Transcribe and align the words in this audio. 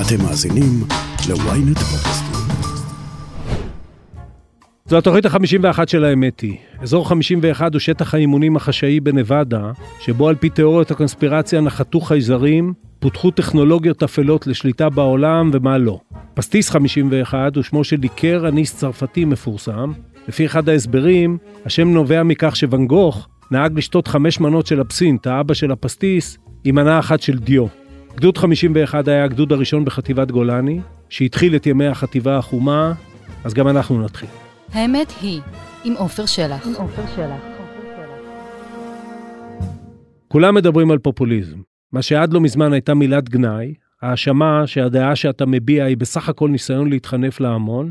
אתם 0.00 0.22
מאזינים 0.22 0.84
ל-ynet 1.28 1.78
פודקאסטים. 1.78 2.36
זו 4.86 4.98
התוכנית 4.98 5.26
ה-51 5.26 5.78
של 5.86 6.04
האמת 6.04 6.40
היא. 6.40 6.56
אזור 6.80 7.08
51 7.08 7.72
הוא 7.72 7.80
שטח 7.80 8.14
האימונים 8.14 8.56
החשאי 8.56 9.00
בנבדה, 9.00 9.70
שבו 10.00 10.28
על 10.28 10.34
פי 10.34 10.48
תיאוריות 10.50 10.90
הקונספירציה 10.90 11.60
נחתו 11.60 12.00
חייזרים, 12.00 12.72
פותחו 12.98 13.30
טכנולוגיות 13.30 14.02
אפלות 14.02 14.46
לשליטה 14.46 14.88
בעולם 14.90 15.50
ומה 15.52 15.78
לא. 15.78 15.98
פסטיס 16.34 16.70
51 16.70 17.56
הוא 17.56 17.64
שמו 17.64 17.84
של 17.84 17.96
ליקר 18.00 18.48
אניס 18.48 18.76
צרפתי 18.76 19.24
מפורסם. 19.24 19.92
לפי 20.28 20.46
אחד 20.46 20.68
ההסברים, 20.68 21.38
השם 21.64 21.88
נובע 21.88 22.22
מכך 22.22 22.56
שוואן 22.56 22.86
גוך 22.86 23.28
נהג 23.50 23.78
לשתות 23.78 24.08
חמש 24.08 24.40
מנות 24.40 24.66
של 24.66 24.80
אבסינט, 24.80 25.26
האבא 25.26 25.54
של 25.54 25.72
הפסטיס, 25.72 26.38
עם 26.64 26.74
מנה 26.74 26.98
אחת 26.98 27.20
של 27.20 27.38
דיו. 27.38 27.85
גדוד 28.16 28.38
51 28.38 29.08
היה 29.08 29.24
הגדוד 29.24 29.52
הראשון 29.52 29.84
בחטיבת 29.84 30.30
גולני, 30.30 30.80
שהתחיל 31.08 31.56
את 31.56 31.66
ימי 31.66 31.86
החטיבה 31.86 32.38
החומה, 32.38 32.92
אז 33.44 33.54
גם 33.54 33.68
אנחנו 33.68 34.04
נתחיל. 34.04 34.28
האמת 34.72 35.12
היא, 35.22 35.40
עם 35.84 35.94
עופר 35.98 36.26
שלח. 36.26 36.66
כולם 40.28 40.54
מדברים 40.54 40.90
על 40.90 40.98
פופוליזם. 40.98 41.56
מה 41.92 42.02
שעד 42.02 42.32
לא 42.32 42.40
מזמן 42.40 42.72
הייתה 42.72 42.94
מילת 42.94 43.28
גנאי, 43.28 43.74
האשמה 44.02 44.66
שהדעה 44.66 45.16
שאתה 45.16 45.46
מביע 45.46 45.84
היא 45.84 45.96
בסך 45.96 46.28
הכל 46.28 46.48
ניסיון 46.48 46.90
להתחנף 46.90 47.40
להמון, 47.40 47.90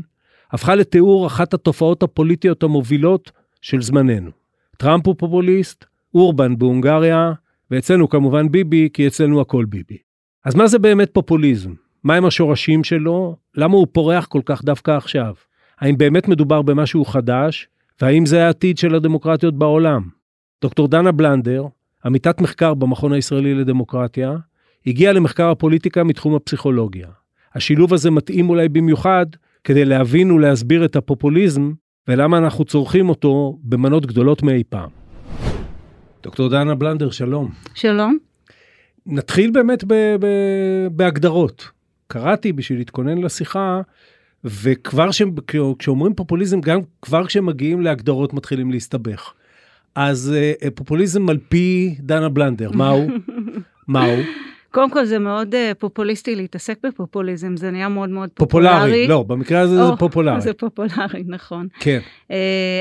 הפכה 0.52 0.74
לתיאור 0.74 1.26
אחת 1.26 1.54
התופעות 1.54 2.02
הפוליטיות 2.02 2.62
המובילות 2.62 3.30
של 3.60 3.82
זמננו. 3.82 4.30
טראמפ 4.78 5.06
הוא 5.06 5.14
פופוליסט, 5.18 5.84
אורבן 6.14 6.58
בהונגריה, 6.58 7.32
ואצלנו 7.70 8.08
כמובן 8.08 8.48
ביבי, 8.48 8.88
כי 8.92 9.06
אצלנו 9.06 9.40
הכל 9.40 9.64
ביבי. 9.64 10.05
אז 10.46 10.54
מה 10.54 10.66
זה 10.66 10.78
באמת 10.78 11.10
פופוליזם? 11.12 11.70
מהם 12.04 12.24
השורשים 12.24 12.84
שלו? 12.84 13.36
למה 13.54 13.76
הוא 13.76 13.86
פורח 13.92 14.26
כל 14.26 14.40
כך 14.44 14.64
דווקא 14.64 14.90
עכשיו? 14.90 15.34
האם 15.78 15.98
באמת 15.98 16.28
מדובר 16.28 16.62
במשהו 16.62 17.04
חדש? 17.04 17.68
והאם 18.00 18.26
זה 18.26 18.46
העתיד 18.46 18.78
של 18.78 18.94
הדמוקרטיות 18.94 19.58
בעולם? 19.58 20.02
דוקטור 20.62 20.88
דנה 20.88 21.12
בלנדר, 21.12 21.64
עמיתת 22.04 22.40
מחקר 22.40 22.74
במכון 22.74 23.12
הישראלי 23.12 23.54
לדמוקרטיה, 23.54 24.36
הגיעה 24.86 25.12
למחקר 25.12 25.50
הפוליטיקה 25.50 26.04
מתחום 26.04 26.34
הפסיכולוגיה. 26.34 27.08
השילוב 27.54 27.94
הזה 27.94 28.10
מתאים 28.10 28.50
אולי 28.50 28.68
במיוחד 28.68 29.26
כדי 29.64 29.84
להבין 29.84 30.30
ולהסביר 30.30 30.84
את 30.84 30.96
הפופוליזם 30.96 31.72
ולמה 32.08 32.38
אנחנו 32.38 32.64
צורכים 32.64 33.08
אותו 33.08 33.58
במנות 33.62 34.06
גדולות 34.06 34.42
מאי 34.42 34.62
פעם. 34.68 34.90
דוקטור 36.22 36.48
דנה 36.48 36.74
בלנדר, 36.74 37.10
שלום. 37.10 37.50
שלום. 37.74 38.18
נתחיל 39.06 39.50
באמת 39.50 39.84
ב- 39.84 40.16
ב- 40.20 40.86
בהגדרות. 40.90 41.70
קראתי 42.08 42.52
בשביל 42.52 42.78
להתכונן 42.78 43.18
לשיחה, 43.18 43.80
וכבר 44.44 45.10
ש... 45.10 45.22
כשאומרים 45.78 46.14
פופוליזם, 46.14 46.60
גם 46.60 46.80
כבר 47.02 47.26
כשמגיעים 47.26 47.80
להגדרות 47.80 48.34
מתחילים 48.34 48.70
להסתבך. 48.70 49.32
אז 49.94 50.34
uh, 50.34 50.70
פופוליזם 50.70 51.28
על 51.28 51.38
פי 51.48 51.94
דנה 52.00 52.28
בלנדר, 52.28 52.70
מהו? 52.72 53.06
מהו? 53.88 54.16
קודם 54.70 54.90
כל 54.90 55.04
זה 55.04 55.18
מאוד 55.18 55.54
uh, 55.54 55.74
פופוליסטי 55.78 56.34
להתעסק 56.34 56.78
בפופוליזם, 56.86 57.56
זה 57.56 57.70
נהיה 57.70 57.88
מאוד 57.88 58.08
מאוד 58.08 58.30
פופולרי. 58.34 58.68
פופולרי, 58.68 59.08
לא, 59.08 59.22
במקרה 59.22 59.60
הזה 59.60 59.82
או, 59.82 59.86
זה 59.86 59.92
פופולרי. 59.98 60.40
זה 60.48 60.52
פופולרי, 60.52 61.24
נכון. 61.26 61.68
כן. 61.80 62.00
Uh, 62.28 62.32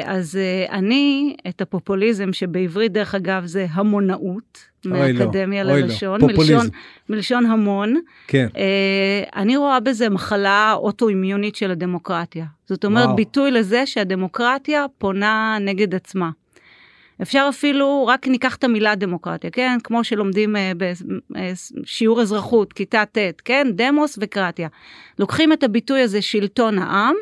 אז 0.06 0.40
uh, 0.70 0.72
אני, 0.72 1.36
את 1.48 1.62
הפופוליזם, 1.62 2.34
שבעברית 2.34 2.92
דרך 2.92 3.16
אגב 3.16 3.46
זה 3.46 3.68
המונאות, 3.70 4.60
לא, 4.86 4.98
מאקדמיה 4.98 5.64
אוי 5.64 5.72
לא, 5.72 5.78
ללשון, 5.78 6.20
פופוליזם. 6.20 6.54
מלשון, 6.54 6.70
מלשון 7.10 7.46
המון, 7.46 7.96
כן. 8.28 8.48
uh, 8.52 9.36
אני 9.36 9.58
רואה 9.58 9.80
בזה 9.80 10.10
מחלה 10.10 10.74
אוטואימיונית 10.74 11.56
של 11.56 11.72
הדמוקרטיה. 11.72 12.46
זאת 12.66 12.86
אומרת, 12.86 13.06
וואו. 13.06 13.16
ביטוי 13.16 13.52
לזה 13.52 13.86
שהדמוקרטיה 13.86 14.86
פונה 14.98 15.58
נגד 15.62 15.96
עצמה. 15.96 16.30
אפשר 17.22 17.46
אפילו, 17.50 18.06
רק 18.08 18.28
ניקח 18.28 18.56
את 18.56 18.64
המילה 18.64 18.96
דמוקרטיה, 18.96 19.50
כן? 19.50 19.78
כמו 19.84 20.04
שלומדים 20.04 20.56
אה, 20.56 20.72
בשיעור 21.30 22.22
אזרחות, 22.22 22.74
כיתה 22.74 23.04
ט', 23.12 23.42
כן? 23.46 23.68
דמוס 23.72 24.20
וקרטיה. 24.22 24.68
לוקחים 25.20 25.54
את 25.54 25.64
הביטוי 25.64 26.02
הזה 26.02 26.22
שלטון 26.22 26.80
העם, 26.80 27.16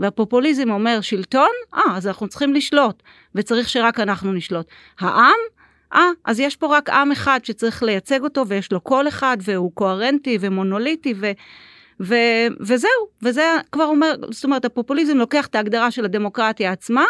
והפופוליזם 0.00 0.70
אומר 0.70 1.00
שלטון, 1.00 1.50
אה, 1.74 1.96
אז 1.96 2.06
אנחנו 2.06 2.28
צריכים 2.28 2.54
לשלוט, 2.54 3.02
וזריך 3.34 3.68
שרק 3.68 4.00
אנחנו 4.00 4.32
נשלוט. 4.32 4.66
העם, 5.00 5.36
אה, 5.94 6.10
אז 6.24 6.40
יש 6.40 6.56
פה 6.56 6.76
רק 6.76 6.90
עם 6.90 7.12
אחד 7.12 7.40
שצריך 7.42 7.82
לייצג 7.82 8.22
אותו, 8.22 8.48
ויש 8.48 8.72
לו 8.72 8.80
קול 8.80 9.08
אחד, 9.08 9.36
והוא 9.40 9.70
קוהרנטי 9.74 10.38
ומונוליטי, 10.40 11.14
ו... 11.16 11.30
ו- 12.00 12.46
וזהו, 12.60 12.90
וזה 13.22 13.42
כבר 13.72 13.84
אומר, 13.84 14.14
זאת 14.30 14.44
אומרת, 14.44 14.64
הפופוליזם 14.64 15.16
לוקח 15.16 15.46
את 15.46 15.54
ההגדרה 15.54 15.90
של 15.90 16.04
הדמוקרטיה 16.04 16.72
עצמה, 16.72 17.04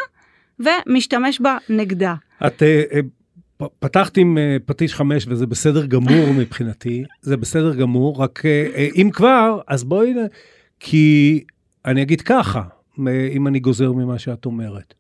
ומשתמש 0.61 1.41
בה 1.41 1.59
נגדה. 1.69 2.15
את 2.47 2.63
אה, 2.63 2.83
אה, 2.93 3.01
פתחת 3.79 4.17
עם 4.17 4.39
אה, 4.39 4.57
פטיש 4.67 4.95
חמש 4.95 5.27
וזה 5.29 5.47
בסדר 5.47 5.87
גמור 5.87 6.33
מבחינתי, 6.39 7.05
זה 7.23 7.37
בסדר 7.37 7.75
גמור, 7.75 8.23
רק 8.23 8.43
אם 8.97 9.11
כבר, 9.13 9.61
אז 9.69 9.85
בואי, 9.85 10.15
כי 10.81 11.45
אני 11.85 12.03
אגיד 12.03 12.21
ככה, 12.21 12.63
אם 13.09 13.47
אני 13.47 13.61
גוזר 13.61 13.93
ממה 13.93 14.19
שאת 14.19 14.47
אומרת. 14.47 14.95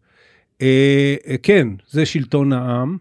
כן, 1.42 1.68
זה 1.88 2.06
שלטון 2.06 2.52
העם, 2.52 2.96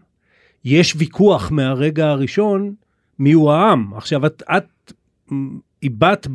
יש 0.66 0.94
ויכוח 0.98 1.50
מהרגע 1.50 2.08
הראשון 2.08 2.74
מיהו 3.18 3.50
העם. 3.50 3.92
עכשיו, 3.96 4.26
את, 4.26 4.42
את 4.56 4.92
איבדת 5.82 6.26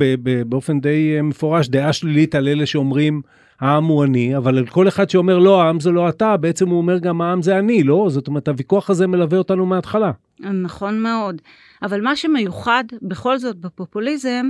באופן 0.47 0.79
די 0.79 1.13
אה, 1.17 1.21
מפורש 1.21 1.67
דעה 1.67 1.93
שלילית 1.93 2.35
על 2.35 2.47
אלה 2.47 2.65
שאומרים 2.65 3.21
העם 3.59 3.85
הוא 3.85 4.03
אני, 4.03 4.37
אבל 4.37 4.57
על 4.57 4.65
כל 4.65 4.87
אחד 4.87 5.09
שאומר 5.09 5.39
לא, 5.39 5.61
העם 5.61 5.79
זה 5.79 5.91
לא 5.91 6.09
אתה, 6.09 6.37
בעצם 6.37 6.69
הוא 6.69 6.77
אומר 6.77 6.97
גם 6.97 7.21
העם 7.21 7.41
זה 7.41 7.59
אני, 7.59 7.83
לא? 7.83 8.07
זאת 8.09 8.27
אומרת, 8.27 8.47
הוויכוח 8.47 8.89
הזה 8.89 9.07
מלווה 9.07 9.37
אותנו 9.37 9.65
מההתחלה. 9.65 10.11
נכון 10.39 10.99
מאוד. 10.99 11.41
אבל 11.83 12.01
מה 12.01 12.15
שמיוחד 12.15 12.83
בכל 13.01 13.37
זאת 13.37 13.55
בפופוליזם, 13.55 14.49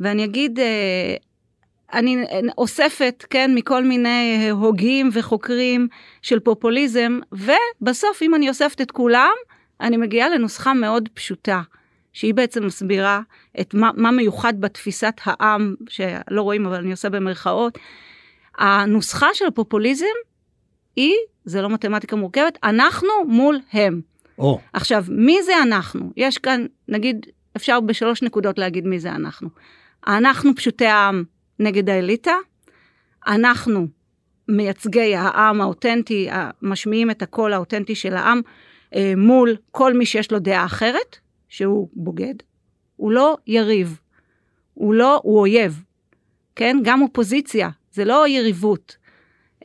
ואני 0.00 0.24
אגיד, 0.24 0.58
אה, 0.58 1.14
אני 1.92 2.24
אוספת, 2.58 3.24
כן, 3.30 3.50
מכל 3.54 3.84
מיני 3.84 4.48
הוגים 4.50 5.08
וחוקרים 5.12 5.88
של 6.22 6.40
פופוליזם, 6.40 7.18
ובסוף, 7.32 8.22
אם 8.22 8.34
אני 8.34 8.48
אוספת 8.48 8.80
את 8.80 8.90
כולם, 8.90 9.32
אני 9.80 9.96
מגיעה 9.96 10.28
לנוסחה 10.28 10.74
מאוד 10.74 11.08
פשוטה, 11.14 11.62
שהיא 12.12 12.34
בעצם 12.34 12.66
מסבירה 12.66 13.20
את 13.60 13.74
מה, 13.74 13.90
מה 13.96 14.10
מיוחד 14.10 14.60
בתפיסת 14.60 15.14
העם, 15.24 15.74
שלא 15.88 16.42
רואים, 16.42 16.66
אבל 16.66 16.76
אני 16.76 16.90
עושה 16.90 17.08
במרכאות. 17.08 17.78
הנוסחה 18.58 19.26
של 19.34 19.46
הפופוליזם 19.46 20.06
היא, 20.96 21.14
זה 21.44 21.62
לא 21.62 21.70
מתמטיקה 21.70 22.16
מורכבת, 22.16 22.58
אנחנו 22.64 23.08
מול 23.26 23.58
הם. 23.72 24.00
או, 24.38 24.60
עכשיו, 24.72 25.04
מי 25.08 25.42
זה 25.42 25.52
אנחנו? 25.62 26.12
יש 26.16 26.38
כאן, 26.38 26.66
נגיד, 26.88 27.26
אפשר 27.56 27.80
בשלוש 27.80 28.22
נקודות 28.22 28.58
להגיד 28.58 28.86
מי 28.86 28.98
זה 28.98 29.10
אנחנו. 29.10 29.48
אנחנו 30.06 30.54
פשוטי 30.54 30.86
העם 30.86 31.24
נגד 31.62 31.90
האליטה, 31.90 32.34
אנחנו 33.26 33.86
מייצגי 34.48 35.14
העם 35.16 35.60
האותנטי, 35.60 36.28
משמיעים 36.62 37.10
את 37.10 37.22
הקול 37.22 37.52
האותנטי 37.52 37.94
של 37.94 38.14
העם 38.14 38.40
אה, 38.94 39.12
מול 39.16 39.56
כל 39.70 39.94
מי 39.94 40.06
שיש 40.06 40.32
לו 40.32 40.38
דעה 40.38 40.64
אחרת, 40.64 41.18
שהוא 41.48 41.88
בוגד. 41.92 42.34
הוא 42.96 43.12
לא 43.12 43.36
יריב, 43.46 44.00
הוא 44.74 44.94
לא, 44.94 45.20
הוא 45.22 45.38
אויב, 45.38 45.82
כן? 46.56 46.76
גם 46.82 47.02
אופוזיציה, 47.02 47.68
זה 47.92 48.04
לא 48.04 48.28
יריבות. 48.28 48.96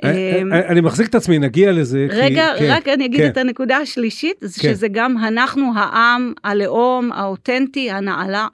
אה, 0.04 0.38
אמ, 0.42 0.54
אה, 0.54 0.68
אני 0.68 0.82
מחזיק 0.82 1.08
את 1.10 1.16
עצמי, 1.16 1.40
נגיע 1.40 1.72
לזה. 1.72 2.08
רגע, 2.10 2.48
כן, 2.60 2.66
רק 2.70 2.88
אני 2.88 3.06
אגיד 3.06 3.20
כן. 3.22 3.28
את 3.30 3.38
הנקודה 3.38 3.78
השלישית, 3.78 4.40
כן. 4.40 4.48
שזה 4.48 4.88
גם 4.88 5.18
אנחנו 5.18 5.72
העם, 5.76 6.34
הלאום, 6.44 7.12
האותנטי, 7.12 7.92
הנעלה- 7.92 8.48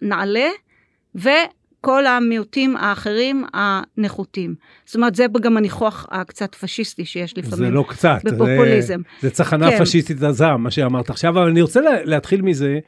וכל 1.83 2.05
המיעוטים 2.05 2.77
האחרים 2.77 3.45
הנחותים. 3.53 4.55
זאת 4.85 4.95
אומרת, 4.95 5.15
זה 5.15 5.25
גם 5.41 5.57
הניחוח 5.57 6.05
הקצת 6.11 6.55
פשיסטי 6.55 7.05
שיש 7.05 7.33
זה 7.35 7.41
לפעמים. 7.41 7.73
לא 7.73 7.85
קצת. 7.87 8.19
זה- 8.23 8.31
בפופוליזם. 8.35 9.01
זה 9.21 9.29
צחנה 9.29 9.71
כן. 9.71 9.79
פשיסטית 9.79 10.23
עזה, 10.23 10.57
מה 10.57 10.71
שאמרת 10.71 11.09
עכשיו, 11.09 11.29
אבל 11.39 11.49
אני 11.49 11.61
רוצה 11.61 11.81
לה- 11.81 12.03
להתחיל 12.05 12.41
מזה, 12.41 12.79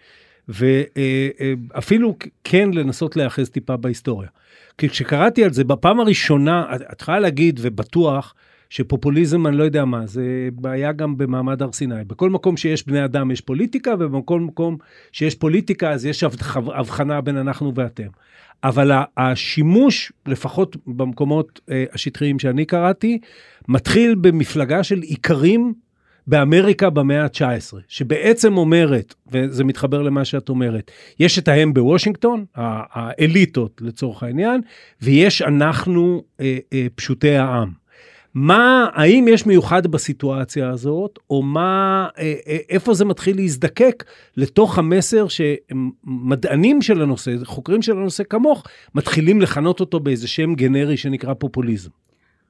ואפילו 0.48 2.16
כן 2.44 2.70
לנסות 2.74 3.16
להיאחז 3.16 3.50
טיפה 3.50 3.78
בהיסטוריה. 3.78 4.30
כי 4.78 4.90
כשקראתי 4.90 5.44
על 5.44 5.54
זה, 5.54 5.64
בפעם 5.64 6.00
הראשונה, 6.00 6.66
את 6.92 7.02
יכולה 7.02 7.20
להגיד, 7.20 7.60
ובטוח, 7.64 8.34
שפופוליזם, 8.70 9.48
אני 9.48 9.58
לא 9.58 9.64
יודע 9.64 9.86
מה, 9.86 10.06
זה 10.08 10.50
בעיה 10.54 10.92
גם 10.92 11.18
במעמד 11.18 11.62
הר 11.62 11.72
סיני. 11.72 12.04
בכל 12.08 12.30
מקום 12.30 12.58
שיש 12.58 12.88
בני 12.88 13.06
אדם 13.06 13.32
יש 13.32 13.42
פוליטיקה, 13.42 13.94
ובכל 14.00 14.40
מקום 14.40 14.78
שיש 15.12 15.36
פוליטיקה 15.36 15.92
אז 15.92 16.06
יש 16.06 16.24
הבח- 16.24 16.58
הבחנה 16.58 17.22
בין 17.22 17.38
אנחנו 17.38 17.76
ואתם. 17.76 18.08
אבל 18.64 18.92
השימוש, 19.18 20.12
לפחות 20.26 20.78
במקומות 20.88 21.62
אה, 21.72 21.84
השטחיים 21.94 22.40
שאני 22.40 22.66
קראתי, 22.66 23.20
מתחיל 23.68 24.16
במפלגה 24.16 24.84
של 24.84 25.02
איכרים 25.10 25.74
באמריקה 26.28 26.90
במאה 26.90 27.24
ה-19, 27.24 27.78
שבעצם 27.88 28.58
אומרת, 28.58 29.14
וזה 29.32 29.64
מתחבר 29.64 30.02
למה 30.02 30.26
שאת 30.26 30.50
אומרת, 30.50 30.92
יש 31.20 31.40
את 31.40 31.48
ההם 31.48 31.74
בוושינגטון, 31.74 32.46
האליטות 32.56 33.82
לצורך 33.86 34.24
העניין, 34.24 34.62
ויש 35.02 35.42
אנחנו 35.42 36.24
אה, 36.40 36.58
אה, 36.74 36.88
פשוטי 36.96 37.36
העם. 37.36 37.85
מה, 38.36 38.88
האם 38.94 39.28
יש 39.28 39.46
מיוחד 39.46 39.88
בסיטואציה 39.88 40.70
הזאת, 40.70 41.20
או 41.30 41.42
מה, 41.42 42.08
אה, 42.18 42.34
אה, 42.48 42.58
איפה 42.70 42.94
זה 42.94 43.06
מתחיל 43.06 43.36
להזדקק 43.36 44.04
לתוך 44.38 44.78
המסר 44.78 45.26
שמדענים 45.28 46.82
של 46.82 47.02
הנושא, 47.02 47.32
חוקרים 47.44 47.82
של 47.82 47.92
הנושא 47.92 48.24
כמוך, 48.24 48.64
מתחילים 48.96 49.42
לכנות 49.42 49.80
אותו 49.80 50.00
באיזה 50.00 50.28
שם 50.28 50.56
גנרי 50.56 50.98
שנקרא 50.98 51.34
פופוליזם. 51.34 51.90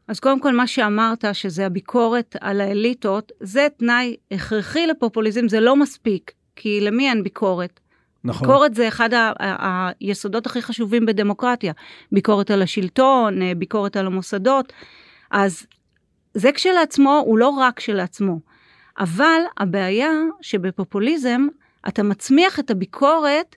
אז 0.07 0.19
קודם 0.19 0.39
כל 0.39 0.55
מה 0.55 0.67
שאמרת, 0.67 1.25
שזה 1.33 1.65
הביקורת 1.65 2.35
על 2.41 2.61
האליטות, 2.61 3.31
זה 3.39 3.67
תנאי 3.77 4.15
הכרחי 4.31 4.87
לפופוליזם, 4.87 5.47
זה 5.47 5.59
לא 5.59 5.75
מספיק, 5.75 6.31
כי 6.55 6.81
למי 6.81 7.09
אין 7.09 7.23
ביקורת? 7.23 7.79
נכון. 8.23 8.47
ביקורת 8.47 8.75
זה 8.75 8.87
אחד 8.87 9.13
ה- 9.13 9.33
ה- 9.39 9.89
היסודות 9.99 10.45
הכי 10.45 10.61
חשובים 10.61 11.05
בדמוקרטיה. 11.05 11.73
ביקורת 12.11 12.51
על 12.51 12.61
השלטון, 12.61 13.41
אה, 13.41 13.51
ביקורת 13.57 13.97
על 13.97 14.05
המוסדות. 14.05 14.73
אז 15.35 15.65
זה 16.33 16.51
כשלעצמו 16.51 17.23
הוא 17.25 17.37
לא 17.37 17.49
רק 17.49 17.77
כשלעצמו. 17.77 18.39
אבל 18.99 19.41
הבעיה 19.57 20.11
שבפופוליזם 20.41 21.47
אתה 21.87 22.03
מצמיח 22.03 22.59
את 22.59 22.71
הביקורת 22.71 23.55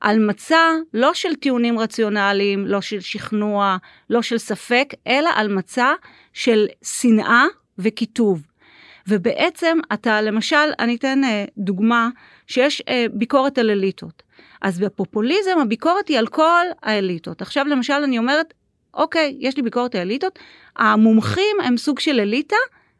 על 0.00 0.18
מצע 0.18 0.72
לא 0.94 1.14
של 1.14 1.34
טיעונים 1.34 1.78
רציונליים, 1.78 2.66
לא 2.66 2.80
של 2.80 3.00
שכנוע, 3.00 3.76
לא 4.10 4.22
של 4.22 4.38
ספק, 4.38 4.94
אלא 5.06 5.30
על 5.34 5.54
מצע 5.54 5.92
של 6.32 6.66
שנאה 6.82 7.44
וקיטוב. 7.78 8.46
ובעצם 9.08 9.78
אתה, 9.92 10.22
למשל, 10.22 10.70
אני 10.78 10.96
אתן 10.96 11.24
אה, 11.24 11.44
דוגמה, 11.58 12.08
שיש 12.46 12.82
אה, 12.88 13.06
ביקורת 13.12 13.58
על 13.58 13.70
אליטות. 13.70 14.22
אז 14.62 14.80
בפופוליזם 14.80 15.58
הביקורת 15.62 16.08
היא 16.08 16.18
על 16.18 16.26
כל 16.26 16.66
האליטות. 16.82 17.42
עכשיו 17.42 17.64
למשל 17.64 17.92
אני 18.04 18.18
אומרת, 18.18 18.54
אוקיי, 18.94 19.36
יש 19.38 19.56
לי 19.56 19.62
ביקורת 19.62 19.94
על 19.94 20.00
אליטות, 20.00 20.38
המומחים 20.76 21.56
הם 21.64 21.76
סוג 21.76 22.00
של 22.00 22.20
אליטה, 22.20 22.56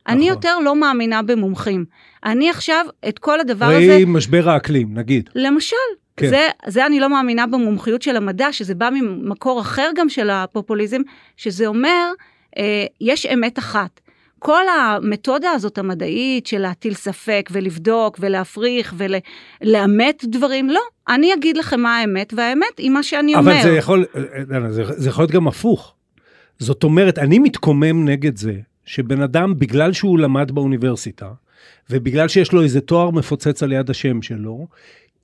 אני 0.08 0.16
נכון. 0.16 0.28
יותר 0.28 0.58
לא 0.58 0.76
מאמינה 0.76 1.22
במומחים. 1.22 1.84
אני 2.24 2.50
עכשיו 2.50 2.86
את 3.08 3.18
כל 3.18 3.40
הדבר 3.40 3.66
הזה... 3.66 3.76
ראי 3.76 4.04
משבר 4.04 4.50
האקלים, 4.50 4.94
נגיד. 4.94 5.30
למשל. 5.34 5.76
כן. 6.16 6.28
זה, 6.28 6.48
זה 6.66 6.86
אני 6.86 7.00
לא 7.00 7.08
מאמינה 7.10 7.46
במומחיות 7.46 8.02
של 8.02 8.16
המדע, 8.16 8.52
שזה 8.52 8.74
בא 8.74 8.90
ממקור 8.92 9.60
אחר 9.60 9.90
גם 9.96 10.08
של 10.08 10.30
הפופוליזם, 10.30 11.00
שזה 11.36 11.66
אומר, 11.66 12.12
אה, 12.58 12.84
יש 13.00 13.26
אמת 13.26 13.58
אחת. 13.58 14.00
כל 14.42 14.62
המתודה 14.68 15.50
הזאת 15.50 15.78
המדעית 15.78 16.46
של 16.46 16.58
להטיל 16.58 16.94
ספק 16.94 17.50
ולבדוק 17.52 18.18
ולהפריך 18.20 18.94
ולאמת 18.96 20.24
דברים, 20.28 20.70
לא, 20.70 20.80
אני 21.08 21.34
אגיד 21.34 21.56
לכם 21.56 21.80
מה 21.80 21.98
האמת, 21.98 22.32
והאמת 22.36 22.78
היא 22.78 22.90
מה 22.90 23.02
שאני 23.02 23.34
אומר. 23.34 23.52
אבל 23.52 23.62
זה 23.62 23.76
יכול, 23.76 24.04
אה, 24.16 24.72
זה, 24.72 24.84
זה 24.96 25.08
יכול 25.08 25.22
להיות 25.22 25.30
גם 25.30 25.48
הפוך. 25.48 25.94
זאת 26.58 26.84
אומרת, 26.84 27.18
אני 27.18 27.38
מתקומם 27.38 28.08
נגד 28.08 28.36
זה 28.36 28.54
שבן 28.84 29.22
אדם, 29.22 29.58
בגלל 29.58 29.92
שהוא 29.92 30.18
למד 30.18 30.50
באוניברסיטה, 30.50 31.28
ובגלל 31.90 32.28
שיש 32.28 32.52
לו 32.52 32.62
איזה 32.62 32.80
תואר 32.80 33.10
מפוצץ 33.10 33.62
על 33.62 33.72
יד 33.72 33.90
השם 33.90 34.22
שלו, 34.22 34.66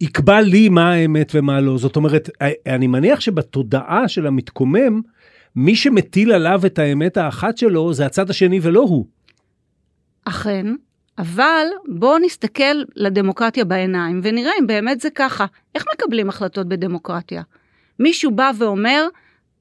יקבע 0.00 0.40
לי 0.40 0.68
מה 0.68 0.92
האמת 0.92 1.32
ומה 1.34 1.60
לא. 1.60 1.78
זאת 1.78 1.96
אומרת, 1.96 2.30
אה, 2.42 2.50
אני 2.66 2.86
מניח 2.86 3.20
שבתודעה 3.20 4.08
של 4.08 4.26
המתקומם, 4.26 5.00
מי 5.56 5.76
שמטיל 5.76 6.32
עליו 6.32 6.61
את 6.67 6.79
האמת 6.79 7.17
האחת 7.17 7.58
שלו 7.58 7.93
זה 7.93 8.06
הצד 8.06 8.31
השני 8.31 8.61
ולא 8.62 8.81
הוא. 8.81 9.06
אכן, 10.25 10.67
אבל 11.19 11.67
בואו 11.88 12.19
נסתכל 12.19 12.82
לדמוקרטיה 12.97 13.64
בעיניים 13.64 14.20
ונראה 14.23 14.53
אם 14.61 14.67
באמת 14.67 15.00
זה 15.00 15.08
ככה. 15.14 15.47
איך 15.75 15.85
מקבלים 15.94 16.29
החלטות 16.29 16.69
בדמוקרטיה? 16.69 17.43
מישהו 17.99 18.31
בא 18.31 18.50
ואומר, 18.58 19.06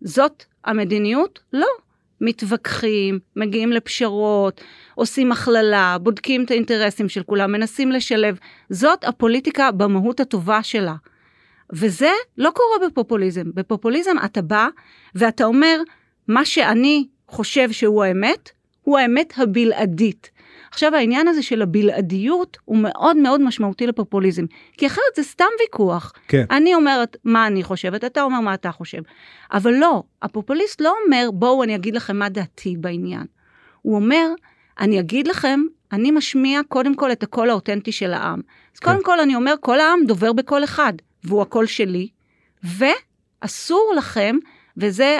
זאת 0.01 0.43
המדיניות? 0.65 1.39
לא. 1.53 1.67
מתווכחים, 2.21 3.19
מגיעים 3.35 3.71
לפשרות, 3.71 4.61
עושים 4.95 5.31
הכללה, 5.31 5.97
בודקים 6.01 6.43
את 6.43 6.51
האינטרסים 6.51 7.09
של 7.09 7.23
כולם, 7.23 7.51
מנסים 7.51 7.91
לשלב. 7.91 8.37
זאת 8.69 9.03
הפוליטיקה 9.03 9.71
במהות 9.71 10.19
הטובה 10.19 10.63
שלה. 10.63 10.95
וזה 11.73 12.11
לא 12.37 12.51
קורה 12.55 12.87
בפופוליזם. 12.87 13.43
בפופוליזם 13.53 14.15
אתה 14.25 14.41
בא 14.41 14.67
ואתה 15.15 15.43
אומר, 15.43 15.81
מה 16.27 16.45
שאני 16.45 17.07
חושב 17.27 17.71
שהוא 17.71 18.03
האמת, 18.03 18.49
הוא 18.81 18.97
האמת 18.97 19.33
הבלעדית. 19.37 20.31
עכשיו 20.71 20.95
העניין 20.95 21.27
הזה 21.27 21.43
של 21.43 21.61
הבלעדיות 21.61 22.57
הוא 22.65 22.77
מאוד 22.77 23.17
מאוד 23.17 23.41
משמעותי 23.41 23.87
לפופוליזם, 23.87 24.45
כי 24.77 24.87
אחרת 24.87 25.15
זה 25.15 25.23
סתם 25.23 25.45
ויכוח. 25.61 26.13
כן. 26.27 26.45
אני 26.51 26.75
אומרת 26.75 27.17
מה 27.23 27.47
אני 27.47 27.63
חושבת, 27.63 28.03
אתה 28.03 28.21
אומר 28.21 28.39
מה 28.39 28.53
אתה 28.53 28.71
חושב. 28.71 29.01
אבל 29.51 29.73
לא, 29.73 30.03
הפופוליסט 30.21 30.81
לא 30.81 30.93
אומר 31.05 31.29
בואו 31.33 31.63
אני 31.63 31.75
אגיד 31.75 31.95
לכם 31.95 32.17
מה 32.17 32.29
דעתי 32.29 32.75
בעניין. 32.79 33.25
הוא 33.81 33.95
אומר, 33.95 34.27
אני 34.79 34.99
אגיד 34.99 35.27
לכם, 35.27 35.61
אני 35.91 36.11
משמיע 36.11 36.61
קודם 36.67 36.95
כל 36.95 37.11
את 37.11 37.23
הקול 37.23 37.49
האותנטי 37.49 37.91
של 37.91 38.13
העם. 38.13 38.41
אז 38.73 38.79
כן. 38.79 38.91
קודם 38.91 39.03
כל 39.03 39.19
אני 39.19 39.35
אומר, 39.35 39.53
כל 39.59 39.79
העם 39.79 40.05
דובר 40.05 40.33
בקול 40.33 40.63
אחד, 40.63 40.93
והוא 41.27 41.41
הקול 41.41 41.65
שלי, 41.65 42.07
ואסור 42.63 43.93
לכם, 43.97 44.35
וזה 44.77 45.19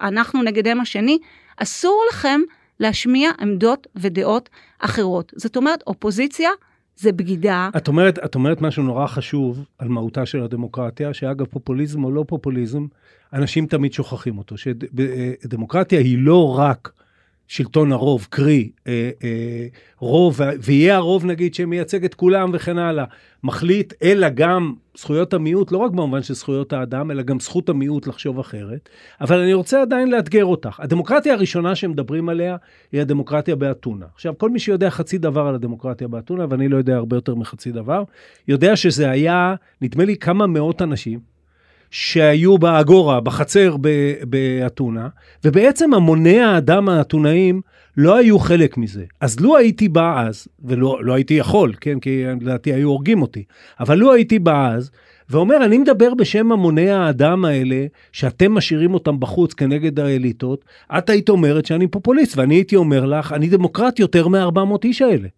אנחנו 0.00 0.42
נגד 0.42 0.68
הם 0.68 0.80
השני, 0.80 1.18
אסור 1.56 2.04
לכם 2.10 2.40
להשמיע 2.80 3.30
עמדות 3.40 3.86
ודעות 3.96 4.48
אחרות. 4.78 5.32
זאת 5.36 5.56
אומרת, 5.56 5.82
אופוזיציה 5.86 6.50
זה 6.96 7.12
בגידה. 7.12 7.70
את 7.76 7.88
אומרת, 7.88 8.18
את 8.24 8.34
אומרת 8.34 8.60
משהו 8.60 8.82
נורא 8.82 9.06
חשוב 9.06 9.64
על 9.78 9.88
מהותה 9.88 10.26
של 10.26 10.42
הדמוקרטיה, 10.42 11.14
שאגב, 11.14 11.46
פופוליזם 11.46 12.04
או 12.04 12.10
לא 12.10 12.24
פופוליזם, 12.28 12.86
אנשים 13.32 13.66
תמיד 13.66 13.92
שוכחים 13.92 14.38
אותו, 14.38 14.56
שדמוקרטיה 14.56 16.00
היא 16.00 16.18
לא 16.18 16.58
רק 16.58 16.92
שלטון 17.48 17.92
הרוב, 17.92 18.26
קרי, 18.30 18.70
אה, 18.86 19.10
אה, 19.24 19.66
רוב, 19.98 20.40
ויהיה 20.62 20.96
הרוב 20.96 21.26
נגיד 21.26 21.54
שמייצג 21.54 22.04
את 22.04 22.14
כולם 22.14 22.50
וכן 22.54 22.78
הלאה, 22.78 23.04
מחליט, 23.44 23.94
אלא 24.02 24.28
גם 24.28 24.74
זכויות 24.96 25.34
המיעוט, 25.34 25.72
לא 25.72 25.78
רק 25.78 25.90
במובן 25.90 26.22
של 26.22 26.34
זכויות 26.34 26.72
האדם, 26.72 27.10
אלא 27.10 27.22
גם 27.22 27.40
זכות 27.40 27.68
המיעוט 27.68 28.06
לחשוב 28.06 28.38
אחרת. 28.38 28.88
אבל 29.20 29.38
אני 29.40 29.54
רוצה 29.54 29.82
עדיין 29.82 30.10
לאתגר 30.10 30.44
אותך. 30.44 30.80
הדמוקרטיה 30.80 31.34
הראשונה 31.34 31.74
שמדברים 31.74 32.28
עליה 32.28 32.56
היא 32.92 33.00
הדמוקרטיה 33.00 33.56
באתונה. 33.56 34.06
עכשיו, 34.14 34.38
כל 34.38 34.50
מי 34.50 34.58
שיודע 34.58 34.90
חצי 34.90 35.18
דבר 35.18 35.46
על 35.46 35.54
הדמוקרטיה 35.54 36.08
באתונה, 36.08 36.46
ואני 36.50 36.68
לא 36.68 36.76
יודע 36.76 36.96
הרבה 36.96 37.16
יותר 37.16 37.34
מחצי 37.34 37.72
דבר, 37.72 38.02
יודע 38.48 38.76
שזה 38.76 39.10
היה, 39.10 39.54
נדמה 39.82 40.04
לי, 40.04 40.16
כמה 40.16 40.46
מאות 40.46 40.82
אנשים. 40.82 41.31
שהיו 41.92 42.58
באגורה, 42.58 43.20
בחצר 43.20 43.76
באתונה, 44.26 45.08
ובעצם 45.44 45.94
המוני 45.94 46.40
האדם 46.40 46.88
האתונאים 46.88 47.60
לא 47.96 48.16
היו 48.16 48.38
חלק 48.38 48.76
מזה. 48.78 49.04
אז 49.20 49.40
לו 49.40 49.56
הייתי 49.56 49.88
בא 49.88 50.26
אז, 50.26 50.48
ולא 50.64 50.98
לא 51.04 51.14
הייתי 51.14 51.34
יכול, 51.34 51.72
כן, 51.80 52.00
כי 52.00 52.24
לדעתי 52.40 52.72
היו 52.72 52.88
הורגים 52.88 53.22
אותי, 53.22 53.44
אבל 53.80 53.98
לו 53.98 54.12
הייתי 54.12 54.38
בא 54.38 54.70
אז, 54.72 54.90
ואומר, 55.30 55.64
אני 55.64 55.78
מדבר 55.78 56.14
בשם 56.14 56.52
המוני 56.52 56.90
האדם 56.90 57.44
האלה, 57.44 57.86
שאתם 58.12 58.52
משאירים 58.52 58.94
אותם 58.94 59.20
בחוץ 59.20 59.54
כנגד 59.54 60.00
האליטות, 60.00 60.64
את 60.98 61.10
היית 61.10 61.28
אומרת 61.28 61.66
שאני 61.66 61.86
פופוליסט, 61.86 62.38
ואני 62.38 62.54
הייתי 62.54 62.76
אומר 62.76 63.04
לך, 63.06 63.32
אני 63.32 63.48
דמוקרט 63.48 63.98
יותר 63.98 64.28
מ-400 64.28 64.76
איש 64.84 65.02
האלה. 65.02 65.28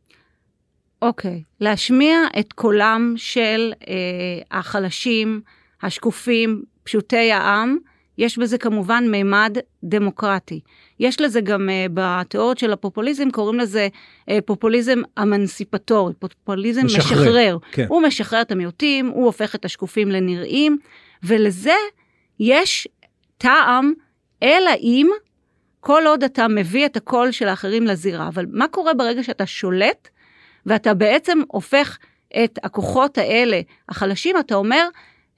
אוקיי, 1.02 1.42
להשמיע 1.61 2.18
את 2.38 2.52
קולם 2.52 3.14
של 3.16 3.73
אה, 3.88 4.58
החלשים, 4.58 5.40
השקופים, 5.84 6.62
פשוטי 6.82 7.32
העם, 7.32 7.78
יש 8.18 8.38
בזה 8.38 8.58
כמובן 8.58 9.04
מימד 9.10 9.56
דמוקרטי. 9.84 10.60
יש 11.00 11.20
לזה 11.20 11.40
גם 11.40 11.68
uh, 11.68 11.90
בתיאוריות 11.94 12.58
של 12.58 12.72
הפופוליזם, 12.72 13.30
קוראים 13.30 13.60
לזה 13.60 13.88
uh, 14.30 14.32
פופוליזם 14.44 14.98
אמנסיפטורי, 15.22 16.14
פופוליזם 16.18 16.84
משחרר, 16.84 17.20
משחרר. 17.20 17.58
כן. 17.72 17.86
הוא 17.88 18.02
משחרר 18.02 18.40
את 18.40 18.52
המיעוטים, 18.52 19.08
הוא 19.08 19.24
הופך 19.24 19.54
את 19.54 19.64
השקופים 19.64 20.10
לנראים, 20.10 20.78
ולזה 21.22 21.74
יש 22.40 22.88
טעם, 23.38 23.92
אלא 24.42 24.70
אם 24.80 25.10
כל 25.80 26.02
עוד 26.06 26.24
אתה 26.24 26.48
מביא 26.48 26.86
את 26.86 26.96
הקול 26.96 27.30
של 27.30 27.48
האחרים 27.48 27.86
לזירה. 27.86 28.28
אבל 28.28 28.46
מה 28.52 28.68
קורה 28.68 28.94
ברגע 28.94 29.22
שאתה 29.22 29.46
שולט, 29.46 30.08
ואתה 30.66 30.94
בעצם 30.94 31.38
הופך 31.48 31.98
את 32.44 32.58
הכוחות 32.62 33.18
האלה, 33.18 33.60
החלשים, 33.88 34.36
אתה 34.38 34.54
אומר, 34.54 34.88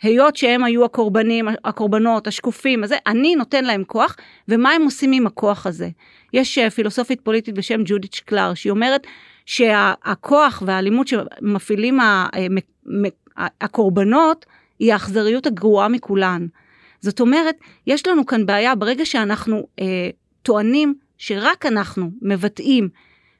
היות 0.02 0.36
שהם 0.36 0.64
היו 0.64 0.84
הקורבנים, 0.84 1.48
הקורבנות, 1.64 2.26
השקופים, 2.26 2.84
אז 2.84 2.88
זה, 2.88 2.96
אני 3.06 3.36
נותן 3.36 3.64
להם 3.64 3.84
כוח, 3.84 4.16
ומה 4.48 4.70
הם 4.70 4.82
עושים 4.82 5.12
עם 5.12 5.26
הכוח 5.26 5.66
הזה? 5.66 5.88
יש 6.32 6.58
אה, 6.58 6.70
פילוסופית 6.70 7.20
פוליטית 7.20 7.54
בשם 7.54 7.80
ג'ודית 7.84 8.14
שקלר, 8.14 8.54
שהיא 8.54 8.70
אומרת 8.70 9.06
שהכוח 9.46 10.62
והאלימות 10.66 11.08
שמפעילים 11.08 12.00
אה, 12.00 12.26
הקורבנות, 13.60 14.46
היא 14.78 14.92
האכזריות 14.92 15.46
הגרועה 15.46 15.88
מכולן. 15.88 16.46
זאת 17.00 17.20
אומרת, 17.20 17.56
יש 17.86 18.06
לנו 18.06 18.26
כאן 18.26 18.46
בעיה 18.46 18.74
ברגע 18.74 19.06
שאנחנו 19.06 19.66
אה, 19.80 20.10
טוענים 20.42 20.94
שרק 21.18 21.66
אנחנו 21.66 22.10
מבטאים 22.22 22.88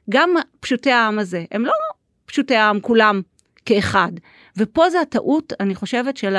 גם 0.09 0.29
פשוטי 0.59 0.91
העם 0.91 1.19
הזה, 1.19 1.45
הם 1.51 1.65
לא 1.65 1.73
פשוטי 2.25 2.55
העם 2.55 2.79
כולם 2.79 3.21
כאחד. 3.65 4.11
ופה 4.57 4.89
זה 4.89 5.01
הטעות, 5.01 5.53
אני 5.59 5.75
חושבת, 5.75 6.17
של 6.17 6.35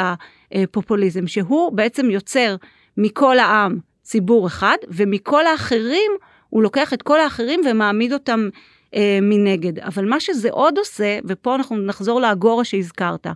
הפופוליזם, 0.52 1.26
שהוא 1.26 1.72
בעצם 1.72 2.10
יוצר 2.10 2.56
מכל 2.96 3.38
העם 3.38 3.78
ציבור 4.02 4.46
אחד, 4.46 4.76
ומכל 4.88 5.46
האחרים 5.46 6.12
הוא 6.50 6.62
לוקח 6.62 6.92
את 6.92 7.02
כל 7.02 7.20
האחרים 7.20 7.60
ומעמיד 7.70 8.12
אותם 8.12 8.48
אה, 8.94 9.18
מנגד. 9.22 9.78
אבל 9.78 10.04
מה 10.04 10.20
שזה 10.20 10.48
עוד 10.50 10.78
עושה, 10.78 11.18
ופה 11.25 11.54
אנחנו 11.54 11.76
נחזור 11.76 12.20
לאגורה 12.20 12.64
שהזכרת, 12.64 13.26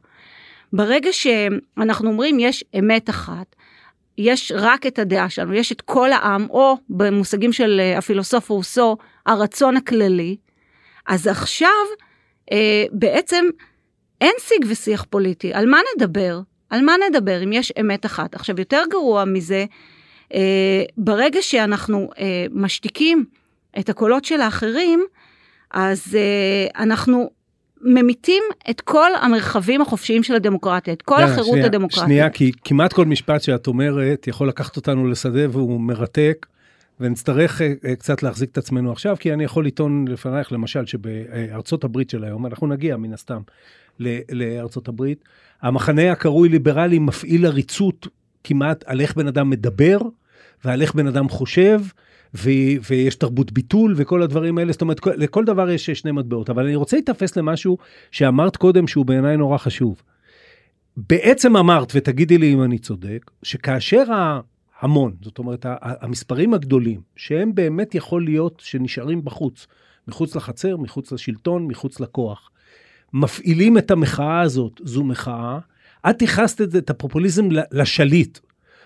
ברגע 0.72 1.12
שאנחנו 1.12 2.10
אומרים 2.10 2.40
יש 2.40 2.64
אמת 2.78 3.10
אחת, 3.10 3.56
יש 4.18 4.52
רק 4.56 4.86
את 4.86 4.98
הדעה 4.98 5.30
שלנו, 5.30 5.54
יש 5.54 5.72
את 5.72 5.80
כל 5.80 6.12
העם, 6.12 6.46
או 6.50 6.76
במושגים 6.88 7.52
של 7.52 7.80
אה, 7.80 7.98
הפילוסוף 7.98 8.50
רוסו, 8.50 8.96
הרצון 9.26 9.76
הכללי, 9.76 10.36
אז 11.06 11.26
עכשיו 11.26 11.68
אה, 12.52 12.84
בעצם 12.92 13.44
אין 14.22 14.34
שיג 14.38 14.64
ושיח 14.68 15.04
פוליטי, 15.10 15.54
על 15.54 15.66
מה 15.66 15.78
נדבר? 15.96 16.40
על 16.70 16.84
מה 16.84 16.94
נדבר 17.08 17.44
אם 17.44 17.52
יש 17.52 17.72
אמת 17.80 18.06
אחת? 18.06 18.34
עכשיו, 18.34 18.54
יותר 18.58 18.82
גרוע 18.90 19.24
מזה, 19.24 19.64
אה, 20.34 20.82
ברגע 20.96 21.42
שאנחנו 21.42 22.10
אה, 22.18 22.46
משתיקים 22.50 23.24
את 23.78 23.88
הקולות 23.88 24.24
של 24.24 24.40
האחרים, 24.40 25.04
אז 25.70 26.16
אה, 26.18 26.82
אנחנו 26.82 27.30
ממיתים 27.80 28.42
את 28.70 28.80
כל 28.80 29.10
המרחבים 29.22 29.80
החופשיים 29.80 30.22
של 30.22 30.34
הדמוקרטיה, 30.34 30.92
את 30.92 31.02
כל 31.02 31.16
די, 31.16 31.22
החירות 31.22 31.50
שנייה, 31.50 31.66
הדמוקרטית. 31.66 32.04
שנייה, 32.04 32.30
כי 32.30 32.52
כמעט 32.64 32.92
כל 32.92 33.04
משפט 33.04 33.42
שאת 33.42 33.66
אומרת 33.66 34.26
יכול 34.26 34.48
לקחת 34.48 34.76
אותנו 34.76 35.06
לשדה 35.06 35.50
והוא 35.50 35.80
מרתק, 35.80 36.46
ונצטרך 37.00 37.62
אה, 37.62 37.72
אה, 37.84 37.96
קצת 37.96 38.22
להחזיק 38.22 38.50
את 38.50 38.58
עצמנו 38.58 38.92
עכשיו, 38.92 39.16
כי 39.20 39.32
אני 39.32 39.44
יכול 39.44 39.66
לטעון 39.66 40.08
לפנייך, 40.08 40.52
למשל, 40.52 40.86
שבארצות 40.86 41.84
הברית 41.84 42.10
של 42.10 42.24
היום, 42.24 42.46
אנחנו 42.46 42.66
נגיע 42.66 42.96
מן 42.96 43.12
הסתם 43.12 43.40
לארצות 44.32 44.88
הברית, 44.88 45.24
המחנה 45.62 46.12
הקרוי 46.12 46.48
ליברלי 46.48 46.98
מפעיל 46.98 47.46
עריצות 47.46 48.08
כמעט 48.44 48.84
על 48.86 49.00
איך 49.00 49.16
בן 49.16 49.26
אדם 49.26 49.50
מדבר, 49.50 49.98
ועל 50.64 50.82
איך 50.82 50.94
בן 50.94 51.06
אדם 51.06 51.28
חושב, 51.28 51.80
ו- 52.34 52.50
ויש 52.90 53.14
תרבות 53.14 53.52
ביטול 53.52 53.94
וכל 53.96 54.22
הדברים 54.22 54.58
האלה, 54.58 54.72
זאת 54.72 54.80
אומרת, 54.80 55.00
כל- 55.00 55.12
לכל 55.16 55.44
דבר 55.44 55.70
יש 55.70 55.90
שני 55.90 56.12
מטבעות. 56.12 56.50
אבל 56.50 56.64
אני 56.64 56.74
רוצה 56.74 56.96
להתאפס 56.96 57.36
למשהו 57.36 57.78
שאמרת 58.10 58.56
קודם, 58.56 58.86
שהוא 58.86 59.06
בעיניי 59.06 59.36
נורא 59.36 59.58
חשוב. 59.58 60.02
בעצם 60.96 61.56
אמרת, 61.56 61.92
ותגידי 61.94 62.38
לי 62.38 62.52
אם 62.54 62.62
אני 62.62 62.78
צודק, 62.78 63.30
שכאשר 63.42 64.04
ההמון, 64.80 65.12
זאת 65.22 65.38
אומרת, 65.38 65.66
המספרים 65.80 66.54
הגדולים, 66.54 67.00
שהם 67.16 67.54
באמת 67.54 67.94
יכול 67.94 68.24
להיות 68.24 68.62
שנשארים 68.64 69.24
בחוץ, 69.24 69.66
מחוץ 70.08 70.36
לחצר, 70.36 70.76
מחוץ 70.76 71.12
לשלטון, 71.12 71.66
מחוץ 71.66 72.00
לכוח, 72.00 72.50
מפעילים 73.14 73.78
את 73.78 73.90
המחאה 73.90 74.40
הזאת, 74.40 74.80
זו 74.84 75.04
מחאה, 75.04 75.58
את 76.10 76.22
ייחסת 76.22 76.60
את 76.60 76.76
את 76.76 76.90
הפופוליזם 76.90 77.48
לשליט. 77.72 78.38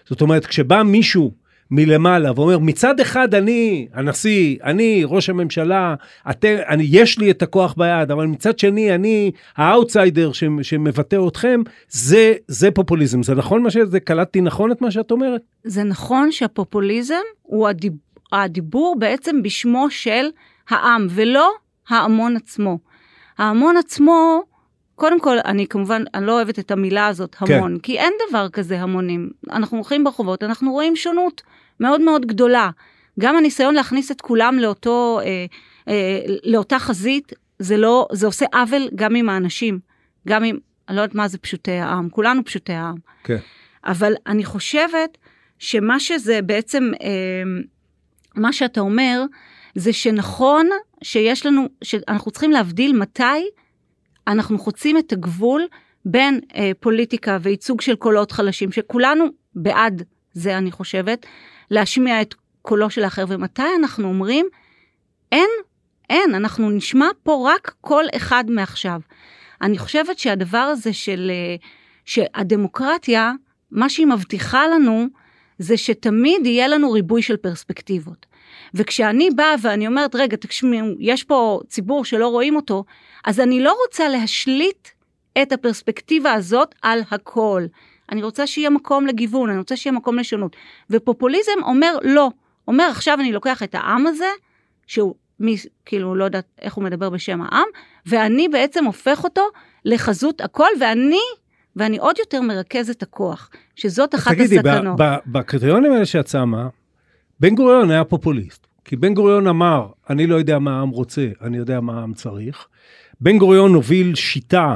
זאת 0.08 0.20
אומרת, 0.20 0.46
כשבא 0.46 0.82
מישהו 0.82 1.32
מלמעלה 1.70 2.32
ואומר, 2.36 2.58
מצד 2.58 3.00
אחד 3.00 3.34
אני 3.34 3.88
הנשיא, 3.92 4.56
אני 4.64 5.02
ראש 5.04 5.30
הממשלה, 5.30 5.94
אתם, 6.30 6.54
אני, 6.68 6.86
יש 6.90 7.18
לי 7.18 7.30
את 7.30 7.42
הכוח 7.42 7.74
ביד, 7.76 8.10
אבל 8.10 8.26
מצד 8.26 8.58
שני 8.58 8.94
אני 8.94 9.30
האאוטסיידר 9.56 10.30
שמבטא 10.62 11.16
אתכם, 11.28 11.60
זה, 11.88 12.34
זה 12.48 12.70
פופוליזם. 12.70 13.22
זה 13.22 13.34
נכון 13.34 13.62
מה 13.62 13.70
שזה, 13.70 14.00
קלטתי 14.00 14.40
נכון 14.40 14.72
את 14.72 14.80
מה 14.80 14.90
שאת 14.90 15.10
אומרת? 15.10 15.40
זה 15.64 15.84
נכון 15.84 16.32
שהפופוליזם 16.32 17.14
הוא 17.42 17.68
הדיב... 17.68 17.92
הדיבור 18.32 18.96
בעצם 18.98 19.42
בשמו 19.42 19.90
של 19.90 20.26
העם, 20.68 21.06
ולא 21.10 21.50
ההמון 21.88 22.36
עצמו. 22.36 22.78
ההמון 23.38 23.76
עצמו, 23.76 24.42
קודם 24.94 25.20
כל, 25.20 25.36
אני 25.44 25.66
כמובן, 25.66 26.02
אני 26.14 26.26
לא 26.26 26.32
אוהבת 26.32 26.58
את 26.58 26.70
המילה 26.70 27.06
הזאת, 27.06 27.36
המון, 27.38 27.74
כן. 27.74 27.78
כי 27.78 27.98
אין 27.98 28.12
דבר 28.28 28.48
כזה 28.48 28.80
המונים. 28.80 29.30
אנחנו 29.50 29.76
הולכים 29.76 30.04
ברחובות, 30.04 30.42
אנחנו 30.42 30.72
רואים 30.72 30.96
שונות 30.96 31.42
מאוד 31.80 32.00
מאוד 32.00 32.26
גדולה. 32.26 32.70
גם 33.20 33.36
הניסיון 33.36 33.74
להכניס 33.74 34.10
את 34.10 34.20
כולם 34.20 34.58
לאותו, 34.58 35.20
אה, 35.24 35.46
אה, 35.88 36.20
לאותה 36.44 36.78
חזית, 36.78 37.32
זה 37.58 37.76
לא, 37.76 38.08
זה 38.12 38.26
עושה 38.26 38.46
עוול 38.52 38.88
גם 38.94 39.14
עם 39.14 39.28
האנשים, 39.28 39.78
גם 40.28 40.44
עם, 40.44 40.58
אני 40.88 40.96
לא 40.96 41.02
יודעת 41.02 41.14
מה 41.14 41.28
זה 41.28 41.38
פשוטי 41.38 41.72
העם, 41.72 42.08
כולנו 42.10 42.44
פשוטי 42.44 42.72
העם. 42.72 42.96
כן. 43.24 43.38
אבל 43.84 44.12
אני 44.26 44.44
חושבת 44.44 45.18
שמה 45.58 46.00
שזה 46.00 46.42
בעצם, 46.42 46.90
אה, 47.02 47.42
מה 48.34 48.52
שאתה 48.52 48.80
אומר, 48.80 49.22
זה 49.76 49.92
שנכון 49.92 50.68
שיש 51.02 51.46
לנו, 51.46 51.68
שאנחנו 51.82 52.30
צריכים 52.30 52.50
להבדיל 52.50 52.98
מתי 52.98 53.50
אנחנו 54.26 54.58
חוצים 54.58 54.98
את 54.98 55.12
הגבול 55.12 55.66
בין 56.04 56.40
אה, 56.54 56.70
פוליטיקה 56.80 57.38
וייצוג 57.42 57.80
של 57.80 57.96
קולות 57.96 58.32
חלשים, 58.32 58.72
שכולנו 58.72 59.24
בעד 59.54 60.02
זה, 60.32 60.58
אני 60.58 60.70
חושבת, 60.70 61.26
להשמיע 61.70 62.22
את 62.22 62.34
קולו 62.62 62.90
של 62.90 63.04
האחר, 63.04 63.24
ומתי 63.28 63.62
אנחנו 63.80 64.08
אומרים, 64.08 64.46
אין, 65.32 65.48
אין, 66.10 66.34
אנחנו 66.34 66.70
נשמע 66.70 67.06
פה 67.22 67.50
רק 67.54 67.74
קול 67.80 68.04
אחד 68.16 68.44
מעכשיו. 68.48 69.00
אני 69.62 69.78
חושבת 69.78 70.18
שהדבר 70.18 70.58
הזה 70.58 70.92
של, 70.92 71.30
אה, 71.34 71.56
שהדמוקרטיה, 72.04 73.32
מה 73.70 73.88
שהיא 73.88 74.06
מבטיחה 74.06 74.66
לנו, 74.66 75.06
זה 75.58 75.76
שתמיד 75.76 76.46
יהיה 76.46 76.68
לנו 76.68 76.92
ריבוי 76.92 77.22
של 77.22 77.36
פרספקטיבות. 77.36 78.26
וכשאני 78.74 79.28
באה 79.36 79.54
ואני 79.62 79.86
אומרת, 79.86 80.14
רגע, 80.14 80.36
תשמעו, 80.40 80.86
יש 80.98 81.24
פה 81.24 81.60
ציבור 81.68 82.04
שלא 82.04 82.28
רואים 82.28 82.56
אותו, 82.56 82.84
אז 83.24 83.40
אני 83.40 83.60
לא 83.60 83.76
רוצה 83.86 84.08
להשליט 84.08 84.88
את 85.42 85.52
הפרספקטיבה 85.52 86.32
הזאת 86.32 86.74
על 86.82 87.00
הכל. 87.10 87.66
אני 88.12 88.22
רוצה 88.22 88.46
שיהיה 88.46 88.70
מקום 88.70 89.06
לגיוון, 89.06 89.50
אני 89.50 89.58
רוצה 89.58 89.76
שיהיה 89.76 89.92
מקום 89.92 90.18
לשונות. 90.18 90.56
ופופוליזם 90.90 91.52
אומר 91.62 91.96
לא, 92.02 92.30
אומר 92.68 92.84
עכשיו 92.84 93.20
אני 93.20 93.32
לוקח 93.32 93.62
את 93.62 93.74
העם 93.74 94.06
הזה, 94.06 94.28
שהוא 94.86 95.14
מי, 95.40 95.56
כאילו 95.84 96.14
לא 96.14 96.24
יודעת 96.24 96.46
איך 96.62 96.74
הוא 96.74 96.84
מדבר 96.84 97.10
בשם 97.10 97.42
העם, 97.42 97.66
ואני 98.06 98.48
בעצם 98.48 98.84
הופך 98.84 99.24
אותו 99.24 99.42
לחזות 99.84 100.40
הכל, 100.40 100.68
ואני, 100.80 101.20
ואני 101.76 101.98
עוד 101.98 102.18
יותר 102.18 102.40
מרכז 102.40 102.90
את 102.90 103.02
הכוח, 103.02 103.50
שזאת 103.76 104.14
אחת 104.14 104.32
תגידי, 104.32 104.58
הסכנות. 104.58 104.98
תגידי, 104.98 105.20
בקריטריונים 105.26 105.92
האלה 105.92 106.06
שאת 106.06 106.28
שמה, 106.28 106.68
בן 107.40 107.54
גוריון 107.54 107.90
היה 107.90 108.04
פופוליסט. 108.04 108.66
כי 108.84 108.96
בן 108.96 109.14
גוריון 109.14 109.46
אמר, 109.46 109.86
אני 110.10 110.26
לא 110.26 110.34
יודע 110.34 110.58
מה 110.58 110.78
העם 110.78 110.88
רוצה, 110.88 111.28
אני 111.42 111.56
יודע 111.56 111.80
מה 111.80 111.98
העם 111.98 112.14
צריך. 112.14 112.66
בן 113.20 113.38
גוריון 113.38 113.74
הוביל 113.74 114.14
שיטה 114.14 114.74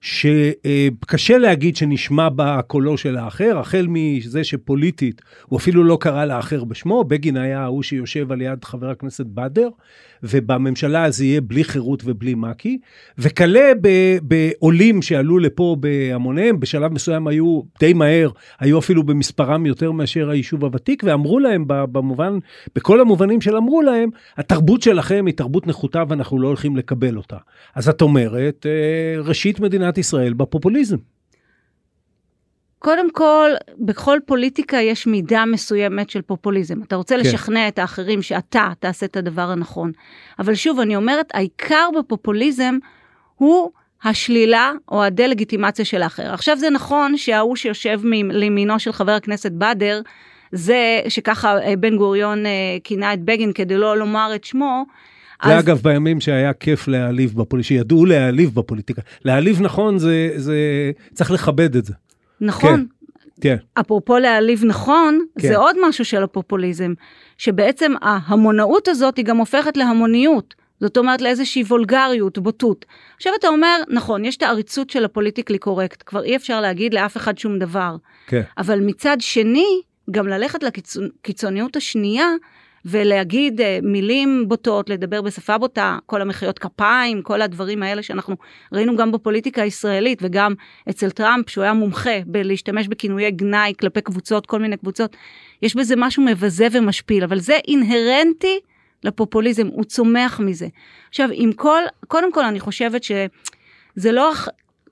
שקשה 0.00 1.38
להגיד 1.38 1.76
שנשמע 1.76 2.28
בה 2.28 2.60
קולו 2.66 2.98
של 2.98 3.16
האחר, 3.16 3.58
החל 3.58 3.86
מזה 3.88 4.44
שפוליטית 4.44 5.22
הוא 5.46 5.58
אפילו 5.58 5.84
לא 5.84 5.98
קרא 6.00 6.24
לאחר 6.24 6.64
בשמו, 6.64 7.04
בגין 7.04 7.36
היה 7.36 7.60
ההוא 7.60 7.82
שיושב 7.82 8.32
על 8.32 8.40
יד 8.40 8.64
חבר 8.64 8.90
הכנסת 8.90 9.26
בדר, 9.26 9.68
ובממשלה 10.30 11.10
זה 11.10 11.24
יהיה 11.24 11.40
בלי 11.40 11.64
חירות 11.64 12.02
ובלי 12.04 12.34
מק"י, 12.34 12.78
וכלה 13.18 13.72
בעולים 14.22 15.02
שעלו 15.02 15.38
לפה 15.38 15.76
בהמוניהם, 15.80 16.60
בשלב 16.60 16.92
מסוים 16.92 17.26
היו 17.26 17.60
די 17.80 17.92
מהר, 17.92 18.30
היו 18.60 18.78
אפילו 18.78 19.02
במספרם 19.02 19.66
יותר 19.66 19.92
מאשר 19.92 20.30
היישוב 20.30 20.64
הוותיק, 20.64 21.02
ואמרו 21.06 21.38
להם 21.38 21.64
במובן, 21.66 22.38
בכל 22.76 23.00
המובנים 23.00 23.40
של 23.40 23.56
אמרו 23.56 23.82
להם, 23.82 24.10
התרבות 24.36 24.82
שלכם 24.82 25.26
היא 25.26 25.34
תרבות 25.34 25.66
נחותה 25.66 26.02
ואנחנו 26.08 26.40
לא 26.40 26.48
הולכים 26.48 26.76
לקבל 26.76 27.16
אותה. 27.16 27.36
אז 27.74 27.88
את 27.88 28.02
אומרת, 28.02 28.66
ראשית 29.24 29.60
מדינת 29.60 29.98
ישראל 29.98 30.32
בפופוליזם. 30.32 30.96
קודם 32.84 33.10
כל, 33.10 33.50
בכל 33.78 34.18
פוליטיקה 34.26 34.76
יש 34.76 35.06
מידה 35.06 35.44
מסוימת 35.44 36.10
של 36.10 36.22
פופוליזם. 36.22 36.82
אתה 36.82 36.96
רוצה 36.96 37.14
כן. 37.14 37.20
לשכנע 37.20 37.68
את 37.68 37.78
האחרים 37.78 38.22
שאתה 38.22 38.72
תעשה 38.78 39.06
את 39.06 39.16
הדבר 39.16 39.50
הנכון. 39.50 39.92
אבל 40.38 40.54
שוב, 40.54 40.80
אני 40.80 40.96
אומרת, 40.96 41.30
העיקר 41.34 41.88
בפופוליזם 41.98 42.78
הוא 43.34 43.70
השלילה 44.02 44.72
או 44.88 45.04
הדה-לגיטימציה 45.04 45.84
של 45.84 46.02
האחר. 46.02 46.34
עכשיו 46.34 46.56
זה 46.56 46.70
נכון 46.70 47.16
שההוא 47.16 47.56
שיושב 47.56 48.00
לימינו 48.30 48.78
של 48.78 48.92
חבר 48.92 49.12
הכנסת 49.12 49.52
בדר, 49.52 50.00
זה 50.52 51.00
שככה 51.08 51.56
בן 51.78 51.96
גוריון 51.96 52.44
כינה 52.84 53.14
את 53.14 53.20
בגין 53.20 53.52
כדי 53.52 53.76
לא 53.76 53.98
לומר 53.98 54.32
את 54.34 54.44
שמו, 54.44 54.84
זה 55.44 55.56
אז... 55.56 55.64
אגב 55.64 55.80
בימים 55.82 56.20
שהיה 56.20 56.52
כיף 56.52 56.88
להעליב 56.88 57.34
בפוליטיקה, 57.34 57.68
שידעו 57.68 58.04
להעליב 58.06 58.54
בפוליטיקה. 58.54 59.02
להעליב 59.24 59.62
נכון, 59.62 59.98
זה, 59.98 60.30
זה, 60.36 60.56
צריך 61.14 61.30
לכבד 61.30 61.76
את 61.76 61.84
זה. 61.84 61.92
נכון. 62.40 62.86
כן. 63.40 63.56
אפרופו 63.74 64.18
להעליב 64.18 64.64
נכון, 64.64 65.20
כן. 65.38 65.48
זה 65.48 65.56
עוד 65.56 65.76
משהו 65.88 66.04
של 66.04 66.22
הפופוליזם, 66.22 66.94
שבעצם 67.38 67.92
ההמונאות 68.02 68.88
הזאת 68.88 69.16
היא 69.16 69.24
גם 69.24 69.36
הופכת 69.36 69.76
להמוניות. 69.76 70.54
זאת 70.80 70.96
אומרת 70.96 71.20
לאיזושהי 71.20 71.62
וולגריות, 71.62 72.38
בוטות. 72.38 72.84
עכשיו 73.16 73.32
אתה 73.38 73.48
אומר, 73.48 73.82
נכון, 73.88 74.24
יש 74.24 74.36
את 74.36 74.42
העריצות 74.42 74.90
של 74.90 75.04
הפוליטיקלי 75.04 75.58
קורקט, 75.58 76.02
כבר 76.06 76.22
אי 76.22 76.36
אפשר 76.36 76.60
להגיד 76.60 76.94
לאף 76.94 77.16
אחד 77.16 77.38
שום 77.38 77.58
דבר. 77.58 77.96
כן. 78.26 78.42
אבל 78.58 78.80
מצד 78.80 79.16
שני, 79.20 79.82
גם 80.10 80.28
ללכת 80.28 80.62
לקיצוניות 80.62 81.76
השנייה, 81.76 82.28
ולהגיד 82.84 83.60
אה, 83.60 83.78
מילים 83.82 84.48
בוטות, 84.48 84.90
לדבר 84.90 85.22
בשפה 85.22 85.58
בוטה, 85.58 85.98
כל 86.06 86.20
המחיאות 86.20 86.58
כפיים, 86.58 87.22
כל 87.22 87.42
הדברים 87.42 87.82
האלה 87.82 88.02
שאנחנו 88.02 88.36
ראינו 88.72 88.96
גם 88.96 89.12
בפוליטיקה 89.12 89.62
הישראלית 89.62 90.18
וגם 90.22 90.54
אצל 90.90 91.10
טראמפ, 91.10 91.50
שהוא 91.50 91.64
היה 91.64 91.72
מומחה 91.72 92.18
בלהשתמש 92.26 92.88
בכינויי 92.88 93.30
גנאי 93.30 93.72
כלפי 93.80 94.00
קבוצות, 94.00 94.46
כל 94.46 94.58
מיני 94.58 94.76
קבוצות, 94.76 95.16
יש 95.62 95.76
בזה 95.76 95.94
משהו 95.96 96.22
מבזה 96.22 96.66
ומשפיל, 96.72 97.24
אבל 97.24 97.38
זה 97.38 97.58
אינהרנטי 97.68 98.60
לפופוליזם, 99.04 99.66
הוא 99.66 99.84
צומח 99.84 100.40
מזה. 100.40 100.68
עכשיו, 101.08 101.28
עם 101.32 101.52
כל, 101.52 101.82
קודם 102.08 102.32
כל 102.32 102.44
אני 102.44 102.60
חושבת 102.60 103.02
שזה 103.04 104.12
לא, 104.12 104.32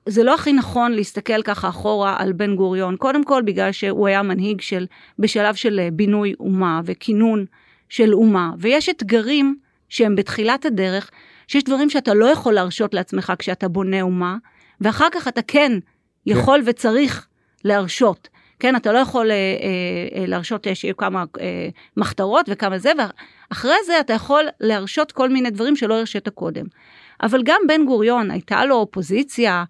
זה 0.07 0.23
לא 0.23 0.35
הכי 0.35 0.53
נכון 0.53 0.93
להסתכל 0.93 1.43
ככה 1.43 1.69
אחורה 1.69 2.17
על 2.19 2.33
בן 2.33 2.57
גוריון, 2.57 2.97
קודם 2.97 3.25
כל 3.25 3.43
בגלל 3.43 3.73
שהוא 3.73 4.07
היה 4.07 4.23
מנהיג 4.23 4.61
של, 4.61 4.87
בשלב 5.19 5.55
של 5.55 5.81
אה, 5.81 5.89
בינוי 5.93 6.35
אומה 6.41 6.81
וכינון 6.85 7.45
של 7.93 8.15
אומה, 8.15 8.51
ויש 8.59 8.89
אתגרים 8.89 9.57
שהם 9.89 10.17
בתחילת 10.17 10.65
הדרך, 10.65 11.11
שיש 11.49 11.65
דברים 11.65 11.91
שאתה 11.91 12.15
לא 12.15 12.27
יכול 12.27 12.55
להרשות 12.55 12.95
לעצמך 12.95 13.33
כשאתה 13.39 13.69
בונה 13.69 14.03
אומה, 14.03 14.37
ואחר 14.81 15.09
כך 15.13 15.29
אתה 15.29 15.43
כן 15.43 15.73
יכול 16.27 16.61
כן. 16.65 16.71
וצריך 16.71 17.27
להרשות. 17.65 18.29
כן, 18.59 18.77
אתה 18.77 18.93
לא 18.93 18.99
יכול 18.99 19.31
אה, 19.31 19.35
אה, 19.35 20.21
אה 20.21 20.27
להרשות 20.27 20.67
אה, 20.67 20.75
שיהיו 20.75 20.97
כמה 20.97 21.25
אה, 21.41 21.69
מחתרות 21.97 22.47
וכמה 22.49 22.79
זה, 22.79 22.93
ואחרי 22.99 23.77
זה 23.87 24.01
אתה 24.01 24.13
יכול 24.13 24.45
להרשות 24.61 25.13
כל 25.13 25.29
מיני 25.29 25.51
דברים 25.51 25.77
שלא 25.77 25.95
הרשית 25.95 26.29
קודם. 26.29 26.65
אבל 27.23 27.43
גם 27.45 27.61
בן 27.69 27.87
גוריון, 27.87 28.31
הייתה 28.31 28.65
לו 28.65 28.75
אופוזיציה, 28.75 29.65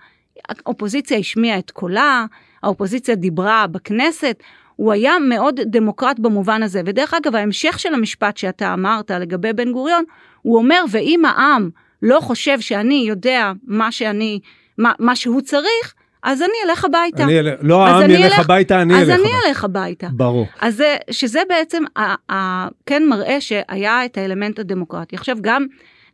האופוזיציה 0.49 1.19
השמיעה 1.19 1.59
את 1.59 1.71
קולה, 1.71 2.26
האופוזיציה 2.62 3.14
דיברה 3.14 3.67
בכנסת, 3.67 4.43
הוא 4.76 4.93
היה 4.93 5.19
מאוד 5.29 5.61
דמוקרט 5.67 6.19
במובן 6.19 6.62
הזה. 6.62 6.83
ודרך 6.87 7.14
אגב, 7.14 7.37
ההמשך 7.37 7.79
של 7.79 7.95
המשפט 7.95 8.37
שאתה 8.37 8.73
אמרת 8.73 9.11
לגבי 9.11 9.52
בן 9.52 9.73
גוריון, 9.73 10.05
הוא 10.43 10.59
אומר, 10.59 10.85
ואם 10.91 11.25
העם 11.25 11.71
לא 12.02 12.21
חושב 12.21 12.61
שאני 12.61 13.05
יודע 13.09 13.52
מה 13.67 13.93
שאני, 13.93 14.41
מה, 14.79 14.93
מה 14.99 15.17
שהוא 15.17 15.41
צריך, 15.41 15.95
אז 16.23 16.43
אני 16.43 16.71
אלך 16.71 16.85
הביתה. 16.85 17.25
אני 17.25 17.38
אל... 17.38 17.49
לא 17.61 17.87
העם 17.87 18.11
ילך 18.11 18.38
הביתה, 18.38 18.83
אני 18.83 18.95
אלך 18.95 19.02
הביתה. 19.02 19.14
אז 19.14 19.21
אני 19.21 19.31
אלך 19.49 19.64
הביתה. 19.64 20.09
ברור. 20.12 20.47
אז 20.61 20.83
שזה 21.11 21.41
בעצם, 21.49 21.83
ה, 21.97 22.33
ה, 22.33 22.69
כן 22.87 23.02
מראה 23.09 23.41
שהיה 23.41 24.05
את 24.05 24.19
האלמנט 24.19 24.59
הדמוקרטי. 24.59 25.17
עכשיו, 25.17 25.37
גם, 25.41 25.67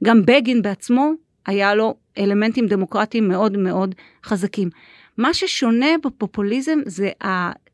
גם 0.04 0.22
בגין 0.26 0.62
בעצמו, 0.62 1.12
היה 1.46 1.74
לו 1.74 1.94
אלמנטים 2.18 2.66
דמוקרטיים 2.66 3.28
מאוד 3.28 3.56
מאוד 3.56 3.94
חזקים. 4.24 4.70
מה 5.18 5.34
ששונה 5.34 5.86
בפופוליזם 6.04 6.78
זה 6.86 7.10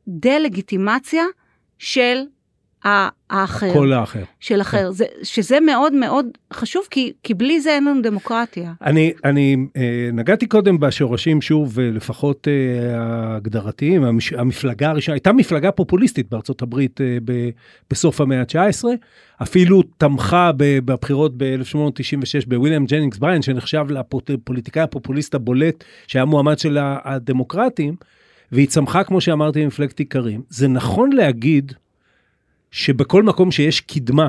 הדה-לגיטימציה 0.09 1.25
של 1.79 2.19
האחר. 2.85 3.73
כל 3.73 3.93
האחר. 3.93 4.23
של 4.41 4.61
אחר. 4.61 4.87
כן. 4.87 4.91
זה, 4.91 5.05
שזה 5.23 5.61
מאוד 5.61 5.93
מאוד 5.93 6.27
חשוב, 6.53 6.83
כי, 6.91 7.13
כי 7.23 7.35
בלי 7.35 7.61
זה 7.61 7.71
אין 7.71 7.85
לנו 7.85 8.03
דמוקרטיה. 8.03 8.73
אני, 8.83 9.13
אני 9.25 9.57
אה, 9.77 10.11
נגעתי 10.13 10.47
קודם 10.47 10.81
בשורשים, 10.81 11.43
שוב, 11.43 11.81
לפחות 11.81 12.49
אה, 12.49 13.37
הגדרתיים, 13.37 14.05
המש, 14.05 14.33
המפלגה 14.33 14.91
הראשונה, 14.91 15.15
הייתה 15.15 15.33
מפלגה 15.33 15.73
פופוליסטית 15.73 16.31
בארצות 16.31 16.63
הברית 16.63 17.01
אה, 17.01 17.19
ב, 17.25 17.33
בסוף 17.91 18.21
המאה 18.21 18.41
ה-19, 18.41 18.85
אפילו 19.43 19.83
תמכה 19.83 20.51
בבחירות 20.57 21.33
ב-1896 21.37 22.49
בוויליאם 22.49 22.85
ג'נינגס 22.87 23.19
בריין, 23.19 23.43
שנחשב 23.43 23.85
לפוליטיקאי 24.29 24.83
הפופוליסט 24.83 25.35
הבולט, 25.35 25.85
שהיה 26.07 26.25
מועמד 26.25 26.59
של 26.59 26.79
הדמוקרטים, 26.81 27.95
והיא 28.53 28.69
צמחה, 28.69 29.05
כמו 29.05 29.21
שאמרתי, 29.21 29.65
ממפלגת 29.65 30.01
איכרים. 30.01 30.43
זה 30.49 30.69
נכון 30.69 31.13
להגיד, 31.13 31.73
שבכל 32.71 33.23
מקום 33.23 33.51
שיש 33.51 33.81
קדמה, 33.81 34.29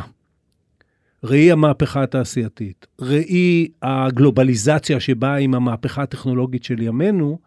ראי 1.24 1.52
המהפכה 1.52 2.04
התעשייתית, 2.04 2.88
ראי 3.02 3.68
הגלובליזציה 3.82 5.00
שבאה 5.00 5.36
עם 5.36 5.56
המהפכה 5.56 6.02
הטכנולוגית 6.04 6.64
של 6.64 6.82
ימינו, 6.82 7.40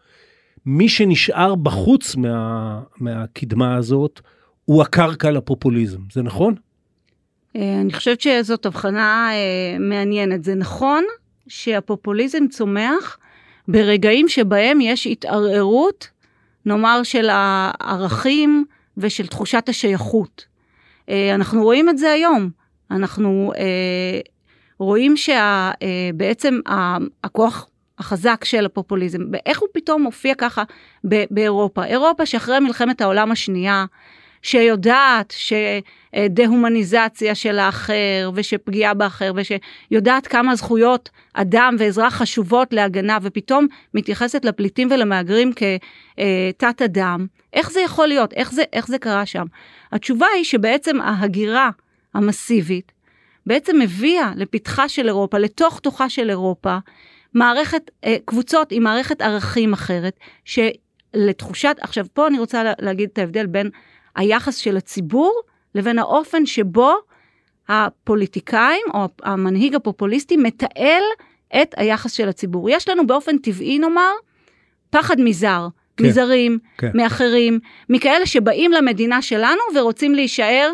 מי 0.67 0.89
שנשאר 0.89 1.55
בחוץ 1.55 2.17
מה, 2.17 2.81
מהקדמה 2.97 3.75
הזאת 3.75 4.21
הוא 4.65 4.83
הקרקע 4.83 5.31
לפופוליזם, 5.31 6.01
זה 6.13 6.23
נכון? 6.23 6.55
אה, 7.57 7.81
אני 7.81 7.93
חושבת 7.93 8.21
שזאת 8.21 8.67
הבחנה 8.67 9.31
אה, 9.33 9.78
מעניינת. 9.78 10.45
זה 10.45 10.54
נכון 10.54 11.04
שהפופוליזם 11.49 12.49
צומח 12.49 13.19
ברגעים 13.69 14.28
שבהם 14.28 14.81
יש 14.81 15.07
התערערות, 15.07 16.09
נאמר, 16.69 17.00
של 17.02 17.28
הערכים 17.33 18.65
ושל 18.97 19.26
תחושת 19.26 19.69
השייכות. 19.69 20.45
אה, 21.09 21.35
אנחנו 21.35 21.63
רואים 21.63 21.89
את 21.89 21.99
זה 21.99 22.13
היום. 22.13 22.50
אנחנו 22.91 23.52
אה, 23.57 24.21
רואים 24.78 25.15
שבעצם 25.17 26.61
אה, 26.69 26.97
הכוח 27.25 27.69
החזק 27.99 28.45
של 28.45 28.67
הפופוליזם, 28.67 29.21
איך 29.47 29.61
הוא 29.61 29.69
פתאום 29.73 30.02
מופיע 30.02 30.35
ככה 30.35 30.63
באירופה. 31.04 31.85
אירופה 31.85 32.26
שאחרי 32.26 32.61
מלחמת 32.61 33.00
העולם 33.00 33.33
השנייה, 33.33 33.85
שיודעת 34.43 35.35
שדה-הומניזציה 35.37 37.35
של 37.35 37.59
האחר 37.59 38.31
ושפגיעה 38.35 38.95
באחר 38.95 39.33
ושיודעת 39.37 40.27
כמה 40.27 40.55
זכויות 40.55 41.11
אדם 41.35 41.77
ואזרח 41.79 42.15
חשובות 42.15 42.73
להגנה 42.73 43.19
ופתאום 43.23 43.67
מתייחסת 43.95 44.45
לפליטים 44.45 44.89
ולמהגרים 44.91 45.53
כתת 45.53 46.83
אדם, 46.83 47.27
איך 47.53 47.71
זה 47.71 47.81
יכול 47.81 48.09
להיות? 48.09 48.33
איך 48.33 48.53
זה, 48.53 48.63
איך 48.73 48.87
זה 48.87 48.99
קרה 48.99 49.27
שם? 49.27 49.45
התשובה 49.93 50.27
היא 50.37 50.45
שבעצם 50.45 51.01
ההגירה 51.01 51.71
המסיבית 52.15 52.93
בעצם 53.49 53.81
הביאה 53.81 54.33
לפתחה 54.37 54.89
של 54.89 55.07
אירופה, 55.07 55.39
לתוך 55.39 55.81
תוכה 55.81 56.09
של 56.09 56.31
אירופה, 56.31 56.79
מערכת, 57.35 57.91
אה, 58.05 58.17
קבוצות 58.25 58.73
עם 58.73 58.83
מערכת 58.83 59.23
ערכים 59.23 59.73
אחרת, 59.73 60.21
שלתחושת, 60.45 61.77
עכשיו 61.81 62.07
פה 62.13 62.27
אני 62.27 62.39
רוצה 62.39 62.63
להגיד 62.79 63.09
את 63.13 63.19
ההבדל 63.19 63.47
בין 63.47 63.71
היחס 64.19 64.57
של 64.57 64.76
הציבור 64.76 65.41
לבין 65.75 65.99
האופן 65.99 66.47
שבו 66.47 66.95
הפוליטיקאים 67.69 68.87
או 68.95 69.09
המנהיג 69.23 69.75
הפופוליסטי 69.75 70.37
מתעל 70.37 71.02
את 71.63 71.75
היחס 71.76 72.13
של 72.13 72.28
הציבור. 72.28 72.71
יש 72.71 72.89
לנו 72.89 73.07
באופן 73.07 73.39
טבעי 73.39 73.78
נאמר 73.78 74.13
פחד 74.91 75.21
מזר, 75.21 75.69
כן, 75.97 76.04
מזרים, 76.04 76.59
כן. 76.78 76.91
מאחרים, 76.95 77.59
מכאלה 77.89 78.26
שבאים 78.26 78.73
למדינה 78.73 79.23
שלנו 79.23 79.61
ורוצים 79.75 80.15
להישאר 80.15 80.73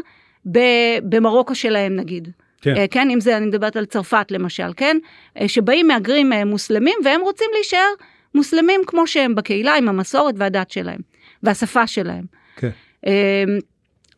במרוקו 1.02 1.54
שלהם 1.54 1.96
נגיד. 1.96 2.28
כן. 2.60 2.76
אה, 2.76 2.86
כן, 2.90 3.10
אם 3.10 3.20
זה, 3.20 3.36
אני 3.36 3.46
מדברת 3.46 3.76
על 3.76 3.84
צרפת 3.84 4.30
למשל, 4.30 4.72
כן? 4.76 4.96
אה, 5.40 5.48
שבאים 5.48 5.88
מהגרים 5.88 6.32
אה, 6.32 6.44
מוסלמים 6.44 6.94
והם 7.04 7.20
רוצים 7.20 7.46
להישאר 7.54 7.88
מוסלמים 8.34 8.80
כמו 8.86 9.06
שהם 9.06 9.34
בקהילה 9.34 9.76
עם 9.76 9.88
המסורת 9.88 10.34
והדת 10.38 10.70
שלהם 10.70 11.00
והשפה 11.42 11.86
שלהם. 11.86 12.24
כן. 12.56 12.70
אמ, 13.06 13.12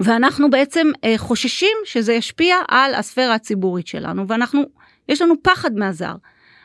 ואנחנו 0.01 0.51
בעצם 0.51 0.87
אה, 1.05 1.15
חוששים 1.17 1.77
שזה 1.85 2.13
ישפיע 2.13 2.57
על 2.69 2.95
הספירה 2.95 3.35
הציבורית 3.35 3.87
שלנו, 3.87 4.29
ואנחנו, 4.29 4.63
יש 5.09 5.23
לנו 5.23 5.35
פחד 5.43 5.75
מהזר. 5.75 6.15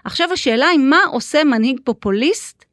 עכשיו 0.04 0.34
השאלה 0.34 0.68
היא 0.68 0.80
מה 0.80 1.00
עושה 1.12 1.44
מנהיג 1.44 1.80
פופוליסט 1.84 2.66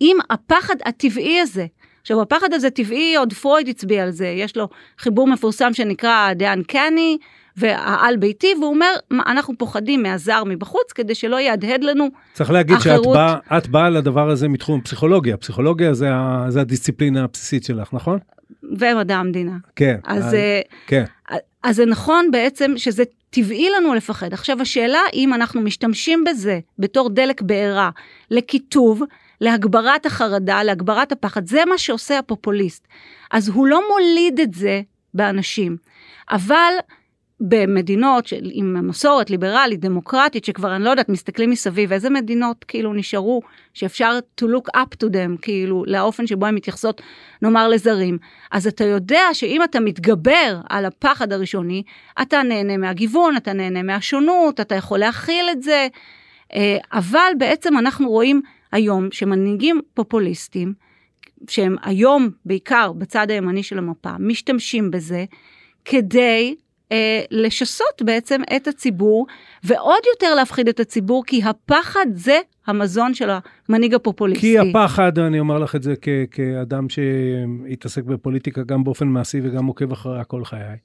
עם 0.00 0.16
הפחד 0.30 0.76
הטבעי 0.84 1.40
הזה. 1.40 1.66
עכשיו 2.00 2.22
הפחד 2.22 2.52
הזה 2.52 2.70
טבעי, 2.70 3.16
עוד 3.16 3.32
פרויד 3.32 3.68
הצביע 3.68 4.02
על 4.02 4.10
זה, 4.10 4.26
יש 4.26 4.56
לו 4.56 4.68
חיבור 4.98 5.28
מפורסם 5.28 5.74
שנקרא 5.74 6.32
The 6.38 6.42
Uncanny 6.42 7.18
והעל 7.56 8.16
ביתי, 8.16 8.54
והוא 8.60 8.74
אומר, 8.74 8.94
אנחנו 9.26 9.58
פוחדים 9.58 10.02
מהזר 10.02 10.44
מבחוץ 10.44 10.92
כדי 10.92 11.14
שלא 11.14 11.40
יהדהד 11.40 11.84
לנו 11.84 12.08
צריך 12.32 12.50
להגיד 12.50 12.76
אחרות. 12.76 13.04
שאת 13.04 13.12
באה 13.14 13.60
בא 13.70 13.88
לדבר 13.88 14.30
הזה 14.30 14.48
מתחום 14.48 14.80
פסיכולוגיה, 14.80 15.36
פסיכולוגיה 15.36 15.94
זה, 15.94 16.08
זה 16.48 16.60
הדיסציפלינה 16.60 17.24
הבסיסית 17.24 17.64
שלך, 17.64 17.88
נכון? 17.92 18.18
ומדע 18.78 19.16
המדינה. 19.16 19.56
כן. 19.76 19.96
אז, 20.04 20.24
אז, 20.24 20.34
אה, 20.34 20.60
כן. 20.86 21.04
אז 21.62 21.76
זה 21.76 21.86
נכון 21.86 22.30
בעצם 22.30 22.72
שזה 22.76 23.04
טבעי 23.30 23.70
לנו 23.70 23.94
לפחד. 23.94 24.32
עכשיו 24.32 24.62
השאלה 24.62 25.00
אם 25.14 25.34
אנחנו 25.34 25.60
משתמשים 25.60 26.24
בזה 26.24 26.60
בתור 26.78 27.10
דלק 27.10 27.42
בעירה 27.42 27.90
לקיטוב, 28.30 29.02
להגברת 29.40 30.06
החרדה, 30.06 30.62
להגברת 30.62 31.12
הפחד, 31.12 31.46
זה 31.46 31.64
מה 31.68 31.78
שעושה 31.78 32.18
הפופוליסט. 32.18 32.88
אז 33.30 33.48
הוא 33.48 33.66
לא 33.66 33.82
מוליד 33.90 34.40
את 34.40 34.54
זה 34.54 34.82
באנשים, 35.14 35.76
אבל 36.30 36.72
במדינות 37.48 38.26
של, 38.26 38.50
עם 38.52 38.88
מסורת 38.88 39.30
ליברלית, 39.30 39.80
דמוקרטית, 39.80 40.44
שכבר 40.44 40.76
אני 40.76 40.84
לא 40.84 40.90
יודעת, 40.90 41.08
מסתכלים 41.08 41.50
מסביב, 41.50 41.92
איזה 41.92 42.10
מדינות 42.10 42.64
כאילו 42.64 42.94
נשארו, 42.94 43.42
שאפשר 43.74 44.18
to 44.40 44.44
look 44.44 44.76
up 44.76 45.04
to 45.04 45.08
them, 45.08 45.38
כאילו, 45.42 45.84
לאופן 45.86 46.26
שבו 46.26 46.46
הן 46.46 46.54
מתייחסות, 46.54 47.02
נאמר, 47.42 47.68
לזרים. 47.68 48.18
אז 48.50 48.66
אתה 48.66 48.84
יודע 48.84 49.22
שאם 49.32 49.64
אתה 49.64 49.80
מתגבר 49.80 50.60
על 50.68 50.84
הפחד 50.84 51.32
הראשוני, 51.32 51.82
אתה 52.22 52.42
נהנה 52.42 52.76
מהגיוון, 52.76 53.36
אתה 53.36 53.52
נהנה 53.52 53.82
מהשונות, 53.82 54.60
אתה 54.60 54.74
יכול 54.74 54.98
להכיל 54.98 55.46
את 55.52 55.62
זה, 55.62 55.88
אה, 56.54 56.76
אבל 56.92 57.32
בעצם 57.38 57.78
אנחנו 57.78 58.10
רואים 58.10 58.42
היום 58.72 59.08
שמנהיגים 59.12 59.80
פופוליסטים, 59.94 60.74
שהם 61.48 61.76
היום 61.82 62.30
בעיקר 62.44 62.92
בצד 62.92 63.30
הימני 63.30 63.62
של 63.62 63.78
המפה, 63.78 64.10
משתמשים 64.18 64.90
בזה 64.90 65.24
כדי 65.84 66.54
לשסות 67.30 68.02
בעצם 68.02 68.40
את 68.56 68.68
הציבור, 68.68 69.26
ועוד 69.64 70.02
יותר 70.14 70.34
להפחיד 70.34 70.68
את 70.68 70.80
הציבור, 70.80 71.24
כי 71.26 71.42
הפחד 71.44 72.06
זה 72.14 72.38
המזון 72.66 73.14
של 73.14 73.30
המנהיג 73.68 73.94
הפופוליסטי. 73.94 74.40
כי 74.40 74.58
הפחד, 74.58 75.18
אני 75.18 75.40
אומר 75.40 75.58
לך 75.58 75.76
את 75.76 75.82
זה 75.82 75.94
כ- 76.02 76.08
כאדם 76.30 76.86
שהתעסק 76.88 78.04
בפוליטיקה 78.04 78.62
גם 78.62 78.84
באופן 78.84 79.08
מעשי 79.08 79.40
וגם 79.42 79.66
עוקב 79.66 79.92
אחריה 79.92 80.24
כל 80.24 80.44
חיי. 80.44 80.76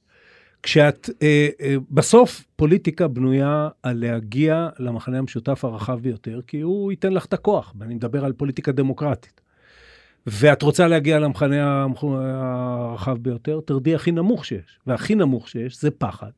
כשאת, 0.63 1.10
אה, 1.22 1.48
אה, 1.62 1.76
בסוף 1.91 2.43
פוליטיקה 2.56 3.08
בנויה 3.08 3.70
על 3.84 3.98
להגיע 4.00 4.70
למחנה 4.80 5.17
המשותף 5.17 5.65
הרחב 5.65 6.00
ביותר, 6.00 6.39
כי 6.48 6.62
הוא 6.62 6.91
ייתן 6.91 7.13
לך 7.13 7.26
את 7.26 7.34
הכוח, 7.34 7.74
ואני 7.80 7.93
מדבר 7.93 8.26
על 8.26 8.34
פוליטיקה 8.34 8.72
דמוקרטית. 8.72 9.41
ואת 10.28 10.62
רוצה 10.62 10.88
להגיע 10.88 11.20
למחנה 11.20 11.84
המח- 11.84 12.04
הרחב 12.04 13.18
ביותר, 13.18 13.60
תרדי 13.66 13.96
הכי 13.96 14.12
נמוך 14.12 14.46
שיש. 14.46 14.80
והכי 14.88 15.16
נמוך 15.16 15.50
שיש 15.50 15.82
זה 15.82 15.92
פחד. 15.92 16.32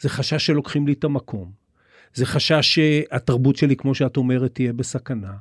זה 0.00 0.08
חשש 0.08 0.46
שלוקחים 0.46 0.86
לי 0.86 0.92
את 0.92 1.04
המקום. 1.04 1.50
זה 2.14 2.26
חשש 2.26 2.74
שהתרבות 2.74 3.56
שלי, 3.56 3.76
כמו 3.76 3.94
שאת 3.94 4.16
אומרת, 4.16 4.54
תהיה 4.54 4.72
בסכנה. 4.72 5.32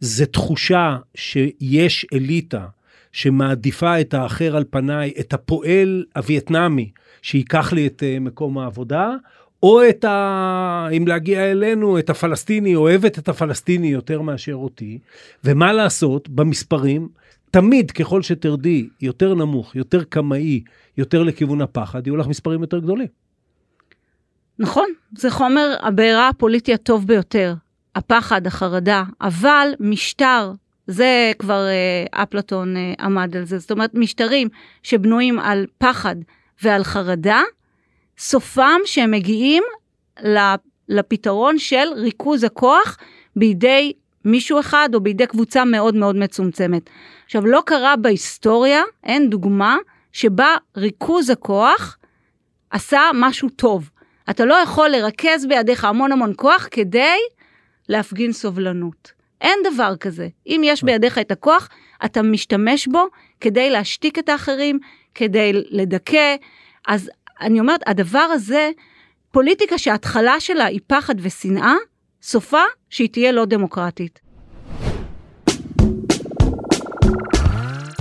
זה 0.00 0.26
תחושה 0.26 0.96
שיש 1.14 2.06
אליטה 2.12 2.66
שמעדיפה 3.12 4.00
את 4.00 4.14
האחר 4.14 4.56
על 4.56 4.64
פניי, 4.70 5.12
את 5.20 5.32
הפועל 5.32 6.04
הווייטנמי, 6.16 6.90
שייקח 7.22 7.72
לי 7.72 7.86
את 7.86 8.02
אה, 8.02 8.18
מקום 8.20 8.58
העבודה, 8.58 9.10
או 9.62 9.88
את 9.88 10.04
ה... 10.04 10.88
אם 10.96 11.06
להגיע 11.08 11.50
אלינו, 11.50 11.98
את 11.98 12.10
הפלסטיני, 12.10 12.74
אוהבת 12.74 13.18
את 13.18 13.28
הפלסטיני 13.28 13.88
יותר 13.88 14.20
מאשר 14.20 14.54
אותי. 14.54 14.98
ומה 15.44 15.72
לעשות, 15.72 16.28
במספרים, 16.28 17.08
תמיד 17.56 17.90
ככל 17.90 18.22
שתרדי 18.22 18.88
יותר 19.00 19.34
נמוך, 19.34 19.76
יותר 19.76 20.04
קמאי, 20.04 20.62
יותר 20.96 21.22
לכיוון 21.22 21.60
הפחד, 21.60 22.06
יהיו 22.06 22.16
לך 22.16 22.26
מספרים 22.26 22.60
יותר 22.60 22.78
גדולים. 22.78 23.06
נכון, 24.58 24.88
זה 25.18 25.30
חומר 25.30 25.76
הבעירה 25.80 26.28
הפוליטי 26.28 26.74
הטוב 26.74 27.06
ביותר, 27.06 27.54
הפחד, 27.94 28.46
החרדה, 28.46 29.04
אבל 29.20 29.68
משטר, 29.80 30.52
זה 30.86 31.32
כבר 31.38 31.66
אה, 31.66 32.22
אפלטון 32.22 32.76
אה, 32.76 32.94
עמד 33.00 33.36
על 33.36 33.44
זה, 33.44 33.58
זאת 33.58 33.70
אומרת 33.70 33.94
משטרים 33.94 34.48
שבנויים 34.82 35.38
על 35.38 35.66
פחד 35.78 36.16
ועל 36.62 36.84
חרדה, 36.84 37.42
סופם 38.18 38.80
שהם 38.84 39.10
מגיעים 39.10 39.62
לפתרון 40.88 41.58
של 41.58 41.88
ריכוז 41.96 42.44
הכוח 42.44 42.96
בידי 43.36 43.92
מישהו 44.24 44.60
אחד 44.60 44.88
או 44.94 45.00
בידי 45.00 45.26
קבוצה 45.26 45.64
מאוד 45.64 45.94
מאוד 45.94 46.16
מצומצמת. 46.16 46.90
עכשיו, 47.26 47.46
לא 47.46 47.62
קרה 47.66 47.96
בהיסטוריה, 47.96 48.82
אין 49.04 49.30
דוגמה, 49.30 49.76
שבה 50.12 50.56
ריכוז 50.76 51.30
הכוח 51.30 51.98
עשה 52.70 53.00
משהו 53.14 53.48
טוב. 53.48 53.90
אתה 54.30 54.44
לא 54.44 54.54
יכול 54.54 54.88
לרכז 54.88 55.46
בידיך 55.46 55.84
המון 55.84 56.12
המון 56.12 56.32
כוח 56.36 56.68
כדי 56.70 57.18
להפגין 57.88 58.32
סובלנות. 58.32 59.12
אין 59.40 59.58
דבר 59.72 59.96
כזה. 59.96 60.28
אם 60.46 60.60
יש 60.64 60.82
בידיך 60.82 61.18
את 61.18 61.30
הכוח, 61.30 61.68
אתה 62.04 62.22
משתמש 62.22 62.88
בו 62.88 63.06
כדי 63.40 63.70
להשתיק 63.70 64.18
את 64.18 64.28
האחרים, 64.28 64.78
כדי 65.14 65.52
לדכא. 65.70 66.36
אז 66.86 67.10
אני 67.40 67.60
אומרת, 67.60 67.80
הדבר 67.86 68.18
הזה, 68.18 68.70
פוליטיקה 69.30 69.78
שההתחלה 69.78 70.40
שלה 70.40 70.64
היא 70.64 70.80
פחד 70.86 71.14
ושנאה, 71.18 71.74
סופה 72.22 72.62
שהיא 72.90 73.08
תהיה 73.08 73.32
לא 73.32 73.44
דמוקרטית. 73.44 74.25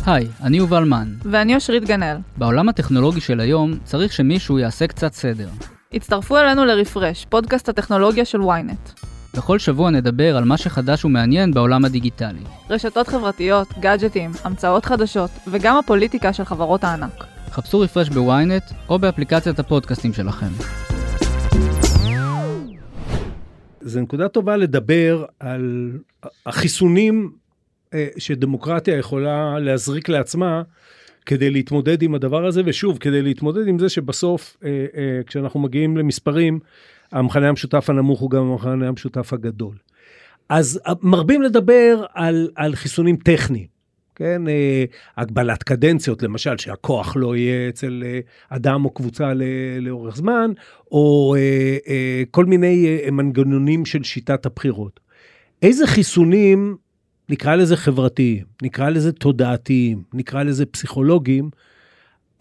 היי, 0.07 0.27
אני 0.43 0.57
יובל 0.57 0.83
מן. 0.83 1.13
ואני 1.21 1.55
אושרית 1.55 1.83
גנאל. 1.83 2.17
בעולם 2.37 2.69
הטכנולוגי 2.69 3.21
של 3.21 3.39
היום 3.39 3.73
צריך 3.83 4.13
שמישהו 4.13 4.59
יעשה 4.59 4.87
קצת 4.87 5.13
סדר. 5.13 5.47
הצטרפו 5.93 6.37
אלינו 6.37 6.65
לרפרש, 6.65 7.25
פודקאסט 7.29 7.69
הטכנולוגיה 7.69 8.25
של 8.25 8.41
ynet. 8.41 9.05
בכל 9.37 9.59
שבוע 9.59 9.89
נדבר 9.89 10.37
על 10.37 10.43
מה 10.43 10.57
שחדש 10.57 11.05
ומעניין 11.05 11.53
בעולם 11.53 11.85
הדיגיטלי. 11.85 12.39
רשתות 12.69 13.07
חברתיות, 13.07 13.67
גאדג'טים, 13.79 14.31
המצאות 14.43 14.85
חדשות, 14.85 15.31
וגם 15.47 15.77
הפוליטיקה 15.77 16.33
של 16.33 16.43
חברות 16.45 16.83
הענק. 16.83 17.25
חפשו 17.51 17.79
רפרש 17.79 18.09
בוויינט 18.09 18.63
או 18.89 18.99
באפליקציית 18.99 19.59
הפודקאסטים 19.59 20.13
שלכם. 20.13 20.49
זו 23.81 24.01
נקודה 24.01 24.27
טובה 24.27 24.57
לדבר 24.57 25.25
על 25.39 25.91
החיסונים 26.45 27.31
שדמוקרטיה 28.17 28.97
יכולה 28.97 29.59
להזריק 29.59 30.09
לעצמה 30.09 30.61
כדי 31.25 31.49
להתמודד 31.49 32.01
עם 32.01 32.15
הדבר 32.15 32.45
הזה, 32.45 32.61
ושוב, 32.65 32.97
כדי 32.97 33.21
להתמודד 33.21 33.67
עם 33.67 33.79
זה 33.79 33.89
שבסוף, 33.89 34.57
אה, 34.63 34.69
אה, 34.69 35.23
כשאנחנו 35.27 35.59
מגיעים 35.59 35.97
למספרים, 35.97 36.59
המכנה 37.11 37.49
המשותף 37.49 37.89
הנמוך 37.89 38.19
הוא 38.19 38.29
גם 38.29 38.41
המכנה 38.41 38.87
המשותף 38.87 39.33
הגדול. 39.33 39.75
אז 40.49 40.81
מרבים 41.01 41.41
לדבר 41.41 42.03
על, 42.13 42.49
על 42.55 42.75
חיסונים 42.75 43.15
טכניים, 43.15 43.67
כן? 44.15 44.41
הגבלת 45.17 45.63
קדנציות, 45.63 46.23
למשל, 46.23 46.57
שהכוח 46.57 47.15
לא 47.15 47.35
יהיה 47.35 47.69
אצל 47.69 48.03
אדם 48.49 48.85
או 48.85 48.89
קבוצה 48.89 49.33
לאורך 49.81 50.15
זמן, 50.15 50.51
או 50.91 51.35
כל 52.31 52.45
מיני 52.45 52.99
מנגנונים 53.11 53.85
של 53.85 54.03
שיטת 54.03 54.45
הבחירות. 54.45 54.99
איזה 55.61 55.87
חיסונים 55.87 56.77
נקרא 57.29 57.55
לזה 57.55 57.77
חברתיים, 57.77 58.43
נקרא 58.61 58.89
לזה 58.89 59.11
תודעתיים, 59.11 60.03
נקרא 60.13 60.43
לזה 60.43 60.65
פסיכולוגיים, 60.65 61.49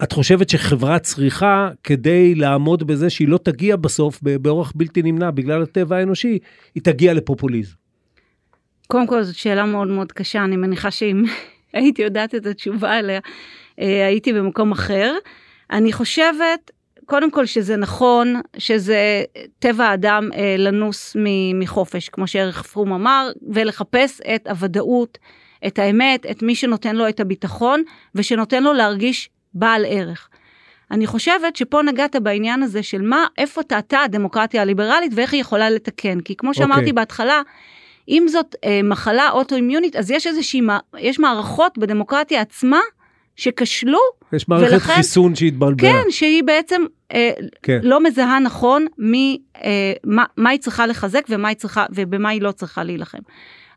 את 0.03 0.11
חושבת 0.11 0.49
שחברה 0.49 0.99
צריכה, 0.99 1.69
כדי 1.83 2.35
לעמוד 2.35 2.87
בזה 2.87 3.09
שהיא 3.09 3.27
לא 3.27 3.37
תגיע 3.37 3.75
בסוף 3.75 4.19
באורח 4.21 4.71
בלתי 4.75 5.01
נמנע 5.01 5.31
בגלל 5.31 5.63
הטבע 5.63 5.97
האנושי, 5.97 6.39
היא 6.75 6.83
תגיע 6.83 7.13
לפופוליזם? 7.13 7.73
קודם 8.87 9.07
כל, 9.07 9.23
זאת 9.23 9.35
שאלה 9.35 9.65
מאוד 9.65 9.87
מאוד 9.87 10.11
קשה, 10.11 10.43
אני 10.43 10.57
מניחה 10.57 10.91
שאם 10.91 11.23
הייתי 11.73 12.01
יודעת 12.01 12.35
את 12.35 12.45
התשובה 12.45 12.93
עליה, 12.93 13.19
הייתי 13.77 14.33
במקום 14.33 14.71
אחר. 14.71 15.15
אני 15.71 15.93
חושבת, 15.93 16.71
קודם 17.05 17.31
כל 17.31 17.45
שזה 17.45 17.75
נכון, 17.77 18.41
שזה 18.57 19.23
טבע 19.59 19.85
האדם 19.85 20.29
אה, 20.33 20.55
לנוס 20.57 21.15
מחופש, 21.55 22.09
כמו 22.09 22.27
שערך 22.27 22.63
פרום 22.63 22.93
אמר, 22.93 23.29
ולחפש 23.53 24.21
את 24.35 24.47
הוודאות, 24.47 25.17
את 25.67 25.79
האמת, 25.79 26.25
את 26.31 26.43
מי 26.43 26.55
שנותן 26.55 26.95
לו 26.95 27.09
את 27.09 27.19
הביטחון, 27.19 27.83
ושנותן 28.15 28.63
לו 28.63 28.73
להרגיש 28.73 29.29
בעל 29.53 29.85
ערך. 29.87 30.29
אני 30.91 31.07
חושבת 31.07 31.55
שפה 31.55 31.81
נגעת 31.81 32.15
בעניין 32.15 32.63
הזה 32.63 32.83
של 32.83 33.01
מה, 33.01 33.25
איפה 33.37 33.63
טעתה 33.63 33.99
הדמוקרטיה 33.99 34.61
הליברלית 34.61 35.11
ואיך 35.15 35.33
היא 35.33 35.41
יכולה 35.41 35.69
לתקן. 35.69 36.19
כי 36.19 36.35
כמו 36.35 36.53
שאמרתי 36.53 36.89
okay. 36.89 36.93
בהתחלה, 36.93 37.41
אם 38.09 38.25
זאת 38.27 38.55
אה, 38.63 38.79
מחלה 38.83 39.29
אוטואימיונית, 39.29 39.95
אז 39.95 40.11
יש 40.11 40.27
איזושהי, 40.27 40.61
יש 40.97 41.19
מערכות 41.19 41.77
בדמוקרטיה 41.77 42.41
עצמה 42.41 42.79
שכשלו. 43.35 43.99
יש 44.33 44.49
מערכת 44.49 44.73
ולכן, 44.73 44.93
חיסון 44.93 45.35
שהתבלבלה. 45.35 45.91
כן, 45.91 46.03
שהיא 46.09 46.43
בעצם 46.43 46.81
אה, 47.13 47.31
כן. 47.63 47.79
לא 47.83 48.03
מזהה 48.03 48.39
נכון 48.39 48.85
מי, 48.97 49.41
אה, 49.63 49.93
מה, 50.03 50.23
מה 50.37 50.49
היא 50.49 50.59
צריכה 50.59 50.87
לחזק 50.87 51.25
ומה 51.29 51.47
היא 51.47 51.57
צריכה, 51.57 51.85
ובמה 51.91 52.29
היא 52.29 52.41
לא 52.41 52.51
צריכה 52.51 52.83
להילחם. 52.83 53.19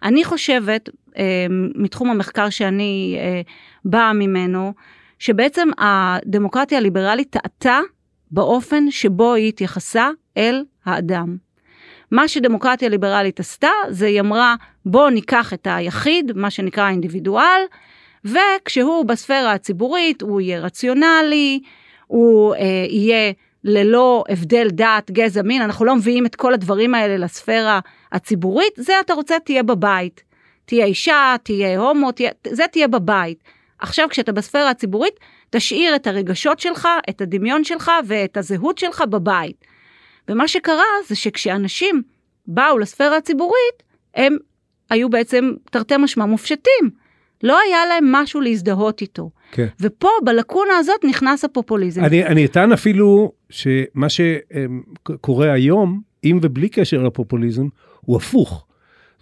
אני 0.02 0.24
חושבת, 0.24 0.88
אה, 1.18 1.46
מתחום 1.74 2.10
המחקר 2.10 2.50
שאני 2.50 3.16
אה, 3.20 3.40
באה 3.84 4.12
ממנו, 4.12 4.72
שבעצם 5.18 5.68
הדמוקרטיה 5.78 6.78
הליברלית 6.78 7.30
טעתה 7.30 7.80
באופן 8.30 8.90
שבו 8.90 9.34
היא 9.34 9.48
התייחסה 9.48 10.10
אל 10.36 10.64
האדם. 10.84 11.36
מה 12.10 12.28
שדמוקרטיה 12.28 12.88
ליברלית 12.88 13.40
עשתה, 13.40 13.70
זה 13.90 14.06
היא 14.06 14.20
אמרה, 14.20 14.54
בוא 14.86 15.10
ניקח 15.10 15.52
את 15.52 15.66
היחיד, 15.70 16.32
מה 16.34 16.50
שנקרא 16.50 16.84
האינדיבידואל, 16.84 17.60
וכשהוא 18.24 19.04
בספירה 19.04 19.52
הציבורית 19.52 20.22
הוא 20.22 20.40
יהיה 20.40 20.60
רציונלי, 20.60 21.60
הוא 22.06 22.54
אה, 22.54 22.60
יהיה 22.88 23.32
ללא 23.64 24.24
הבדל 24.28 24.68
דת, 24.70 25.10
גזע, 25.10 25.42
מין, 25.42 25.62
אנחנו 25.62 25.84
לא 25.84 25.96
מביאים 25.96 26.26
את 26.26 26.36
כל 26.36 26.54
הדברים 26.54 26.94
האלה 26.94 27.16
לספירה 27.16 27.80
הציבורית, 28.12 28.72
זה 28.76 29.00
אתה 29.00 29.14
רוצה 29.14 29.38
תהיה 29.38 29.62
בבית. 29.62 30.22
תהיה 30.64 30.86
אישה, 30.86 31.36
תהיה 31.42 31.78
הומו, 31.78 32.12
תהיה, 32.12 32.30
זה 32.48 32.64
תהיה 32.72 32.88
בבית. 32.88 33.42
עכשיו 33.78 34.08
כשאתה 34.08 34.32
בספירה 34.32 34.70
הציבורית, 34.70 35.14
תשאיר 35.50 35.96
את 35.96 36.06
הרגשות 36.06 36.60
שלך, 36.60 36.88
את 37.08 37.20
הדמיון 37.20 37.64
שלך 37.64 37.90
ואת 38.06 38.36
הזהות 38.36 38.78
שלך 38.78 39.02
בבית. 39.10 39.64
ומה 40.28 40.48
שקרה 40.48 40.84
זה 41.06 41.16
שכשאנשים 41.16 42.02
באו 42.46 42.78
לספירה 42.78 43.16
הציבורית, 43.16 43.82
הם 44.14 44.36
היו 44.90 45.08
בעצם 45.10 45.52
תרתי 45.70 45.96
משמע 45.96 46.24
מופשטים. 46.24 46.90
לא 47.42 47.58
היה 47.66 47.86
להם 47.88 48.12
משהו 48.12 48.40
להזדהות 48.40 49.00
איתו. 49.00 49.30
כן. 49.52 49.66
ופה, 49.80 50.08
בלקונה 50.24 50.76
הזאת, 50.78 51.04
נכנס 51.04 51.44
הפופוליזם. 51.44 52.04
אני, 52.04 52.26
אני 52.26 52.44
אטען 52.44 52.72
אפילו 52.72 53.32
שמה 53.50 54.06
שקורה 54.08 55.52
היום, 55.52 56.00
עם 56.22 56.38
ובלי 56.42 56.68
קשר 56.68 57.02
לפופוליזם, 57.02 57.66
הוא 58.00 58.16
הפוך. 58.16 58.66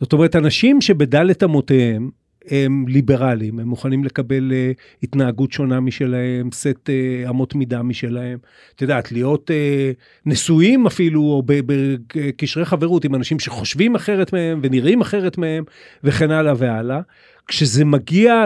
זאת 0.00 0.12
אומרת, 0.12 0.36
אנשים 0.36 0.80
שבדלת 0.80 1.42
אמותיהם 1.42 2.10
הם 2.50 2.84
ליברליים, 2.88 3.58
הם 3.58 3.68
מוכנים 3.68 4.04
לקבל 4.04 4.52
אה, 4.52 4.72
התנהגות 5.02 5.52
שונה 5.52 5.80
משלהם, 5.80 6.48
סט 6.52 6.90
אה, 6.90 7.30
אמות 7.30 7.54
מידה 7.54 7.82
משלהם. 7.82 8.38
את 8.74 8.82
יודעת, 8.82 9.12
להיות 9.12 9.50
אה, 9.50 9.90
נשואים 10.26 10.86
אפילו, 10.86 11.20
או 11.20 11.42
בקשרי 11.46 12.64
חברות 12.64 13.04
עם 13.04 13.14
אנשים 13.14 13.38
שחושבים 13.38 13.94
אחרת 13.94 14.32
מהם 14.32 14.60
ונראים 14.62 15.00
אחרת 15.00 15.38
מהם, 15.38 15.64
וכן 16.04 16.30
הלאה 16.30 16.52
והלאה. 16.56 17.00
כשזה 17.48 17.84
מגיע 17.84 18.44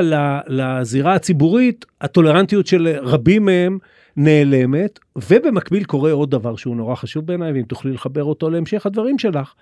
לזירה 0.48 1.14
הציבורית, 1.14 1.84
הטולרנטיות 2.00 2.66
של 2.66 2.88
רבים 3.02 3.44
מהם 3.44 3.78
נעלמת, 4.16 4.98
ובמקביל 5.16 5.84
קורה 5.84 6.12
עוד 6.12 6.30
דבר 6.30 6.56
שהוא 6.56 6.76
נורא 6.76 6.94
חשוב 6.94 7.26
בעיניי, 7.26 7.52
ואם 7.52 7.62
תוכלי 7.62 7.92
לחבר 7.92 8.24
אותו 8.24 8.50
להמשך 8.50 8.86
הדברים 8.86 9.18
שלך, 9.18 9.54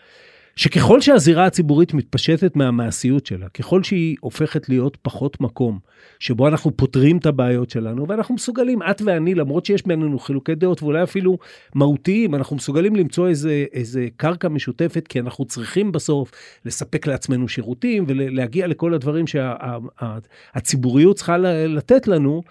שככל 0.59 1.01
שהזירה 1.01 1.47
הציבורית 1.47 1.95
מתפשטת 1.95 2.57
מהמעשיות 2.57 3.27
שלה, 3.27 3.49
ככל 3.49 3.83
שהיא 3.83 4.17
הופכת 4.21 4.69
להיות 4.69 4.97
פחות 5.03 5.41
מקום, 5.41 5.79
שבו 6.19 6.49
אנחנו 6.49 6.77
פותרים 6.77 7.19
את 7.19 7.27
הבעיות 7.27 7.71
שלנו, 7.71 8.09
ואנחנו 8.09 8.35
מסוגלים, 8.35 8.83
את 8.83 9.03
ואני, 9.03 9.35
למרות 9.35 9.65
שיש 9.65 9.87
בינינו 9.87 10.19
חילוקי 10.19 10.55
דעות 10.55 10.83
ואולי 10.83 11.03
אפילו 11.03 11.39
מהותיים, 11.75 12.35
אנחנו 12.35 12.57
מסוגלים 12.57 12.97
למצוא 12.97 13.29
איזה, 13.29 13.65
איזה 13.73 14.07
קרקע 14.17 14.49
משותפת, 14.49 15.07
כי 15.09 15.21
אנחנו 15.21 15.45
צריכים 15.45 15.93
בסוף 15.93 16.31
לספק 16.65 17.07
לעצמנו 17.07 17.49
שירותים 17.49 18.05
ולהגיע 18.09 18.67
לכל 18.67 18.95
הדברים 18.95 19.25
שהציבוריות 19.27 21.17
שה, 21.17 21.19
צריכה 21.19 21.39
לתת 21.69 22.09
לנו. 22.09 22.43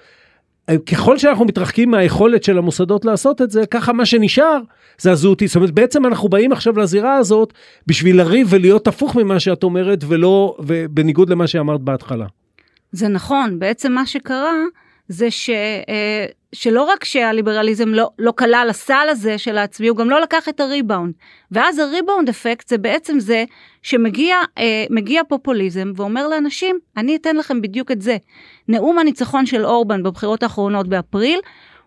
ככל 0.75 1.17
שאנחנו 1.17 1.45
מתרחקים 1.45 1.91
מהיכולת 1.91 2.43
של 2.43 2.57
המוסדות 2.57 3.05
לעשות 3.05 3.41
את 3.41 3.51
זה, 3.51 3.65
ככה 3.65 3.93
מה 3.93 4.05
שנשאר 4.05 4.59
זה 4.97 5.11
הזהותי. 5.11 5.47
זאת 5.47 5.55
אומרת, 5.55 5.71
בעצם 5.71 6.05
אנחנו 6.05 6.29
באים 6.29 6.51
עכשיו 6.51 6.79
לזירה 6.79 7.15
הזאת 7.15 7.53
בשביל 7.87 8.17
לריב 8.17 8.47
ולהיות 8.49 8.87
הפוך 8.87 9.15
ממה 9.15 9.39
שאת 9.39 9.63
אומרת, 9.63 10.03
ולא, 10.07 10.55
ובניגוד 10.59 11.29
למה 11.29 11.47
שאמרת 11.47 11.81
בהתחלה. 11.81 12.25
זה 12.91 13.07
נכון, 13.07 13.59
בעצם 13.59 13.91
מה 13.91 14.05
שקרה 14.05 14.55
זה 15.07 15.31
ש, 15.31 15.49
אה, 15.49 16.25
שלא 16.53 16.83
רק 16.83 17.03
שהליברליזם 17.03 17.89
לא, 17.89 18.09
לא 18.19 18.31
כלל 18.31 18.67
הסל 18.69 19.07
הזה 19.09 19.37
של 19.37 19.57
העצמי, 19.57 19.87
הוא 19.87 19.97
גם 19.97 20.09
לא 20.09 20.21
לקח 20.21 20.49
את 20.49 20.59
הריבאונד. 20.59 21.13
ואז 21.51 21.79
הריבאונד 21.79 22.29
אפקט 22.29 22.67
זה 22.67 22.77
בעצם 22.77 23.19
זה 23.19 23.43
שמגיע 23.81 24.37
אה, 24.57 25.23
פופוליזם 25.29 25.91
ואומר 25.95 26.27
לאנשים, 26.27 26.79
אני 26.97 27.15
אתן 27.15 27.35
לכם 27.35 27.61
בדיוק 27.61 27.91
את 27.91 28.01
זה. 28.01 28.17
נאום 28.67 28.99
הניצחון 28.99 29.45
של 29.45 29.65
אורבן 29.65 30.03
בבחירות 30.03 30.43
האחרונות 30.43 30.87
באפריל, 30.87 31.39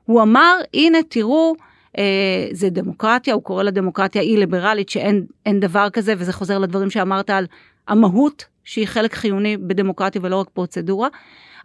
הוא 0.05 0.23
אמר, 0.23 0.57
הנה 0.75 0.99
תראו, 1.09 1.55
אה, 1.99 2.49
זה 2.53 2.71
דמוקרטיה, 2.71 3.35
הוא 3.35 3.43
קורא 3.43 3.63
לדמוקרטיה 3.63 4.23
אי 4.23 4.37
ליברלית, 4.37 4.89
שאין 4.89 5.27
דבר 5.61 5.91
כזה, 5.91 6.15
וזה 6.19 6.33
חוזר 6.33 6.59
לדברים 6.59 6.91
שאמרת 6.91 7.31
על 7.31 7.47
המהות, 7.89 8.45
שהיא 8.65 8.87
חלק 8.87 9.15
חיוני 9.15 9.57
בדמוקרטיה 9.57 10.21
ולא 10.25 10.37
רק 10.37 10.49
פרוצדורה. 10.49 11.09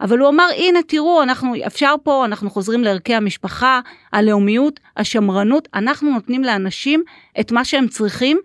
אבל 0.01 0.19
הוא 0.19 0.29
אמר, 0.29 0.47
הנה 0.58 0.79
תראו, 0.88 1.23
אנחנו, 1.23 1.53
אפשר 1.67 1.95
פה, 2.03 2.25
אנחנו 2.25 2.49
חוזרים 2.49 2.84
לערכי 2.84 3.15
המשפחה, 3.15 3.79
הלאומיות, 4.13 4.79
השמרנות, 4.97 5.67
אנחנו 5.73 6.13
נותנים 6.13 6.43
לאנשים 6.43 7.03
את 7.39 7.51
מה 7.51 7.65
שהם 7.65 7.88
צריכים 7.88 8.39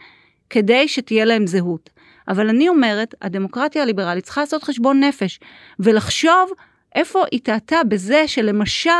כדי 0.50 0.88
שתהיה 0.88 1.24
להם 1.24 1.46
זהות. 1.46 1.90
אבל 2.28 2.48
אני 2.48 2.68
אומרת, 2.68 3.14
הדמוקרטיה 3.22 3.82
הליברלית 3.82 4.24
צריכה 4.24 4.40
לעשות 4.40 4.62
חשבון 4.62 5.04
נפש, 5.04 5.40
ולחשוב 5.80 6.50
איפה 6.94 7.24
היא 7.30 7.40
טעתה 7.42 7.76
בזה 7.88 8.28
שלמשל, 8.28 8.90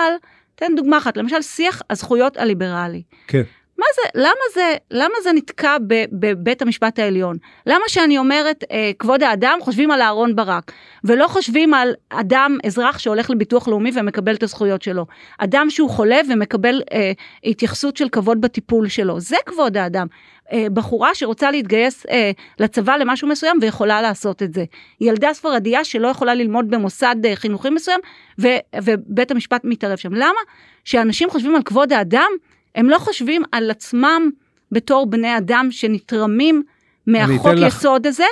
תן 0.55 0.73
דוגמה 0.77 0.99
אחת, 0.99 1.17
למשל 1.17 1.43
שיח 1.43 1.83
הזכויות 1.91 2.37
הליברלי. 2.37 3.03
כן. 3.27 3.43
מה 3.81 3.87
זה, 3.95 4.21
למה 4.21 4.45
זה, 4.55 4.77
למה 4.91 5.15
זה 5.23 5.33
נתקע 5.33 5.77
בבית 6.13 6.63
המשפט 6.63 6.99
העליון? 6.99 7.37
למה 7.67 7.85
שאני 7.89 8.19
אומרת, 8.19 8.65
אה, 8.71 8.91
כבוד 8.99 9.23
האדם, 9.23 9.59
חושבים 9.61 9.91
על 9.91 10.03
אהרון 10.03 10.37
ברק, 10.37 10.73
ולא 11.05 11.29
חושבים 11.29 11.75
על 11.75 11.95
אדם, 12.11 12.59
אזרח 12.67 12.99
שהולך 12.99 13.31
לביטוח 13.31 13.69
לאומי 13.69 13.91
ומקבל 13.95 14.35
את 14.35 14.43
הזכויות 14.43 14.83
שלו. 14.83 15.07
אדם 15.39 15.71
שהוא 15.71 15.91
חולה 15.91 16.21
ומקבל 16.31 16.83
אה, 16.93 17.13
התייחסות 17.45 17.97
של 17.97 18.09
כבוד 18.09 18.41
בטיפול 18.41 18.89
שלו, 18.89 19.21
זה 19.21 19.37
כבוד 19.47 19.77
האדם. 19.77 20.07
אה, 20.53 20.67
בחורה 20.73 21.15
שרוצה 21.15 21.51
להתגייס 21.51 22.07
אה, 22.07 22.31
לצבא 22.59 22.97
למשהו 22.97 23.29
מסוים 23.29 23.59
ויכולה 23.61 24.03
לעשות 24.03 24.43
את 24.43 24.55
זה. 24.55 24.65
ילדה 25.01 25.33
ספרדיה 25.33 25.85
שלא 25.85 26.09
יכולה 26.09 26.35
ללמוד 26.35 26.71
במוסד 26.71 27.17
אה, 27.25 27.37
חינוכי 27.37 27.71
מסוים, 27.71 28.01
ו, 28.41 28.49
ובית 28.83 29.31
המשפט 29.31 29.61
מתערב 29.65 29.97
שם. 29.97 30.15
למה? 30.15 30.41
שאנשים 30.85 31.31
חושבים 31.31 31.57
על 31.57 31.63
כבוד 31.63 31.93
האדם, 31.93 32.31
הם 32.75 32.91
לא 32.91 32.99
חושבים 32.99 33.43
על 33.53 33.71
עצמם 33.71 34.31
בתור 34.73 35.07
בני 35.07 35.37
אדם 35.39 35.69
שנתרמים 35.71 36.63
מהחוק 37.07 37.53
יסוד 37.67 38.07
לך... 38.07 38.13
הזה, 38.13 38.25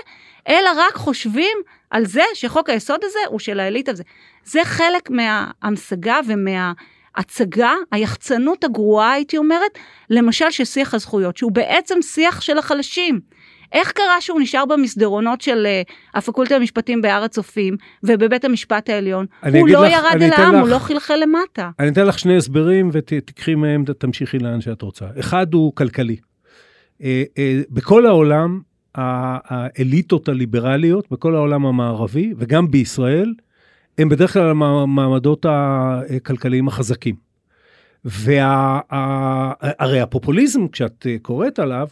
אלא 0.48 0.70
רק 0.76 0.94
חושבים 0.94 1.58
על 1.90 2.06
זה 2.06 2.22
שחוק 2.34 2.70
היסוד 2.70 3.00
הזה 3.04 3.18
הוא 3.28 3.38
של 3.38 3.60
האליטה 3.60 3.90
הזה. 3.92 4.02
זה 4.44 4.60
חלק 4.64 5.10
מההמשגה 5.10 6.20
ומההצגה, 6.26 7.72
היחצנות 7.92 8.64
הגרועה 8.64 9.12
הייתי 9.12 9.38
אומרת, 9.38 9.78
למשל 10.10 10.50
של 10.50 10.64
שיח 10.64 10.94
הזכויות, 10.94 11.36
שהוא 11.36 11.52
בעצם 11.52 12.02
שיח 12.02 12.40
של 12.40 12.58
החלשים. 12.58 13.20
איך 13.72 13.92
קרה 13.92 14.20
שהוא 14.20 14.40
נשאר 14.40 14.64
במסדרונות 14.64 15.40
של 15.40 15.66
uh, 15.66 15.92
הפקולטה 16.14 16.58
למשפטים 16.58 17.02
בהר 17.02 17.24
הצופים 17.24 17.76
ובבית 18.02 18.44
המשפט 18.44 18.88
העליון? 18.90 19.26
הוא 19.42 19.68
לא 19.68 19.86
לך, 19.86 19.92
ירד 19.92 20.22
אל 20.22 20.32
העם, 20.32 20.54
הוא 20.54 20.68
לא 20.68 20.78
חלחל 20.78 21.16
למטה. 21.22 21.70
אני 21.78 21.88
אתן 21.88 22.06
לך 22.06 22.18
שני 22.18 22.36
הסברים 22.36 22.90
ותקחי 22.92 23.54
מהם, 23.54 23.84
תמשיכי 23.98 24.38
לאן 24.38 24.60
שאת 24.60 24.82
רוצה. 24.82 25.06
אחד 25.20 25.54
הוא 25.54 25.72
כלכלי. 25.74 26.16
Uh, 26.16 27.00
uh, 27.00 27.04
בכל 27.70 28.06
העולם, 28.06 28.60
האליטות 28.94 30.28
הליברליות, 30.28 31.10
בכל 31.10 31.34
העולם 31.34 31.66
המערבי 31.66 32.34
וגם 32.38 32.70
בישראל, 32.70 33.34
הם 33.98 34.08
בדרך 34.08 34.32
כלל 34.32 34.50
המעמדות 34.50 35.46
הכלכליים 35.48 36.68
החזקים. 36.68 37.14
והרי 38.04 40.00
הפופוליזם, 40.00 40.68
כשאת 40.68 41.06
קוראת 41.22 41.58
עליו, 41.58 41.88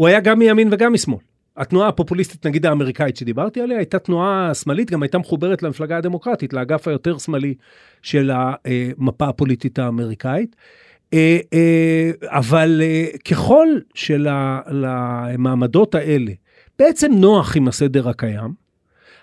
הוא 0.00 0.08
היה 0.08 0.20
גם 0.20 0.38
מימין 0.38 0.68
וגם 0.72 0.92
משמאל. 0.92 1.18
התנועה 1.56 1.88
הפופוליסטית, 1.88 2.46
נגיד 2.46 2.66
האמריקאית 2.66 3.16
שדיברתי 3.16 3.60
עליה, 3.60 3.78
הייתה 3.78 3.98
תנועה 3.98 4.54
שמאלית, 4.54 4.90
גם 4.90 5.02
הייתה 5.02 5.18
מחוברת 5.18 5.62
למפלגה 5.62 5.96
הדמוקרטית, 5.96 6.52
לאגף 6.52 6.88
היותר 6.88 7.18
שמאלי 7.18 7.54
של 8.02 8.30
המפה 8.34 9.28
הפוליטית 9.28 9.78
האמריקאית. 9.78 10.56
אה, 11.14 11.38
אה, 11.52 12.10
אבל 12.22 12.80
אה, 12.84 13.06
ככל 13.30 13.68
שלמעמדות 13.94 15.94
האלה 15.94 16.32
בעצם 16.78 17.12
נוח 17.12 17.56
עם 17.56 17.68
הסדר 17.68 18.08
הקיים, 18.08 18.52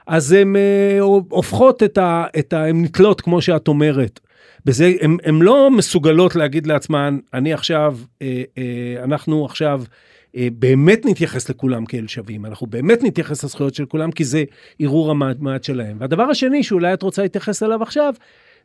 אז 0.07 0.31
הן 0.31 0.55
הופכות 1.29 1.83
את 1.83 1.97
ה... 1.97 2.25
את 2.39 2.53
ה 2.53 2.65
הן 2.65 2.81
נתלות, 2.81 3.21
כמו 3.21 3.41
שאת 3.41 3.67
אומרת, 3.67 4.19
בזה, 4.65 4.93
הן 5.01 5.39
לא 5.41 5.71
מסוגלות 5.71 6.35
להגיד 6.35 6.67
לעצמן, 6.67 7.17
אני 7.33 7.53
עכשיו, 7.53 7.97
אנחנו 9.03 9.45
עכשיו 9.45 9.81
באמת 10.59 11.05
נתייחס 11.05 11.49
לכולם 11.49 11.85
כאל 11.85 12.07
שווים, 12.07 12.45
אנחנו 12.45 12.67
באמת 12.67 13.03
נתייחס 13.03 13.43
לזכויות 13.43 13.75
של 13.75 13.85
כולם, 13.85 14.11
כי 14.11 14.23
זה 14.23 14.43
ערעור 14.79 15.11
המעמד 15.11 15.63
שלהם. 15.63 15.97
והדבר 15.99 16.23
השני 16.23 16.63
שאולי 16.63 16.93
את 16.93 17.01
רוצה 17.01 17.21
להתייחס 17.21 17.63
אליו 17.63 17.83
עכשיו, 17.83 18.13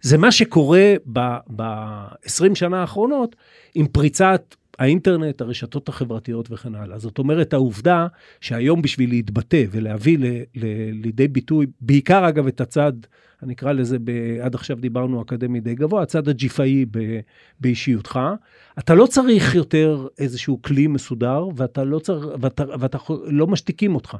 זה 0.00 0.18
מה 0.18 0.32
שקורה 0.32 0.94
ב-20 1.06 2.54
שנה 2.54 2.80
האחרונות 2.80 3.36
עם 3.74 3.86
פריצת 3.86 4.54
האינטרנט, 4.82 5.40
הרשתות 5.40 5.88
החברתיות 5.88 6.50
וכן 6.50 6.74
הלאה. 6.74 6.98
זאת 6.98 7.18
אומרת, 7.18 7.52
העובדה 7.52 8.06
שהיום 8.40 8.82
בשביל 8.82 9.10
להתבטא 9.10 9.64
ולהביא 9.70 10.18
ל, 10.18 10.24
ל, 10.54 10.66
לידי 10.92 11.28
ביטוי, 11.28 11.66
בעיקר 11.80 12.28
אגב 12.28 12.46
את 12.46 12.60
הצד, 12.60 12.92
אני 13.42 13.52
אקרא 13.52 13.72
לזה, 13.72 13.96
ב, 14.04 14.10
עד 14.42 14.54
עכשיו 14.54 14.76
דיברנו 14.76 15.22
אקדמי 15.22 15.60
די 15.60 15.74
גבוה, 15.74 16.02
הצד 16.02 16.28
הג'יפאי 16.28 16.86
באישיותך, 17.60 18.20
אתה 18.78 18.94
לא 18.94 19.06
צריך 19.06 19.54
יותר 19.54 20.06
איזשהו 20.18 20.62
כלי 20.62 20.86
מסודר, 20.86 21.48
ואתה 21.56 21.84
לא, 21.84 21.98
צר, 21.98 22.34
ואתה, 22.40 22.64
ואתה 22.80 22.98
לא 23.26 23.46
משתיקים 23.46 23.94
אותך. 23.94 24.16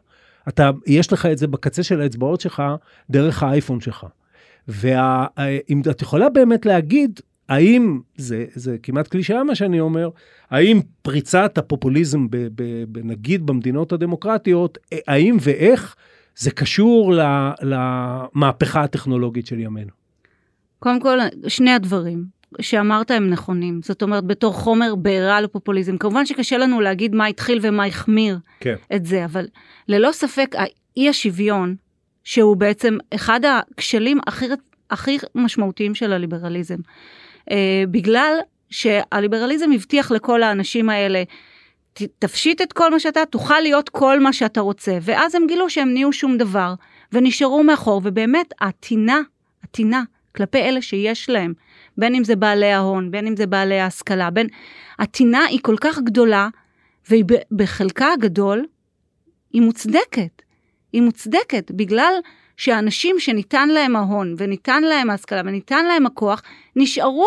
אתה, 0.49 0.71
יש 0.87 1.13
לך 1.13 1.27
את 1.27 1.39
זה 1.39 1.47
בקצה 1.47 1.83
של 1.83 2.01
האצבעות 2.01 2.41
שלך, 2.41 2.63
דרך 3.11 3.43
האייפון 3.43 3.81
שלך. 3.81 4.07
ואם 4.69 5.81
את 5.91 6.03
יכולה 6.03 6.29
באמת 6.29 6.67
להגיד, 6.67 7.21
האם, 7.53 8.01
זה, 8.17 8.45
זה 8.55 8.77
כמעט 8.83 9.09
קלישאה 9.09 9.45
מה 9.45 9.55
שאני 9.55 9.81
אומר, 9.81 10.09
האם 10.51 10.81
פריצת 11.03 11.59
הפופוליזם, 11.59 12.31
ב, 12.31 12.37
ב, 12.37 12.63
ב, 12.93 12.99
נגיד 13.05 13.47
במדינות 13.47 13.93
הדמוקרטיות, 13.93 14.79
האם 15.07 15.37
ואיך 15.41 15.97
זה 16.37 16.51
קשור 16.51 17.13
למהפכה 17.63 18.83
הטכנולוגית 18.83 19.47
של 19.47 19.59
ימינו? 19.59 19.91
קודם 20.79 21.01
כל, 21.01 21.19
שני 21.49 21.71
הדברים 21.71 22.25
שאמרת 22.61 23.11
הם 23.11 23.31
נכונים. 23.31 23.81
זאת 23.83 24.03
אומרת, 24.03 24.25
בתור 24.25 24.53
חומר 24.53 24.95
בעירה 24.95 25.41
לפופוליזם. 25.41 25.97
כמובן 25.99 26.27
שקשה 26.27 26.59
לנו 26.59 26.81
להגיד 26.81 27.15
מה 27.15 27.27
התחיל 27.27 27.59
ומה 27.63 27.87
החמיר 27.87 28.39
כן. 28.61 28.75
את 28.95 29.07
זה, 29.07 29.25
אבל 29.25 29.47
ללא 29.89 30.13
ספק, 30.13 30.55
האי 30.55 31.09
השוויון, 31.09 31.77
שהוא 32.25 32.57
בעצם 32.57 32.99
אחד 33.15 33.41
הכשלים 33.45 34.19
הכי, 34.27 34.47
הכי 34.91 35.19
משמעותיים 35.35 35.95
של 35.95 36.13
הליברליזם. 36.13 36.79
אה, 37.51 37.85
בגלל 37.91 38.39
שהליברליזם 38.71 39.73
הבטיח 39.73 40.11
לכל 40.11 40.43
האנשים 40.43 40.91
האלה, 40.91 41.23
תפשיט 42.19 42.63
את 42.63 42.73
כל 42.73 42.91
מה 42.91 43.01
שאתה, 43.01 43.25
תוכל 43.31 43.61
להיות 43.61 43.89
כל 43.89 44.21
מה 44.21 44.33
שאתה 44.33 44.61
רוצה. 44.61 44.99
ואז 45.03 45.35
הם 45.35 45.47
גילו 45.47 45.71
שהם 45.71 45.93
נהיו 45.93 46.13
שום 46.13 46.37
דבר. 46.37 46.75
ונשארו 47.13 47.63
מאחור, 47.63 48.01
ובאמת 48.05 48.55
הטינה, 48.61 49.21
הטינה 49.65 50.03
כלפי 50.37 50.59
אלה 50.59 50.83
שיש 50.83 51.31
להם, 51.31 51.53
בין 51.99 52.15
אם 52.15 52.25
זה 52.25 52.37
בעלי 52.37 52.73
ההון, 52.73 53.11
בין 53.11 53.27
אם 53.27 53.37
זה 53.37 53.47
בעלי 53.47 53.81
ההשכלה, 53.81 54.31
בין... 54.31 54.47
הטינה 54.99 55.45
היא 55.45 55.59
כל 55.63 55.77
כך 55.81 55.99
גדולה, 55.99 56.49
ובחלקה 57.11 58.13
הגדול 58.13 58.67
היא 59.53 59.63
מוצדקת. 59.63 60.42
היא 60.93 61.03
מוצדקת 61.03 61.71
בגלל 61.71 62.13
שאנשים 62.57 63.17
שניתן 63.19 63.69
להם 63.69 63.97
ההון 63.97 64.35
וניתן 64.39 64.83
להם 64.83 65.11
ההשכלה 65.11 65.41
וניתן 65.45 65.87
להם 65.87 66.07
הכוח, 66.07 66.43
נשארו 66.77 67.27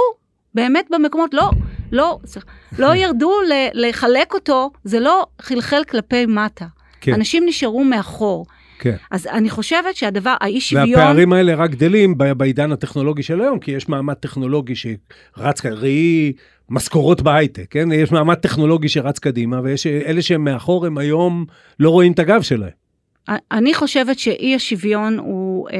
באמת 0.53 0.85
במקומות, 0.91 1.33
לא, 1.33 1.49
לא, 1.91 2.19
סליחה, 2.25 2.47
לא 2.79 2.95
ירדו 3.01 3.31
לחלק 3.73 4.33
אותו, 4.33 4.71
זה 4.83 4.99
לא 4.99 5.25
חלחל 5.41 5.83
כלפי 5.89 6.25
מטה. 6.25 6.65
כן. 7.01 7.13
אנשים 7.13 7.43
נשארו 7.45 7.83
מאחור. 7.83 8.45
כן. 8.79 8.95
אז 9.11 9.27
אני 9.27 9.49
חושבת 9.49 9.95
שהדבר, 9.95 10.35
האי 10.41 10.61
שוויון... 10.61 10.89
והפערים 10.89 11.33
האלה 11.33 11.55
רק 11.55 11.69
גדלים 11.69 12.17
בעידן 12.17 12.71
הטכנולוגי 12.71 13.23
של 13.23 13.41
היום, 13.41 13.59
כי 13.59 13.71
יש 13.71 13.89
מעמד 13.89 14.13
טכנולוגי 14.13 14.73
שרץ, 14.75 15.61
כ- 15.61 15.65
ראי 15.65 16.33
משכורות 16.69 17.21
בהייטק, 17.21 17.65
כן? 17.69 17.91
יש 17.91 18.11
מעמד 18.11 18.35
טכנולוגי 18.35 18.89
שרץ 18.89 19.19
קדימה, 19.19 19.59
ויש 19.63 19.87
אלה 19.87 20.21
שהם 20.21 20.43
מאחור, 20.43 20.85
הם 20.85 20.97
היום 20.97 21.45
לא 21.79 21.89
רואים 21.89 22.11
את 22.11 22.19
הגב 22.19 22.41
שלהם. 22.41 22.84
אני 23.51 23.73
חושבת 23.73 24.19
שאי 24.19 24.55
השוויון 24.55 25.17
הוא, 25.17 25.69
אה, 25.69 25.75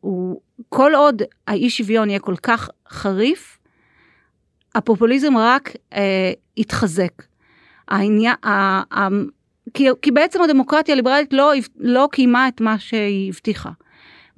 הוא, 0.00 0.40
כל 0.68 0.94
עוד 0.94 1.22
האי 1.46 1.70
שוויון 1.70 2.10
יהיה 2.10 2.20
כל 2.20 2.36
כך 2.42 2.68
חריף, 2.88 3.58
הפופוליזם 4.74 5.36
רק 5.36 5.72
אה, 5.94 6.32
יתחזק. 6.56 7.22
העניין, 7.88 8.34
ה, 8.44 8.50
ה, 8.98 9.08
כי, 9.74 9.88
כי 10.02 10.10
בעצם 10.10 10.42
הדמוקרטיה 10.42 10.92
הליברלית 10.92 11.32
לא, 11.32 11.52
לא 11.78 12.08
קיימה 12.12 12.48
את 12.48 12.60
מה 12.60 12.78
שהיא 12.78 13.28
הבטיחה. 13.28 13.70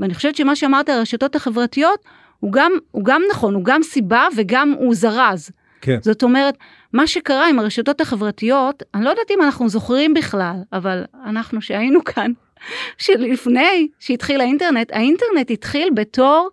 ואני 0.00 0.14
חושבת 0.14 0.36
שמה 0.36 0.56
שאמרת 0.56 0.88
על 0.88 0.98
הרשתות 0.98 1.36
החברתיות, 1.36 2.04
הוא 2.40 2.52
גם, 2.52 2.72
הוא 2.90 3.04
גם 3.04 3.22
נכון, 3.30 3.54
הוא 3.54 3.64
גם 3.64 3.82
סיבה 3.82 4.26
וגם 4.36 4.74
הוא 4.78 4.94
זרז. 4.94 5.50
כן. 5.80 5.98
זאת 6.02 6.22
אומרת, 6.22 6.54
מה 6.92 7.06
שקרה 7.06 7.48
עם 7.48 7.58
הרשתות 7.58 8.00
החברתיות, 8.00 8.82
אני 8.94 9.04
לא 9.04 9.10
יודעת 9.10 9.30
אם 9.30 9.42
אנחנו 9.42 9.68
זוכרים 9.68 10.14
בכלל, 10.14 10.56
אבל 10.72 11.04
אנחנו 11.26 11.62
שהיינו 11.62 12.04
כאן, 12.04 12.32
שלפני 12.98 13.88
שהתחיל 13.98 14.40
האינטרנט, 14.40 14.92
האינטרנט 14.92 15.50
התחיל 15.50 15.88
בתור 15.94 16.50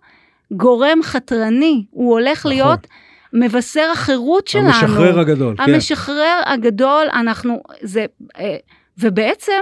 גורם 0.52 1.02
חתרני, 1.02 1.84
הוא 1.90 2.12
הולך 2.12 2.38
נכון. 2.38 2.50
להיות 2.50 2.86
מבשר 3.32 3.88
החירות 3.92 4.48
שלנו. 4.48 4.66
המשחרר 4.66 5.20
הגדול, 5.20 5.56
כן. 5.56 5.74
המשחרר 5.74 6.40
הגדול, 6.46 7.06
אנחנו, 7.12 7.62
זה, 7.80 8.06
אה, 8.38 8.56
ובעצם, 8.98 9.60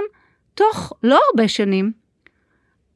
תוך 0.53 0.93
לא 1.03 1.19
הרבה 1.29 1.47
שנים, 1.47 1.91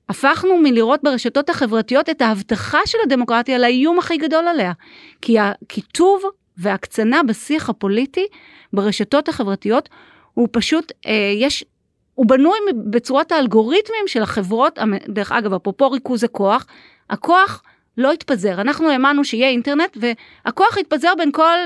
הפכנו 0.09 0.57
מלראות 0.57 0.99
ברשתות 1.03 1.49
החברתיות 1.49 2.09
את 2.09 2.21
ההבטחה 2.21 2.79
של 2.85 2.97
הדמוקרטיה 3.03 3.57
לאיום 3.57 3.99
הכי 3.99 4.17
גדול 4.17 4.47
עליה. 4.47 4.71
כי 5.21 5.39
הקיטוב 5.39 6.23
וההקצנה 6.59 7.23
בשיח 7.23 7.69
הפוליטי 7.69 8.25
ברשתות 8.73 9.29
החברתיות 9.29 9.89
הוא 10.33 10.47
פשוט, 10.51 10.91
אה, 11.07 11.31
יש, 11.35 11.63
הוא 12.15 12.25
בנוי 12.25 12.59
בצורת 12.89 13.31
האלגוריתמים 13.31 14.07
של 14.07 14.21
החברות, 14.21 14.79
דרך 15.09 15.31
אגב, 15.31 15.53
אפרופו 15.53 15.91
ריכוז 15.91 16.23
הכוח, 16.23 16.65
הכוח 17.09 17.63
לא 17.97 18.11
התפזר. 18.11 18.61
אנחנו 18.61 18.89
האמנו 18.89 19.23
שיהיה 19.23 19.49
אינטרנט 19.49 19.97
והכוח 20.45 20.77
יתפזר 20.77 21.11
בין 21.17 21.31
כל 21.31 21.57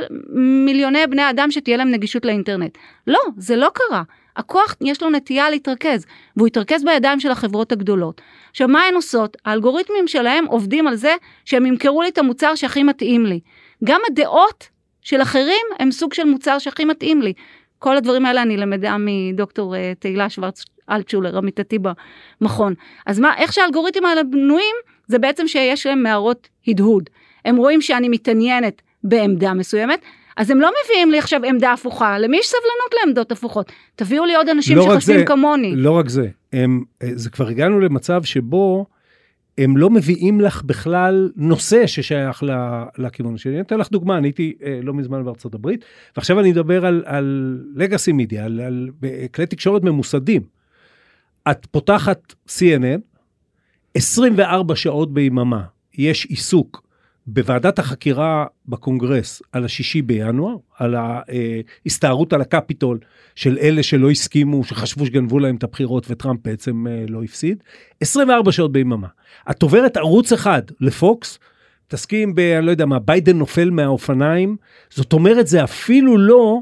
מיליוני 0.65 1.07
בני 1.07 1.29
אדם 1.29 1.51
שתהיה 1.51 1.77
להם 1.77 1.91
נגישות 1.91 2.25
לאינטרנט. 2.25 2.77
לא, 3.07 3.19
זה 3.37 3.55
לא 3.55 3.69
קרה. 3.73 4.03
הכוח 4.37 4.75
יש 4.81 5.01
לו 5.01 5.09
נטייה 5.09 5.49
להתרכז, 5.49 6.05
והוא 6.37 6.47
יתרכז 6.47 6.83
בידיים 6.83 7.19
של 7.19 7.31
החברות 7.31 7.71
הגדולות. 7.71 8.21
עכשיו, 8.49 8.67
מה 8.67 8.83
הן 8.83 8.95
עושות? 8.95 9.37
האלגוריתמים 9.45 10.07
שלהם 10.07 10.45
עובדים 10.45 10.87
על 10.87 10.95
זה 10.95 11.15
שהם 11.45 11.65
ימכרו 11.65 12.01
לי 12.01 12.09
את 12.09 12.17
המוצר 12.17 12.55
שהכי 12.55 12.83
מתאים 12.83 13.25
לי. 13.25 13.39
גם 13.83 14.01
הדעות 14.11 14.67
של 15.03 15.21
אחרים 15.21 15.65
הם 15.79 15.91
סוג 15.91 16.13
של 16.13 16.23
מוצר 16.23 16.59
שהכי 16.59 16.85
מתאים 16.85 17.21
לי. 17.21 17.33
כל 17.79 17.97
הדברים 17.97 18.25
האלה 18.25 18.41
אני 18.41 18.57
למדה 18.57 18.95
מדוקטור 18.99 19.75
אה, 19.75 19.93
תהילה 19.99 20.29
שוורץ 20.29 20.65
אלטשולר, 20.89 21.37
עמיתתי 21.37 21.77
במכון. 22.41 22.73
אז 23.05 23.19
מה, 23.19 23.37
איך 23.37 23.53
שהאלגוריתמים 23.53 24.05
האלה 24.05 24.23
בנויים, 24.23 24.75
זה 25.07 25.19
בעצם 25.19 25.47
שיש 25.47 25.85
להם 25.85 26.03
מערות 26.03 26.49
הדהוד. 26.67 27.09
הם 27.45 27.55
רואים 27.55 27.81
שאני 27.81 28.09
מתעניינת 28.09 28.81
בעמדה 29.03 29.53
מסוימת, 29.53 30.01
אז 30.37 30.51
הם 30.51 30.61
לא 30.61 30.71
מביאים 30.85 31.11
לי 31.11 31.17
עכשיו 31.17 31.41
עמדה 31.45 31.73
הפוכה, 31.73 32.19
למי 32.19 32.37
יש 32.37 32.47
סבלנות 32.47 32.93
לעמדות 32.99 33.31
הפוכות? 33.31 33.71
תביאו 33.95 34.25
לי 34.25 34.35
עוד 34.35 34.49
אנשים 34.49 34.77
לא 34.77 34.83
שחושבים 34.83 35.19
זה, 35.19 35.25
כמוני. 35.25 35.75
לא 35.75 35.91
רק 35.91 36.09
זה, 36.09 36.27
הם, 36.53 36.83
אה, 37.03 37.09
זה 37.15 37.29
כבר 37.29 37.47
הגענו 37.47 37.79
למצב 37.79 38.23
שבו 38.23 38.85
הם 39.57 39.77
לא 39.77 39.89
מביאים 39.89 40.41
לך 40.41 40.63
בכלל 40.63 41.31
נושא 41.35 41.87
ששייך 41.87 42.43
לכיוון 42.97 43.37
שלי. 43.37 43.53
אני 43.53 43.61
אתן 43.61 43.77
לך 43.77 43.91
דוגמה, 43.91 44.17
אני 44.17 44.27
הייתי 44.27 44.53
אה, 44.63 44.79
לא 44.83 44.93
מזמן 44.93 45.25
בארצות 45.25 45.55
הברית, 45.55 45.85
ועכשיו 46.15 46.39
אני 46.39 46.51
מדבר 46.51 46.85
על, 46.85 47.03
על 47.05 47.59
legacy 47.77 48.13
media, 48.13 48.39
על, 48.39 48.59
על 48.59 48.89
כלי 49.33 49.45
תקשורת 49.45 49.83
ממוסדים. 49.83 50.41
את 51.51 51.65
פותחת 51.65 52.33
CNN, 52.47 53.01
24 53.93 54.75
שעות 54.75 55.13
ביממה 55.13 55.63
יש 55.97 56.25
עיסוק 56.25 56.82
בוועדת 57.27 57.79
החקירה 57.79 58.45
בקונגרס 58.67 59.41
על 59.51 59.65
השישי 59.65 60.01
בינואר, 60.01 60.55
על 60.77 60.95
ההסתערות 60.95 62.33
על 62.33 62.41
הקפיטול 62.41 62.99
של 63.35 63.57
אלה 63.61 63.83
שלא 63.83 64.11
הסכימו, 64.11 64.63
שחשבו 64.63 65.05
שגנבו 65.05 65.39
להם 65.39 65.55
את 65.55 65.63
הבחירות 65.63 66.05
וטראמפ 66.09 66.39
בעצם 66.43 66.87
אה, 66.87 67.05
לא 67.07 67.23
הפסיד, 67.23 67.63
24 68.01 68.51
שעות 68.51 68.71
ביממה. 68.71 69.07
את 69.51 69.61
עוברת 69.61 69.97
ערוץ 69.97 70.31
אחד 70.31 70.61
לפוקס, 70.81 71.39
תסכים 71.87 72.35
ב... 72.35 72.39
אני 72.39 72.65
לא 72.65 72.71
יודע 72.71 72.85
מה, 72.85 72.99
ביידן 72.99 73.37
נופל 73.37 73.69
מהאופניים, 73.69 74.55
זאת 74.89 75.13
אומרת, 75.13 75.47
זה 75.47 75.63
אפילו 75.63 76.17
לא 76.17 76.61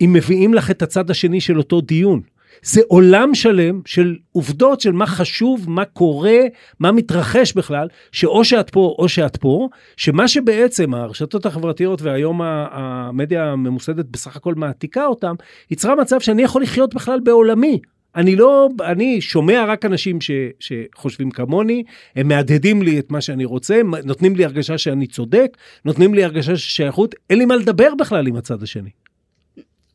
אם 0.00 0.12
מביאים 0.12 0.54
לך 0.54 0.70
את 0.70 0.82
הצד 0.82 1.10
השני 1.10 1.40
של 1.40 1.58
אותו 1.58 1.80
דיון. 1.80 2.20
זה 2.62 2.80
עולם 2.88 3.34
שלם 3.34 3.80
של 3.86 4.16
עובדות 4.32 4.80
של 4.80 4.92
מה 4.92 5.06
חשוב, 5.06 5.70
מה 5.70 5.84
קורה, 5.84 6.38
מה 6.80 6.92
מתרחש 6.92 7.52
בכלל, 7.52 7.88
שאו 8.12 8.44
שאת 8.44 8.70
פה 8.70 8.94
או 8.98 9.08
שאת 9.08 9.36
פה, 9.36 9.68
שמה 9.96 10.28
שבעצם 10.28 10.94
הרשתות 10.94 11.46
החברתיות 11.46 12.02
והיום 12.02 12.40
המדיה 12.42 13.44
הממוסדת 13.44 14.06
בסך 14.10 14.36
הכל 14.36 14.54
מעתיקה 14.54 15.06
אותם, 15.06 15.34
יצרה 15.70 15.94
מצב 15.94 16.20
שאני 16.20 16.42
יכול 16.42 16.62
לחיות 16.62 16.94
בכלל 16.94 17.20
בעולמי. 17.20 17.80
אני 18.16 18.36
לא, 18.36 18.68
אני 18.84 19.20
שומע 19.20 19.64
רק 19.68 19.84
אנשים 19.84 20.20
ש, 20.20 20.30
שחושבים 20.58 21.30
כמוני, 21.30 21.82
הם 22.16 22.28
מהדהדים 22.28 22.82
לי 22.82 22.98
את 22.98 23.10
מה 23.10 23.20
שאני 23.20 23.44
רוצה, 23.44 23.80
נותנים 24.04 24.36
לי 24.36 24.44
הרגשה 24.44 24.78
שאני 24.78 25.06
צודק, 25.06 25.56
נותנים 25.84 26.14
לי 26.14 26.24
הרגשה 26.24 26.56
של 26.56 26.68
שייכות, 26.68 27.14
אין 27.30 27.38
לי 27.38 27.44
מה 27.44 27.56
לדבר 27.56 27.94
בכלל 27.98 28.26
עם 28.26 28.36
הצד 28.36 28.62
השני. 28.62 28.90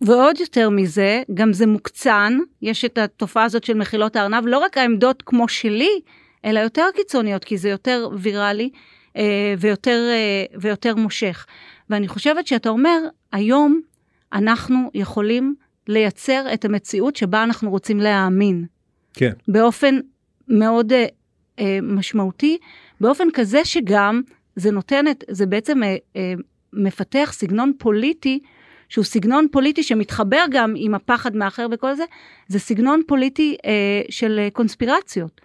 ועוד 0.02 0.40
יותר 0.40 0.70
מזה, 0.70 1.24
גם 1.34 1.54
זה 1.54 1.68
מוקצן, 1.68 2.38
יש 2.62 2.86
את 2.86 2.98
התופעה 2.98 3.44
הזאת 3.44 3.64
של 3.64 3.74
מחילות 3.74 4.16
הארנב, 4.16 4.44
לא 4.48 4.58
רק 4.58 4.78
העמדות 4.78 5.24
כמו 5.26 5.48
שלי, 5.48 6.02
אלא 6.46 6.60
יותר 6.60 6.86
קיצוניות, 6.96 7.44
כי 7.44 7.58
זה 7.58 7.70
יותר 7.70 8.10
ויראלי 8.14 8.70
אה, 9.18 9.54
ויותר, 9.60 10.10
אה, 10.12 10.60
ויותר 10.62 10.96
מושך. 10.96 11.46
ואני 11.90 12.08
חושבת 12.08 12.48
שאתה 12.48 12.70
אומר, 12.70 13.00
היום 13.32 13.82
אנחנו 14.34 14.92
יכולים 14.94 15.56
לייצר 15.88 16.46
את 16.54 16.66
המציאות 16.66 17.16
שבה 17.16 17.44
אנחנו 17.44 17.70
רוצים 17.70 18.00
להאמין. 18.00 18.66
כן. 19.14 19.32
באופן 19.48 19.96
מאוד 20.48 20.94
אה, 20.94 21.06
אה, 21.60 21.80
משמעותי, 21.82 22.58
באופן 23.02 23.28
כזה 23.34 23.66
שגם 23.66 24.22
זה 24.56 24.72
נותן 24.72 25.08
את, 25.08 25.24
זה 25.30 25.46
בעצם 25.46 25.84
אה, 25.84 25.96
אה, 26.16 26.34
מפתח 26.74 27.30
סגנון 27.34 27.72
פוליטי, 27.78 28.40
שהוא 28.96 29.06
סגנון 29.06 29.48
פוליטי 29.52 29.84
שמתחבר 29.84 30.46
גם 30.52 30.74
עם 30.78 30.96
הפחד 30.96 31.36
מאחר 31.36 31.68
וכל 31.72 31.96
זה, 31.96 32.04
זה 32.48 32.60
סגנון 32.60 33.02
פוליטי 33.08 33.56
אה, 33.66 33.72
של 34.10 34.48
קונספירציות. 34.54 35.42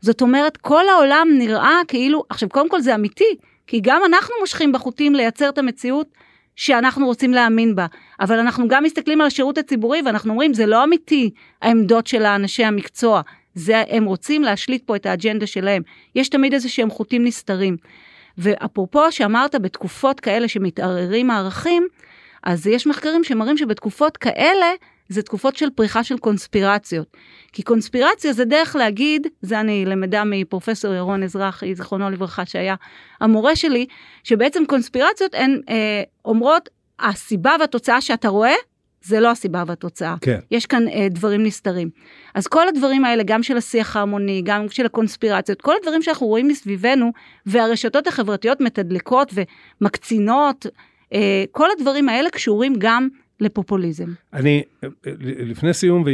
זאת 0.00 0.20
אומרת, 0.20 0.56
כל 0.56 0.88
העולם 0.88 1.28
נראה 1.38 1.80
כאילו, 1.88 2.24
עכשיו 2.28 2.48
קודם 2.48 2.68
כל 2.68 2.80
זה 2.80 2.94
אמיתי, 2.94 3.36
כי 3.66 3.80
גם 3.82 4.02
אנחנו 4.06 4.34
מושכים 4.40 4.72
בחוטים 4.72 5.14
לייצר 5.14 5.48
את 5.48 5.58
המציאות 5.58 6.08
שאנחנו 6.56 7.06
רוצים 7.06 7.32
להאמין 7.32 7.74
בה, 7.74 7.86
אבל 8.20 8.38
אנחנו 8.38 8.68
גם 8.68 8.82
מסתכלים 8.84 9.20
על 9.20 9.26
השירות 9.26 9.58
הציבורי 9.58 10.02
ואנחנו 10.04 10.30
אומרים, 10.30 10.54
זה 10.54 10.66
לא 10.66 10.84
אמיתי, 10.84 11.30
העמדות 11.62 12.06
של 12.06 12.24
האנשי 12.24 12.64
המקצוע, 12.64 13.20
זה, 13.54 13.82
הם 13.88 14.04
רוצים 14.04 14.42
להשליט 14.42 14.82
פה 14.86 14.96
את 14.96 15.06
האג'נדה 15.06 15.46
שלהם. 15.46 15.82
יש 16.14 16.28
תמיד 16.28 16.54
איזה 16.54 16.68
שהם 16.68 16.90
חוטים 16.90 17.24
נסתרים. 17.24 17.76
ואפרופו 18.38 19.12
שאמרת 19.12 19.54
בתקופות 19.54 20.20
כאלה 20.20 20.48
שמתערערים 20.48 21.30
הערכים, 21.30 21.88
אז 22.44 22.66
יש 22.66 22.86
מחקרים 22.86 23.24
שמראים 23.24 23.56
שבתקופות 23.56 24.16
כאלה, 24.16 24.66
זה 25.08 25.22
תקופות 25.22 25.56
של 25.56 25.70
פריחה 25.70 26.04
של 26.04 26.18
קונספירציות. 26.18 27.16
כי 27.52 27.62
קונספירציה 27.62 28.32
זה 28.32 28.44
דרך 28.44 28.76
להגיד, 28.76 29.26
זה 29.42 29.60
אני 29.60 29.84
למדה 29.86 30.22
מפרופסור 30.26 30.94
ירון 30.94 31.22
אזרחי, 31.22 31.74
זיכרונו 31.74 32.10
לברכה, 32.10 32.46
שהיה 32.46 32.74
המורה 33.20 33.56
שלי, 33.56 33.86
שבעצם 34.24 34.62
קונספירציות 34.66 35.34
הן 35.34 35.60
אה, 35.68 36.02
אומרות, 36.24 36.68
הסיבה 37.00 37.52
והתוצאה 37.60 38.00
שאתה 38.00 38.28
רואה, 38.28 38.54
זה 39.02 39.20
לא 39.20 39.30
הסיבה 39.30 39.64
והתוצאה. 39.66 40.14
כן. 40.20 40.38
יש 40.50 40.66
כאן 40.66 40.88
אה, 40.88 41.06
דברים 41.10 41.42
נסתרים. 41.42 41.90
אז 42.34 42.46
כל 42.46 42.68
הדברים 42.68 43.04
האלה, 43.04 43.22
גם 43.22 43.42
של 43.42 43.56
השיח 43.56 43.96
ההמוני, 43.96 44.42
גם 44.44 44.68
של 44.68 44.86
הקונספירציות, 44.86 45.62
כל 45.62 45.74
הדברים 45.80 46.02
שאנחנו 46.02 46.26
רואים 46.26 46.48
מסביבנו, 46.48 47.12
והרשתות 47.46 48.06
החברתיות 48.06 48.60
מתדלקות 48.60 49.32
ומקצינות, 49.34 50.66
כל 51.50 51.68
הדברים 51.78 52.08
האלה 52.08 52.30
קשורים 52.30 52.74
גם 52.78 53.08
לפופוליזם. 53.40 54.08
אני, 54.32 54.62
לפני 55.22 55.74
סיום, 55.74 56.04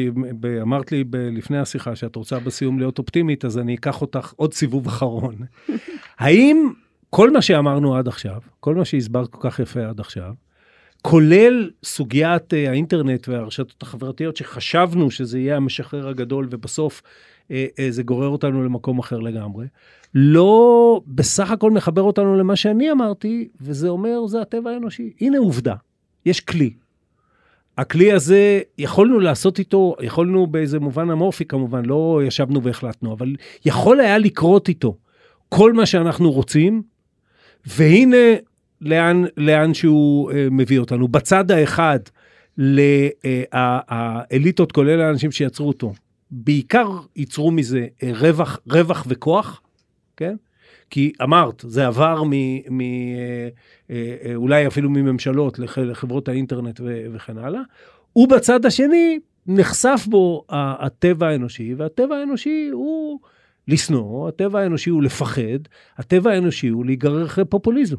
ואמרת 0.42 0.92
לי 0.92 1.04
לפני 1.12 1.58
השיחה 1.58 1.96
שאת 1.96 2.16
רוצה 2.16 2.38
בסיום 2.38 2.78
להיות 2.78 2.98
אופטימית, 2.98 3.44
אז 3.44 3.58
אני 3.58 3.74
אקח 3.74 4.00
אותך 4.00 4.32
עוד 4.36 4.54
סיבוב 4.54 4.86
אחרון. 4.86 5.34
האם 6.18 6.72
כל 7.10 7.30
מה 7.30 7.42
שאמרנו 7.42 7.96
עד 7.96 8.08
עכשיו, 8.08 8.40
כל 8.60 8.74
מה 8.74 8.84
שהסברת 8.84 9.28
כל 9.28 9.50
כך 9.50 9.58
יפה 9.58 9.86
עד 9.86 10.00
עכשיו, 10.00 10.32
כולל 11.02 11.70
סוגיית 11.84 12.54
אה, 12.54 12.70
האינטרנט 12.70 13.28
והרשתות 13.28 13.82
החברתיות, 13.82 14.36
שחשבנו 14.36 15.10
שזה 15.10 15.38
יהיה 15.38 15.56
המשחרר 15.56 16.08
הגדול, 16.08 16.48
ובסוף 16.50 17.02
אה, 17.50 17.66
אה, 17.78 17.86
זה 17.90 18.02
גורר 18.02 18.28
אותנו 18.28 18.64
למקום 18.64 18.98
אחר 18.98 19.18
לגמרי, 19.18 19.66
לא 20.14 21.00
בסך 21.06 21.50
הכל 21.50 21.70
מחבר 21.70 22.02
אותנו 22.02 22.36
למה 22.38 22.56
שאני 22.56 22.92
אמרתי, 22.92 23.48
וזה 23.60 23.88
אומר, 23.88 24.26
זה 24.26 24.40
הטבע 24.40 24.70
האנושי. 24.70 25.12
הנה 25.20 25.38
עובדה, 25.38 25.74
יש 26.26 26.40
כלי. 26.40 26.70
הכלי 27.78 28.12
הזה, 28.12 28.60
יכולנו 28.78 29.20
לעשות 29.20 29.58
איתו, 29.58 29.96
יכולנו 30.00 30.46
באיזה 30.46 30.80
מובן 30.80 31.10
אמורפי 31.10 31.44
כמובן, 31.44 31.84
לא 31.84 32.20
ישבנו 32.26 32.62
והחלטנו, 32.62 33.12
אבל 33.12 33.34
יכול 33.64 34.00
היה 34.00 34.18
לקרות 34.18 34.68
איתו 34.68 34.96
כל 35.48 35.72
מה 35.72 35.86
שאנחנו 35.86 36.32
רוצים, 36.32 36.82
והנה 37.66 38.16
לאן, 38.80 39.24
לאן 39.36 39.74
שהוא 39.74 40.32
אה, 40.32 40.48
מביא 40.50 40.78
אותנו. 40.78 41.08
בצד 41.08 41.50
האחד, 41.50 41.98
לאליטות, 43.52 44.72
כולל 44.72 45.00
האנשים 45.00 45.30
שיצרו 45.30 45.68
אותו, 45.68 45.92
בעיקר 46.30 46.90
ייצרו 47.16 47.50
מזה 47.50 47.86
אה, 48.02 48.10
רווח, 48.14 48.60
רווח 48.70 49.04
וכוח, 49.08 49.60
כן? 50.20 50.36
כי 50.90 51.12
אמרת, 51.22 51.64
זה 51.68 51.86
עבר 51.86 52.22
מ... 52.24 52.30
מ 52.70 52.80
אה, 52.80 53.48
אה, 53.90 54.16
אה, 54.24 54.34
אולי 54.34 54.66
אפילו 54.66 54.90
מממשלות 54.90 55.58
לח- 55.58 55.78
לחברות 55.78 56.28
האינטרנט 56.28 56.80
ו- 56.80 57.04
וכן 57.12 57.38
הלאה. 57.38 57.60
ובצד 58.16 58.66
השני, 58.66 59.18
נחשף 59.46 60.06
בו 60.08 60.44
הטבע 60.50 61.28
האנושי, 61.28 61.74
והטבע 61.74 62.16
האנושי 62.16 62.68
הוא 62.72 63.20
לשנוא, 63.68 64.28
הטבע 64.28 64.60
האנושי 64.60 64.90
הוא 64.90 65.02
לפחד, 65.02 65.60
הטבע 65.96 66.30
האנושי 66.30 66.68
הוא 66.68 66.86
להיגרר 66.86 67.26
אחרי 67.26 67.44
פופוליזם. 67.44 67.96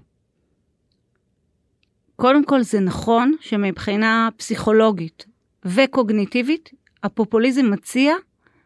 קודם 2.16 2.46
כל 2.46 2.62
זה 2.62 2.80
נכון 2.80 3.34
שמבחינה 3.42 4.30
פסיכולוגית 4.38 5.26
וקוגניטיבית, 5.66 6.70
הפופוליזם 7.04 7.72
מציע 7.72 8.14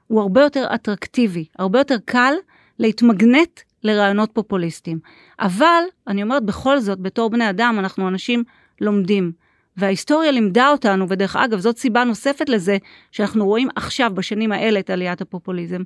הוא 0.07 0.21
הרבה 0.21 0.41
יותר 0.41 0.67
אטרקטיבי, 0.75 1.45
הרבה 1.59 1.79
יותר 1.79 1.95
קל 2.05 2.33
להתמגנט 2.79 3.59
לרעיונות 3.83 4.29
פופוליסטיים. 4.33 4.99
אבל, 5.39 5.83
אני 6.07 6.23
אומרת 6.23 6.43
בכל 6.43 6.79
זאת, 6.79 6.99
בתור 6.99 7.29
בני 7.29 7.49
אדם, 7.49 7.75
אנחנו 7.79 8.07
אנשים 8.07 8.43
לומדים. 8.81 9.31
וההיסטוריה 9.77 10.31
לימדה 10.31 10.69
אותנו, 10.69 11.09
ודרך 11.09 11.35
אגב, 11.35 11.59
זאת 11.59 11.77
סיבה 11.77 12.03
נוספת 12.03 12.49
לזה, 12.49 12.77
שאנחנו 13.11 13.45
רואים 13.45 13.67
עכשיו, 13.75 14.11
בשנים 14.13 14.51
האלה, 14.51 14.79
את 14.79 14.89
עליית 14.89 15.21
הפופוליזם, 15.21 15.81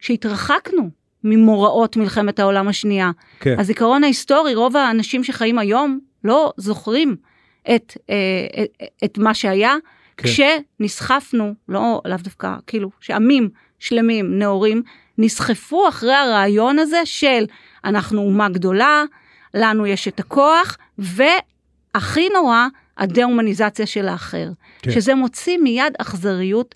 שהתרחקנו 0.00 0.90
ממוראות 1.24 1.96
מלחמת 1.96 2.38
העולם 2.38 2.68
השנייה. 2.68 3.10
כן. 3.40 3.58
הזיכרון 3.58 4.04
ההיסטורי, 4.04 4.54
רוב 4.54 4.76
האנשים 4.76 5.24
שחיים 5.24 5.58
היום 5.58 5.98
לא 6.24 6.52
זוכרים 6.56 7.16
את, 7.74 7.96
אה, 8.10 8.14
את, 8.62 8.82
את 9.04 9.18
מה 9.18 9.34
שהיה, 9.34 9.74
כן. 10.16 10.28
כשנסחפנו, 10.28 11.54
לא 11.68 12.00
לאו 12.04 12.16
דווקא, 12.16 12.54
כאילו, 12.66 12.90
שעמים 13.00 13.48
שלמים, 13.78 14.38
נאורים, 14.38 14.82
נסחפו 15.18 15.88
אחרי 15.88 16.14
הרעיון 16.14 16.78
הזה 16.78 17.00
של 17.04 17.44
אנחנו 17.84 18.20
אומה 18.20 18.48
גדולה, 18.48 19.04
לנו 19.54 19.86
יש 19.86 20.08
את 20.08 20.20
הכוח, 20.20 20.76
והכי 20.98 22.28
נורא, 22.28 22.66
הדה-הומניזציה 22.98 23.86
של 23.86 24.08
האחר. 24.08 24.48
כן. 24.82 24.90
שזה 24.90 25.14
מוציא 25.14 25.58
מיד 25.58 25.92
אכזריות 25.98 26.74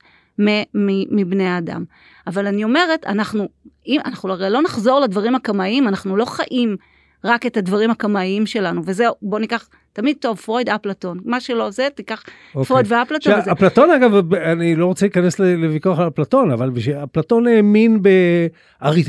מבני 1.10 1.48
האדם. 1.48 1.84
אבל 2.26 2.46
אני 2.46 2.64
אומרת, 2.64 3.06
אנחנו, 3.06 3.48
אם, 3.86 4.00
אנחנו 4.04 4.32
הרי 4.32 4.50
לא 4.50 4.62
נחזור 4.62 5.00
לדברים 5.00 5.34
הקמאיים, 5.34 5.88
אנחנו 5.88 6.16
לא 6.16 6.24
חיים 6.24 6.76
רק 7.24 7.46
את 7.46 7.56
הדברים 7.56 7.90
הקמאיים 7.90 8.46
שלנו, 8.46 8.82
וזהו, 8.84 9.14
בוא 9.22 9.38
ניקח, 9.38 9.68
תמיד 9.98 10.16
טוב, 10.20 10.36
פרויד, 10.36 10.68
אפלטון, 10.68 11.18
מה 11.24 11.40
שלא 11.40 11.70
זה, 11.70 11.88
תיקח 11.94 12.24
אוקיי. 12.54 12.64
פרויד 12.64 12.86
ואפלטון. 12.88 13.32
וזה. 13.40 13.52
אפלטון 13.52 13.90
אגב, 13.90 14.34
אני 14.34 14.76
לא 14.76 14.86
רוצה 14.86 15.06
להיכנס 15.06 15.38
לוויכוח 15.38 15.98
על 15.98 16.08
אפלטון, 16.08 16.50
אבל 16.50 16.70
אפלטון 17.04 17.46
האמין 17.46 18.02
ב... 18.02 18.08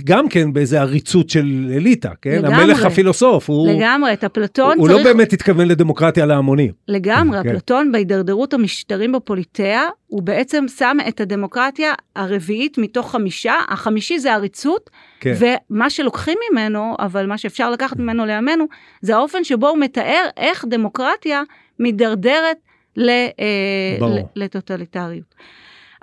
גם 0.04 0.30
כן 0.30 0.54
באיזה 0.54 0.82
עריצות 0.82 1.30
של 1.30 1.72
אליטה, 1.76 2.10
כן? 2.22 2.42
לגמרי. 2.42 2.56
המלך 2.56 2.86
הפילוסוף, 2.86 3.50
הוא, 3.50 3.70
לגמרי, 3.70 4.14
את 4.14 4.24
אפלטון 4.24 4.78
הוא 4.78 4.88
צריך... 4.88 5.06
לא 5.06 5.14
באמת 5.14 5.34
התכוון 5.34 5.68
לדמוקרטיה 5.68 6.26
להמונים. 6.26 6.72
לגמרי, 6.88 7.44
כן. 7.44 7.50
אפלטון 7.50 7.92
בהידרדרות 7.92 8.54
המשטרים 8.54 9.12
בפוליטאה, 9.12 9.84
הוא 10.08 10.22
בעצם 10.22 10.66
שם 10.78 10.98
את 11.08 11.22
הדמוקרטיה 11.22 11.94
הרביעית 12.16 12.78
מתוך 12.78 13.12
חמישה, 13.12 13.54
החמישי 13.68 14.20
זה 14.20 14.34
עריצות, 14.34 14.90
כן. 15.20 15.34
ומה 15.70 15.90
שלוקחים 15.90 16.38
ממנו, 16.52 16.96
אבל 17.00 17.26
מה 17.26 17.38
שאפשר 17.38 17.72
לקחת 17.72 17.98
ממנו 18.00 18.26
לימינו, 18.26 18.66
זה 19.02 19.16
האופן 19.16 19.44
שבו 19.44 19.68
הוא 19.68 19.78
מתאר 19.78 20.26
איך 20.38 20.66
דמוקרטיה 20.70 21.44
מידרדרת 21.80 22.58
ל, 22.98 23.10
אה, 23.10 23.98
ברור. 24.00 24.16
ל- 24.36 24.44
לטוטליטריות. 24.44 25.36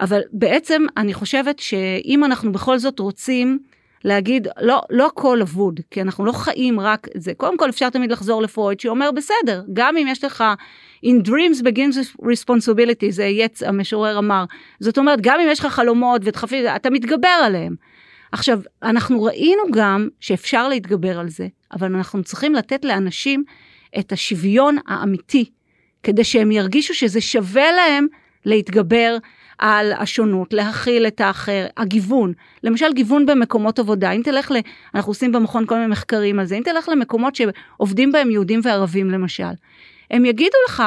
אבל 0.00 0.20
בעצם 0.32 0.82
אני 0.96 1.14
חושבת 1.14 1.58
שאם 1.58 2.24
אנחנו 2.24 2.52
בכל 2.52 2.78
זאת 2.78 2.98
רוצים 2.98 3.58
להגיד, 4.04 4.48
לא, 4.60 4.82
לא 4.90 5.06
הכל 5.06 5.42
אבוד, 5.42 5.80
כי 5.90 6.02
אנחנו 6.02 6.24
לא 6.24 6.32
חיים 6.32 6.80
רק 6.80 7.08
את 7.16 7.22
זה. 7.22 7.34
קודם 7.34 7.56
כל 7.58 7.68
אפשר 7.70 7.90
תמיד 7.90 8.12
לחזור 8.12 8.42
לפרויד 8.42 8.80
שאומר, 8.80 9.10
בסדר, 9.10 9.62
גם 9.72 9.96
אם 9.96 10.06
יש 10.06 10.24
לך, 10.24 10.44
in 11.06 11.26
dreams 11.28 11.62
begins 11.62 12.16
responsibility, 12.22 13.10
זה 13.10 13.24
יץ 13.24 13.62
המשורר 13.62 14.18
אמר. 14.18 14.44
זאת 14.80 14.98
אומרת, 14.98 15.20
גם 15.20 15.40
אם 15.40 15.48
יש 15.50 15.60
לך 15.60 15.66
חלומות 15.66 16.22
ודחפים, 16.24 16.64
אתה 16.76 16.90
מתגבר 16.90 17.28
עליהם. 17.28 17.74
עכשיו, 18.32 18.60
אנחנו 18.82 19.22
ראינו 19.22 19.62
גם 19.72 20.08
שאפשר 20.20 20.68
להתגבר 20.68 21.18
על 21.18 21.28
זה, 21.28 21.46
אבל 21.72 21.94
אנחנו 21.94 22.24
צריכים 22.24 22.54
לתת 22.54 22.84
לאנשים 22.84 23.44
את 23.98 24.12
השוויון 24.12 24.76
האמיתי, 24.86 25.50
כדי 26.02 26.24
שהם 26.24 26.50
ירגישו 26.50 26.94
שזה 26.94 27.20
שווה 27.20 27.72
להם 27.72 28.06
להתגבר 28.44 29.16
על 29.58 29.92
השונות, 29.92 30.52
להכיל 30.52 31.06
את 31.06 31.20
האחר, 31.20 31.66
הגיוון. 31.76 32.32
למשל, 32.62 32.92
גיוון 32.92 33.26
במקומות 33.26 33.78
עבודה. 33.78 34.10
אם 34.10 34.22
תלך 34.24 34.50
ל... 34.50 34.56
אנחנו 34.94 35.10
עושים 35.10 35.32
במכון 35.32 35.66
כל 35.66 35.74
מיני 35.74 35.86
מחקרים 35.86 36.38
על 36.38 36.46
זה. 36.46 36.56
אם 36.56 36.62
תלך 36.62 36.88
למקומות 36.88 37.34
שעובדים 37.34 38.12
בהם 38.12 38.30
יהודים 38.30 38.60
וערבים, 38.62 39.10
למשל, 39.10 39.44
הם 40.10 40.24
יגידו 40.24 40.56
לך, 40.68 40.82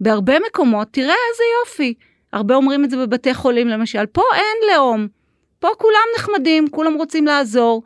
בהרבה 0.00 0.34
מקומות, 0.48 0.88
תראה 0.90 1.06
איזה 1.06 1.42
יופי. 1.60 1.94
הרבה 2.32 2.54
אומרים 2.54 2.84
את 2.84 2.90
זה 2.90 2.96
בבתי 2.96 3.34
חולים, 3.34 3.68
למשל. 3.68 4.06
פה 4.06 4.22
אין 4.34 4.74
לאום. 4.74 5.19
פה 5.60 5.68
כולם 5.78 6.06
נחמדים, 6.18 6.68
כולם 6.70 6.94
רוצים 6.94 7.26
לעזור, 7.26 7.82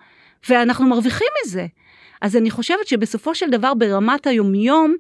ואנחנו 0.49 0.87
מרוויחים 0.87 1.29
מזה. 1.45 1.67
אז 2.21 2.37
אני 2.37 2.51
חושבת 2.51 2.87
שבסופו 2.87 3.35
של 3.35 3.51
דבר, 3.51 3.75
ברמת 3.75 4.27
היומיום, 4.27 4.95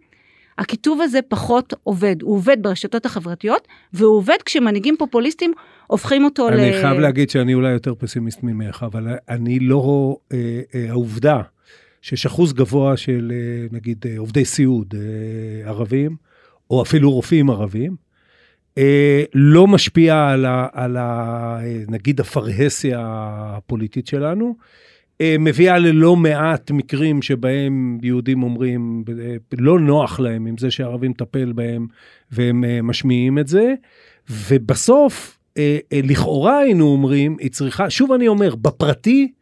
הכיתוב 0.58 1.00
הזה 1.00 1.22
פחות 1.28 1.74
עובד. 1.82 2.22
הוא 2.22 2.34
עובד 2.36 2.62
ברשתות 2.62 3.06
החברתיות, 3.06 3.68
והוא 3.92 4.16
עובד 4.16 4.36
כשמנהיגים 4.44 4.96
פופוליסטים 4.98 5.52
הופכים 5.86 6.24
אותו 6.24 6.48
אני 6.48 6.70
ל... 6.70 6.80
חייב 6.82 6.98
להגיד 6.98 7.30
שאני 7.30 7.54
אולי 7.54 7.70
יותר 7.72 7.94
פסימיסט 7.94 8.42
ממך, 8.42 8.86
אבל 8.86 9.08
אני 9.28 9.58
לא, 9.58 10.16
אה, 10.32 10.60
אה, 10.74 10.90
העובדה 10.90 11.40
שיש 12.02 12.26
אחוז 12.26 12.52
גבוה 12.52 12.96
של 12.96 13.32
אה, 13.34 13.66
נגיד 13.72 14.04
אה, 14.08 14.18
עובדי 14.18 14.44
סיעוד 14.44 14.94
אה, 14.94 15.68
ערבים, 15.68 16.16
או 16.70 16.82
אפילו 16.82 17.10
רופאים 17.10 17.50
ערבים, 17.50 17.96
לא 19.34 19.66
משפיע 19.66 20.28
על, 20.28 20.44
ה, 20.44 20.66
על 20.72 20.96
ה, 20.96 21.02
אה, 21.62 21.82
נגיד 21.88 22.20
הפרהסיה 22.20 23.00
הפוליטית 23.56 24.06
שלנו. 24.06 24.54
אה, 25.20 25.36
מביאה 25.38 25.78
ללא 25.78 26.16
מעט 26.16 26.70
מקרים 26.70 27.22
שבהם 27.22 27.98
יהודים 28.02 28.42
אומרים, 28.42 29.04
אה, 29.20 29.36
לא 29.58 29.78
נוח 29.78 30.20
להם 30.20 30.46
עם 30.46 30.58
זה 30.58 30.70
שערבים 30.70 31.10
מטפל 31.10 31.52
בהם 31.52 31.86
והם 32.30 32.64
אה, 32.64 32.82
משמיעים 32.82 33.38
את 33.38 33.48
זה, 33.48 33.74
ובסוף, 34.48 35.38
אה, 35.56 35.78
אה, 35.92 36.00
לכאורה 36.04 36.58
היינו 36.58 36.86
אומרים, 36.86 37.36
היא 37.40 37.50
צריכה, 37.50 37.90
שוב 37.90 38.12
אני 38.12 38.28
אומר, 38.28 38.54
בפרטי, 38.54 39.32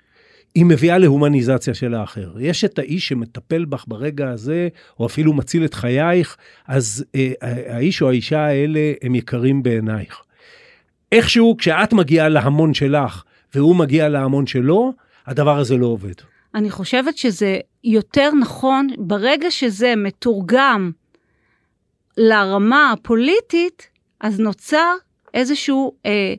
היא 0.55 0.65
מביאה 0.65 0.99
להומניזציה 0.99 1.75
של 1.75 1.95
האחר. 1.95 2.33
יש 2.39 2.65
את 2.65 2.79
האיש 2.79 3.09
שמטפל 3.09 3.65
בך 3.65 3.85
ברגע 3.89 4.31
הזה, 4.31 4.69
או 5.01 5.07
אפילו 5.07 5.33
מציל 5.33 5.65
את 5.65 5.75
חייך, 5.75 6.37
אז 6.67 7.05
אה, 7.15 7.33
האיש 7.67 8.03
או 8.03 8.09
האישה 8.09 8.41
האלה 8.41 8.93
הם 9.03 9.15
יקרים 9.15 9.63
בעינייך. 9.63 10.23
איכשהו, 11.13 11.57
כשאת 11.59 11.93
מגיעה 11.93 12.29
להמון 12.29 12.75
שלך, 12.75 13.23
והוא 13.55 13.77
מגיע 13.77 14.09
להמון 14.09 14.47
שלו, 14.47 14.93
הדבר 15.27 15.59
הזה 15.59 15.77
לא 15.77 15.87
עובד. 15.87 16.15
אני 16.55 16.71
חושבת 16.71 17.19
שזה 17.19 17.59
יותר 17.85 18.31
נכון, 18.41 18.89
ברגע 18.99 19.51
שזה 19.51 19.95
מתורגם 19.97 20.91
לרמה 22.17 22.93
הפוליטית, 22.93 23.89
אז 24.21 24.41
נוצר 24.41 24.95
איזשהו 25.35 25.93
אה, 26.07 26.35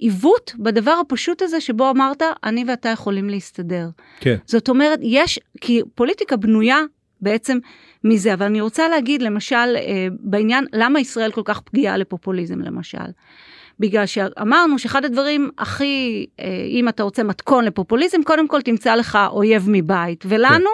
עיוות 0.00 0.54
בדבר 0.58 0.94
הפשוט 1.00 1.42
הזה 1.42 1.60
שבו 1.60 1.90
אמרת, 1.90 2.22
אני 2.44 2.64
ואתה 2.68 2.88
יכולים 2.88 3.28
להסתדר. 3.28 3.88
כן. 4.20 4.36
זאת 4.46 4.68
אומרת, 4.68 4.98
יש, 5.02 5.38
כי 5.60 5.82
פוליטיקה 5.94 6.36
בנויה 6.36 6.78
בעצם 7.20 7.58
מזה, 8.04 8.34
אבל 8.34 8.46
אני 8.46 8.60
רוצה 8.60 8.88
להגיד 8.88 9.22
למשל 9.22 9.76
אה, 9.76 10.06
בעניין, 10.20 10.64
למה 10.72 11.00
ישראל 11.00 11.30
כל 11.32 11.42
כך 11.44 11.60
פגיעה 11.60 11.96
לפופוליזם 11.96 12.60
למשל. 12.60 12.98
בגלל 13.80 14.06
שאמרנו 14.06 14.78
שאחד 14.78 15.04
הדברים 15.04 15.50
הכי, 15.58 16.26
אה, 16.40 16.64
אם 16.68 16.88
אתה 16.88 17.02
רוצה 17.02 17.22
מתכון 17.22 17.64
לפופוליזם, 17.64 18.22
קודם 18.22 18.48
כל 18.48 18.62
תמצא 18.62 18.94
לך 18.94 19.18
אויב 19.30 19.66
מבית, 19.68 20.24
ולנו 20.28 20.70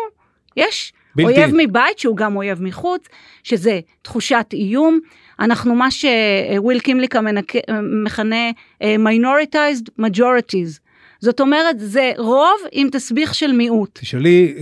יש 0.57 0.93
בלתי. 1.17 1.41
אויב 1.41 1.51
מבית 1.57 1.99
שהוא 1.99 2.17
גם 2.17 2.37
אויב 2.37 2.63
מחוץ, 2.63 3.09
שזה 3.43 3.81
תחושת 4.03 4.47
איום. 4.53 5.01
אנחנו 5.41 5.75
מה 5.75 5.89
שוויל 5.91 6.81
קימליקה 6.81 7.21
מנק- 7.21 7.71
מכנה 8.05 8.51
אה, 8.83 8.97
minoritized 8.97 10.03
majorities. 10.05 10.81
זאת 11.21 11.41
אומרת, 11.41 11.77
זה 11.79 12.13
רוב 12.19 12.59
עם 12.73 12.89
תסביך 12.93 13.35
של 13.35 13.53
מיעוט. 13.53 13.99
תשאלי, 14.03 14.55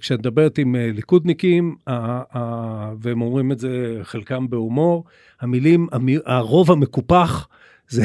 כשאת 0.00 0.18
מדברת 0.18 0.58
עם 0.58 0.76
אה, 0.76 0.90
ליכודניקים, 0.94 1.74
והם 3.00 3.22
אומרים 3.22 3.52
את 3.52 3.58
זה 3.58 3.68
חלקם 4.02 4.50
בהומור, 4.50 5.04
המילים, 5.40 5.86
המי- 5.92 6.18
הרוב 6.26 6.70
המקופח, 6.70 7.48
זה 7.88 8.02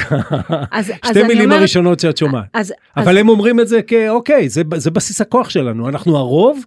אז, 0.71 0.89
אז 0.89 0.95
שתי 1.05 1.19
אני 1.19 1.27
מילים 1.27 1.43
אומרת- 1.43 1.59
הראשונות 1.59 1.99
שאת 1.99 2.17
שומעת. 2.17 2.45
אז, 2.53 2.73
אבל 2.97 3.11
אז, 3.11 3.17
הם 3.17 3.29
אומרים 3.29 3.59
את 3.59 3.67
זה 3.67 3.81
כאוקיי, 3.81 4.49
זה, 4.49 4.61
זה 4.75 4.91
בסיס 4.91 5.21
הכוח 5.21 5.49
שלנו, 5.49 5.89
אנחנו 5.89 6.17
הרוב, 6.17 6.63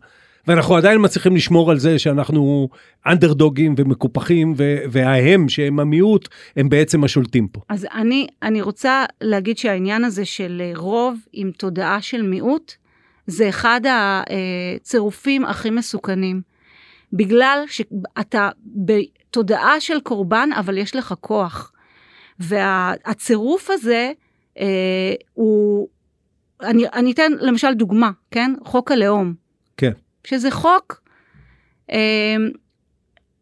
ואנחנו 0.47 0.77
עדיין 0.77 0.99
מצליחים 1.01 1.37
לשמור 1.37 1.71
על 1.71 1.79
זה 1.79 1.99
שאנחנו 1.99 2.69
אנדרדוגים 3.07 3.75
ומקופחים, 3.79 4.55
ו- 4.57 4.79
וההם, 4.91 5.49
שהם 5.49 5.81
המיעוט, 5.81 6.29
הם 6.57 6.69
בעצם 6.69 7.05
השולטים 7.05 7.49
פה. 7.49 7.61
אז 7.69 7.87
אני, 7.95 8.27
אני 8.43 8.63
רוצה 8.63 9.05
להגיד 9.21 9.59
שהעניין 9.59 10.05
הזה 10.05 10.25
של 10.25 10.63
אה, 10.65 10.73
רוב 10.77 11.19
עם 11.33 11.51
תודעה 11.51 12.03
של 12.03 12.23
מיעוט, 12.23 12.75
זה 13.27 13.49
אחד 13.49 13.81
הצירופים 13.87 15.45
הכי 15.45 15.71
מסוכנים. 15.71 16.43
בגלל 17.13 17.65
שאתה 17.67 18.49
בתודעה 18.65 19.81
של 19.81 20.01
קורבן, 20.01 20.49
אבל 20.59 20.79
יש 20.79 20.97
לך 20.97 21.15
כוח. 21.21 21.73
והצירוף 22.39 23.71
הזה 23.71 24.13
אה, 24.59 25.15
הוא, 25.35 25.89
אני, 26.63 26.85
אני 26.95 27.13
אתן 27.13 27.33
למשל 27.41 27.75
דוגמה, 27.75 28.11
כן? 28.31 28.55
חוק 28.65 28.93
הלאום. 28.93 29.35
כן. 29.77 29.93
שזה 30.25 30.51
חוק 30.51 31.03
אה, 31.93 32.37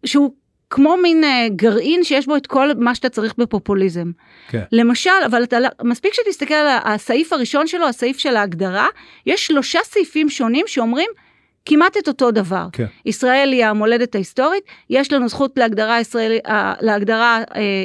שהוא 0.07 0.35
כמו 0.71 0.97
מין 1.03 1.25
אה, 1.25 1.47
גרעין 1.57 2.05
שיש 2.05 2.27
בו 2.27 2.37
את 2.37 2.47
כל 2.47 2.75
מה 2.75 2.95
שאתה 2.95 3.09
צריך 3.09 3.35
בפופוליזם. 3.39 4.11
כן. 4.49 4.63
למשל, 4.73 5.11
אבל 5.27 5.43
אתה, 5.43 5.61
לא- 5.61 5.69
מספיק 5.85 6.13
שתסתכל 6.15 6.55
על 6.55 6.79
הסעיף 6.85 7.33
הראשון 7.33 7.67
שלו, 7.67 7.89
הסעיף 7.89 8.19
של 8.19 8.37
ההגדרה, 8.37 8.87
יש 9.27 9.47
שלושה 9.47 9.79
סעיפים 9.85 10.31
שונים 10.31 10.67
שאומרים 10.67 11.11
כמעט 11.65 11.97
את 11.97 12.09
אותו 12.09 12.31
דבר. 12.31 12.67
כן. 12.73 12.87
ישראל 13.07 13.53
היא 13.53 13.65
המולדת 13.65 14.15
ההיסטורית, 14.15 14.65
יש 14.91 15.13
לנו 15.13 15.29
זכות 15.29 15.59
להגדרה, 15.59 16.01
ישראלי, 16.01 16.39
אה, 16.47 16.75
להגדרה 16.81 17.39
אה, 17.39 17.45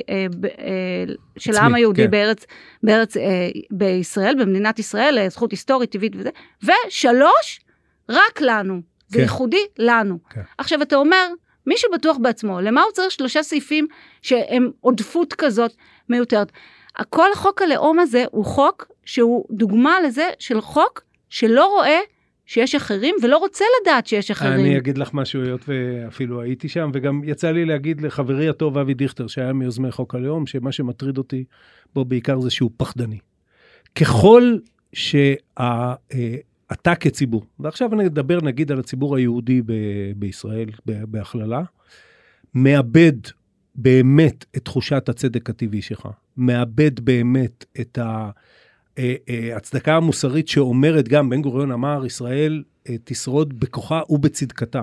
אה, 0.10 0.26
אה, 0.60 1.14
של 1.38 1.52
עצמית, 1.52 1.62
העם 1.64 1.76
היהודי 1.76 2.04
כן. 2.04 2.12
בארץ, 2.12 2.46
בארץ 2.84 3.18
אה, 3.18 3.50
בישראל, 3.72 4.36
במדינת 4.40 4.80
ישראל, 4.80 5.18
אה, 5.18 5.30
זכות 5.30 5.52
היסטורית, 5.52 5.92
טבעית 5.92 6.14
וזה, 6.16 6.30
ושלוש, 6.64 7.60
רק 8.10 8.42
לנו, 8.42 8.82
זה 9.08 9.18
כן. 9.18 9.24
ייחודי 9.24 9.66
לנו. 9.80 10.18
כן. 10.30 10.42
עכשיו 10.58 10.82
אתה 10.82 10.96
אומר, 10.96 11.28
מי 11.68 11.78
שבטוח 11.78 12.18
בעצמו, 12.22 12.62
למה 12.62 12.82
הוא 12.82 12.92
צריך 12.92 13.12
שלושה 13.12 13.44
סעיפים 13.44 13.88
שהם 14.22 14.72
עודפות 14.82 15.34
כזאת 15.34 15.72
מיותרת? 16.10 16.52
כל 17.10 17.30
חוק 17.36 17.62
הלאום 17.62 18.00
הזה 18.00 18.26
הוא 18.32 18.46
חוק 18.46 18.92
שהוא 19.06 19.46
דוגמה 19.52 20.02
לזה 20.02 20.30
של 20.40 20.62
חוק 20.62 21.02
שלא 21.30 21.66
רואה 21.66 22.00
שיש 22.46 22.76
אחרים 22.76 23.16
ולא 23.22 23.38
רוצה 23.38 23.66
לדעת 23.82 24.08
שיש 24.08 24.32
אחרים. 24.32 24.66
אני 24.66 24.78
אגיד 24.78 24.98
לך 24.98 25.14
משהו, 25.14 25.44
היות 25.44 25.62
ואפילו 25.68 26.42
הייתי 26.42 26.70
שם, 26.70 26.92
וגם 26.94 27.22
יצא 27.24 27.52
לי 27.52 27.66
להגיד 27.66 28.02
לחברי 28.02 28.50
הטוב 28.50 28.78
אבי 28.78 28.94
דיכטר, 28.94 29.28
שהיה 29.28 29.54
מיוזמי 29.54 29.92
חוק 29.92 30.16
הלאום, 30.16 30.48
שמה 30.48 30.72
שמטריד 30.72 31.18
אותי 31.18 31.44
בו 31.94 32.06
בעיקר 32.06 32.40
זה 32.40 32.50
שהוא 32.50 32.72
פחדני. 32.78 33.20
ככל 33.96 34.58
שאתה 36.74 36.96
כציבור, 36.96 37.44
ועכשיו 37.60 37.94
אני 37.94 38.06
אדבר 38.06 38.42
נגיד 38.42 38.72
על 38.72 38.80
הציבור 38.80 39.16
היהודי 39.16 39.62
ב- 39.62 40.12
בישראל 40.16 40.70
בהכללה, 40.86 41.64
מאבד 42.56 43.14
באמת 43.76 44.46
את 44.58 44.66
תחושת 44.66 45.10
הצדק 45.10 45.50
הטבעי 45.50 45.82
שלך, 45.82 46.08
מאבד 46.38 47.00
באמת 47.00 47.66
את 47.82 47.98
ה... 47.98 48.30
אה, 48.98 49.16
אה, 49.30 49.96
המוסרית 49.96 50.48
שאומרת 50.48 51.08
גם, 51.08 51.30
בן 51.30 51.42
גוריון 51.42 51.72
אמר, 51.72 52.06
ישראל 52.06 52.64
אה, 52.90 52.96
תשרוד 53.04 53.60
בכוחה 53.60 54.02
ובצדקתה. 54.10 54.82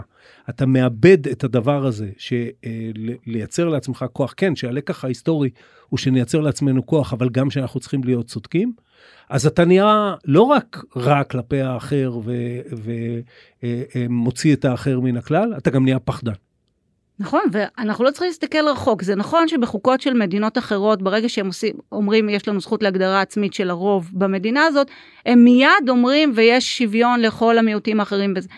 אתה 0.51 0.66
מאבד 0.66 1.28
את 1.28 1.45
הדבר 1.45 1.86
הזה, 1.86 2.11
שלייצר 2.18 3.68
לעצמך 3.68 4.05
כוח, 4.12 4.34
כן, 4.36 4.57
שהלקח 4.57 5.05
ההיסטורי 5.05 5.51
הוא 5.88 5.99
שנייצר 5.99 6.41
לעצמנו 6.41 6.86
כוח, 6.86 7.12
אבל 7.12 7.28
גם 7.28 7.51
שאנחנו 7.51 7.80
צריכים 7.80 8.05
להיות 8.05 8.26
צודקים, 8.26 8.72
אז 9.28 9.46
אתה 9.46 9.64
נראה 9.64 10.14
לא 10.24 10.42
רק 10.42 10.84
רע 10.96 11.24
כלפי 11.24 11.61
האחר 11.61 12.12
ומוציא 13.62 14.55
את 14.55 14.64
האחר 14.64 15.01
מן 15.01 15.16
הכלל, 15.16 15.55
אתה 15.59 15.70
גם 15.70 15.84
נהיה 15.84 15.98
פחדן. 15.98 16.32
נכון, 17.18 17.40
ואנחנו 17.53 18.05
לא 18.05 18.11
צריכים 18.11 18.28
להסתכל 18.28 18.68
רחוק. 18.68 19.03
זה 19.03 19.14
נכון 19.14 19.48
שבחוקות 19.48 20.01
של 20.01 20.14
מדינות 20.14 20.59
אחרות, 20.59 21.03
ברגע 21.03 21.28
שהם 21.28 21.46
עושים, 21.46 21.74
אומרים 21.92 22.28
יש 22.28 22.48
לנו 22.48 22.61
זכות 22.61 22.82
להגדרה 22.82 23.20
עצמית 23.20 23.55
של 23.55 23.70
הרוב 23.70 24.11
במדינה 24.12 24.64
הזאת, 24.64 24.86
הם 25.26 25.44
מיד 25.44 25.88
אומרים 25.88 26.32
ויש 26.34 26.78
שוויון 26.78 27.20
לכל 27.20 27.59
המיעוטים 27.59 28.01
האחרים. 28.01 28.34
בזה. 28.34 28.48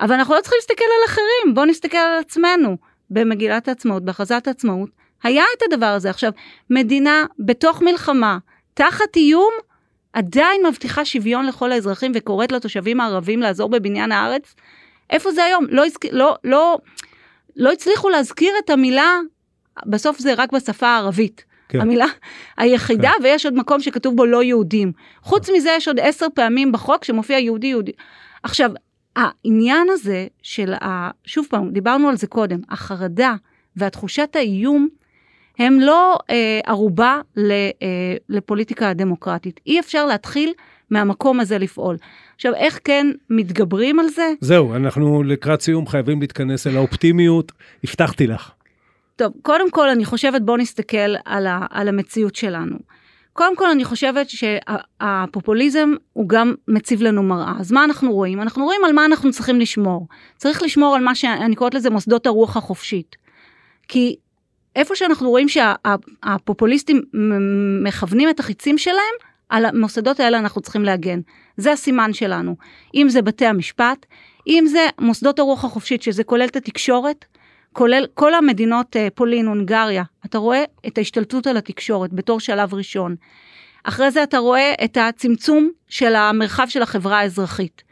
אבל 0.00 0.14
אנחנו 0.14 0.34
לא 0.34 0.40
צריכים 0.40 0.56
להסתכל 0.58 0.84
על 0.84 1.12
אחרים, 1.12 1.54
בואו 1.54 1.66
נסתכל 1.66 1.96
על 1.96 2.20
עצמנו. 2.20 2.76
במגילת 3.10 3.68
העצמאות, 3.68 4.04
בהכרזת 4.04 4.46
העצמאות, 4.46 4.90
היה 5.22 5.44
את 5.56 5.62
הדבר 5.62 5.86
הזה. 5.86 6.10
עכשיו, 6.10 6.32
מדינה 6.70 7.24
בתוך 7.38 7.82
מלחמה, 7.82 8.38
תחת 8.74 9.16
איום, 9.16 9.52
עדיין 10.12 10.66
מבטיחה 10.66 11.04
שוויון 11.04 11.46
לכל 11.46 11.72
האזרחים 11.72 12.12
וקוראת 12.14 12.52
לתושבים 12.52 13.00
הערבים 13.00 13.40
לעזור 13.40 13.68
בבניין 13.68 14.12
הארץ. 14.12 14.54
איפה 15.10 15.32
זה 15.32 15.44
היום? 15.44 15.66
לא, 15.68 15.86
הזכ... 15.86 16.04
לא, 16.12 16.36
לא, 16.44 16.78
לא 17.56 17.72
הצליחו 17.72 18.08
להזכיר 18.08 18.52
את 18.64 18.70
המילה, 18.70 19.18
בסוף 19.86 20.18
זה 20.18 20.34
רק 20.34 20.52
בשפה 20.52 20.86
הערבית. 20.86 21.44
כן. 21.68 21.78
כן. 21.78 21.80
המילה 21.80 22.06
היחידה, 22.56 23.10
כן. 23.18 23.24
ויש 23.24 23.44
עוד 23.44 23.54
מקום 23.54 23.80
שכתוב 23.80 24.16
בו 24.16 24.26
לא 24.26 24.42
יהודים. 24.42 24.92
חוץ 25.22 25.50
מזה 25.56 25.70
יש 25.76 25.88
עוד 25.88 26.00
עשר 26.00 26.26
פעמים 26.34 26.72
בחוק 26.72 27.04
שמופיע 27.04 27.38
יהודי 27.38 27.66
יהודי. 27.66 27.92
עכשיו, 28.42 28.70
העניין 29.16 29.86
הזה 29.90 30.26
של, 30.42 30.72
ה... 30.72 31.10
שוב 31.24 31.46
פעם, 31.50 31.70
דיברנו 31.70 32.08
על 32.08 32.16
זה 32.16 32.26
קודם, 32.26 32.60
החרדה 32.70 33.34
והתחושת 33.76 34.36
האיום, 34.36 34.88
הם 35.60 35.80
לא 35.80 36.18
אה, 36.30 36.60
ערובה 36.66 37.20
ל, 37.36 37.50
אה, 37.52 38.14
לפוליטיקה 38.28 38.90
הדמוקרטית. 38.90 39.60
אי 39.66 39.80
אפשר 39.80 40.06
להתחיל 40.06 40.52
מהמקום 40.90 41.40
הזה 41.40 41.58
לפעול. 41.58 41.96
עכשיו, 42.34 42.54
איך 42.54 42.80
כן 42.84 43.06
מתגברים 43.30 44.00
על 44.00 44.08
זה? 44.08 44.32
זהו, 44.40 44.74
אנחנו 44.74 45.22
לקראת 45.22 45.60
סיום 45.60 45.86
חייבים 45.86 46.20
להתכנס 46.20 46.66
אל 46.66 46.76
האופטימיות, 46.76 47.52
הבטחתי 47.84 48.26
לך. 48.26 48.50
טוב, 49.16 49.32
קודם 49.42 49.70
כל 49.70 49.88
אני 49.88 50.04
חושבת 50.04 50.42
בוא 50.42 50.58
נסתכל 50.58 51.14
על, 51.24 51.46
ה, 51.46 51.66
על 51.70 51.88
המציאות 51.88 52.34
שלנו. 52.34 52.76
קודם 53.32 53.56
כל 53.56 53.70
אני 53.70 53.84
חושבת 53.84 54.26
שהפופוליזם 54.30 55.92
הוא 56.12 56.28
גם 56.28 56.54
מציב 56.68 57.02
לנו 57.02 57.22
מראה. 57.22 57.52
אז 57.60 57.72
מה 57.72 57.84
אנחנו 57.84 58.12
רואים? 58.12 58.40
אנחנו 58.40 58.64
רואים 58.64 58.80
על 58.84 58.92
מה 58.92 59.04
אנחנו 59.04 59.30
צריכים 59.30 59.60
לשמור. 59.60 60.08
צריך 60.36 60.62
לשמור 60.62 60.96
על 60.96 61.04
מה 61.04 61.14
שאני 61.14 61.56
קוראת 61.56 61.74
לזה 61.74 61.90
מוסדות 61.90 62.26
הרוח 62.26 62.56
החופשית. 62.56 63.16
כי 63.88 64.16
איפה 64.76 64.96
שאנחנו 64.96 65.30
רואים 65.30 65.48
שהפופוליסטים 65.48 67.02
מכוונים 67.84 68.30
את 68.30 68.40
החיצים 68.40 68.78
שלהם, 68.78 69.14
על 69.48 69.64
המוסדות 69.64 70.20
האלה 70.20 70.38
אנחנו 70.38 70.60
צריכים 70.60 70.84
להגן. 70.84 71.20
זה 71.56 71.72
הסימן 71.72 72.12
שלנו. 72.12 72.56
אם 72.94 73.08
זה 73.08 73.22
בתי 73.22 73.46
המשפט, 73.46 74.06
אם 74.46 74.64
זה 74.68 74.86
מוסדות 75.00 75.38
הרוח 75.38 75.64
החופשית, 75.64 76.02
שזה 76.02 76.24
כולל 76.24 76.46
את 76.46 76.56
התקשורת, 76.56 77.24
כולל 77.72 78.06
כל 78.14 78.34
המדינות, 78.34 78.96
פולין, 79.14 79.46
הונגריה, 79.46 80.02
אתה 80.26 80.38
רואה 80.38 80.64
את 80.86 80.98
ההשתלטות 80.98 81.46
על 81.46 81.56
התקשורת 81.56 82.12
בתור 82.12 82.40
שלב 82.40 82.74
ראשון. 82.74 83.16
אחרי 83.84 84.10
זה 84.10 84.22
אתה 84.22 84.38
רואה 84.38 84.74
את 84.84 84.96
הצמצום 84.96 85.70
של 85.88 86.14
המרחב 86.14 86.66
של 86.68 86.82
החברה 86.82 87.18
האזרחית. 87.18 87.82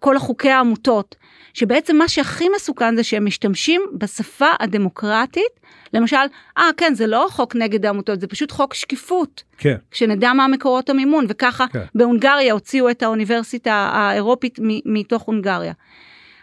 כל 0.00 0.16
החוקי 0.16 0.50
העמותות, 0.50 1.16
שבעצם 1.54 1.96
מה 1.96 2.08
שהכי 2.08 2.48
מסוכן 2.56 2.96
זה 2.96 3.02
שהם 3.04 3.24
משתמשים 3.24 3.82
בשפה 3.92 4.48
הדמוקרטית, 4.60 5.60
למשל, 5.92 6.16
אה 6.58 6.70
כן 6.76 6.94
זה 6.94 7.06
לא 7.06 7.26
חוק 7.30 7.56
נגד 7.56 7.86
העמותות, 7.86 8.20
זה 8.20 8.26
פשוט 8.26 8.50
חוק 8.50 8.74
שקיפות. 8.74 9.42
כן. 9.58 9.76
שנדע 9.92 10.32
מה 10.32 10.48
מקורות 10.48 10.90
המימון, 10.90 11.26
וככה 11.28 11.66
כן. 11.72 11.84
בהונגריה 11.94 12.52
הוציאו 12.52 12.90
את 12.90 13.02
האוניברסיטה 13.02 13.72
האירופית 13.72 14.58
מתוך 14.84 15.22
הונגריה. 15.22 15.72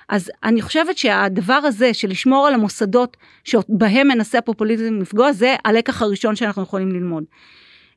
אז 0.09 0.31
אני 0.43 0.61
חושבת 0.61 0.97
שהדבר 0.97 1.53
הזה 1.53 1.93
של 1.93 2.07
לשמור 2.07 2.47
על 2.47 2.53
המוסדות 2.53 3.17
שבהם 3.43 4.07
מנסה 4.07 4.38
הפופוליזם 4.38 4.99
לפגוע, 5.01 5.31
זה 5.31 5.55
הלקח 5.65 6.01
הראשון 6.01 6.36
שאנחנו 6.36 6.63
יכולים 6.63 6.91
ללמוד. 6.91 7.23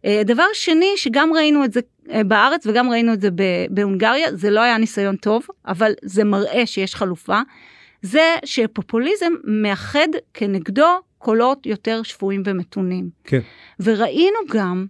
אה, 0.05 0.22
דבר 0.24 0.46
שני, 0.53 0.92
שגם 0.96 1.32
ראינו 1.34 1.64
את 1.64 1.72
זה 1.72 1.80
אה, 2.11 2.24
בארץ 2.24 2.66
וגם 2.66 2.90
ראינו 2.90 3.12
את 3.12 3.20
זה 3.20 3.28
בהונגריה, 3.70 4.36
זה 4.36 4.51
לא 4.51 4.61
היה 4.61 4.78
ניסיון 4.78 5.16
טוב, 5.16 5.46
אבל 5.66 5.92
זה 6.03 6.24
מראה 6.24 6.66
שיש 6.66 6.94
חלופה, 6.94 7.40
זה 8.03 8.34
שפופוליזם 8.44 9.32
מאחד 9.44 10.09
כנגדו 10.34 10.99
קולות 11.18 11.66
יותר 11.66 12.03
שפויים 12.03 12.42
ומתונים. 12.46 13.11
כן. 13.24 13.40
וראינו 13.80 14.38
גם, 14.51 14.86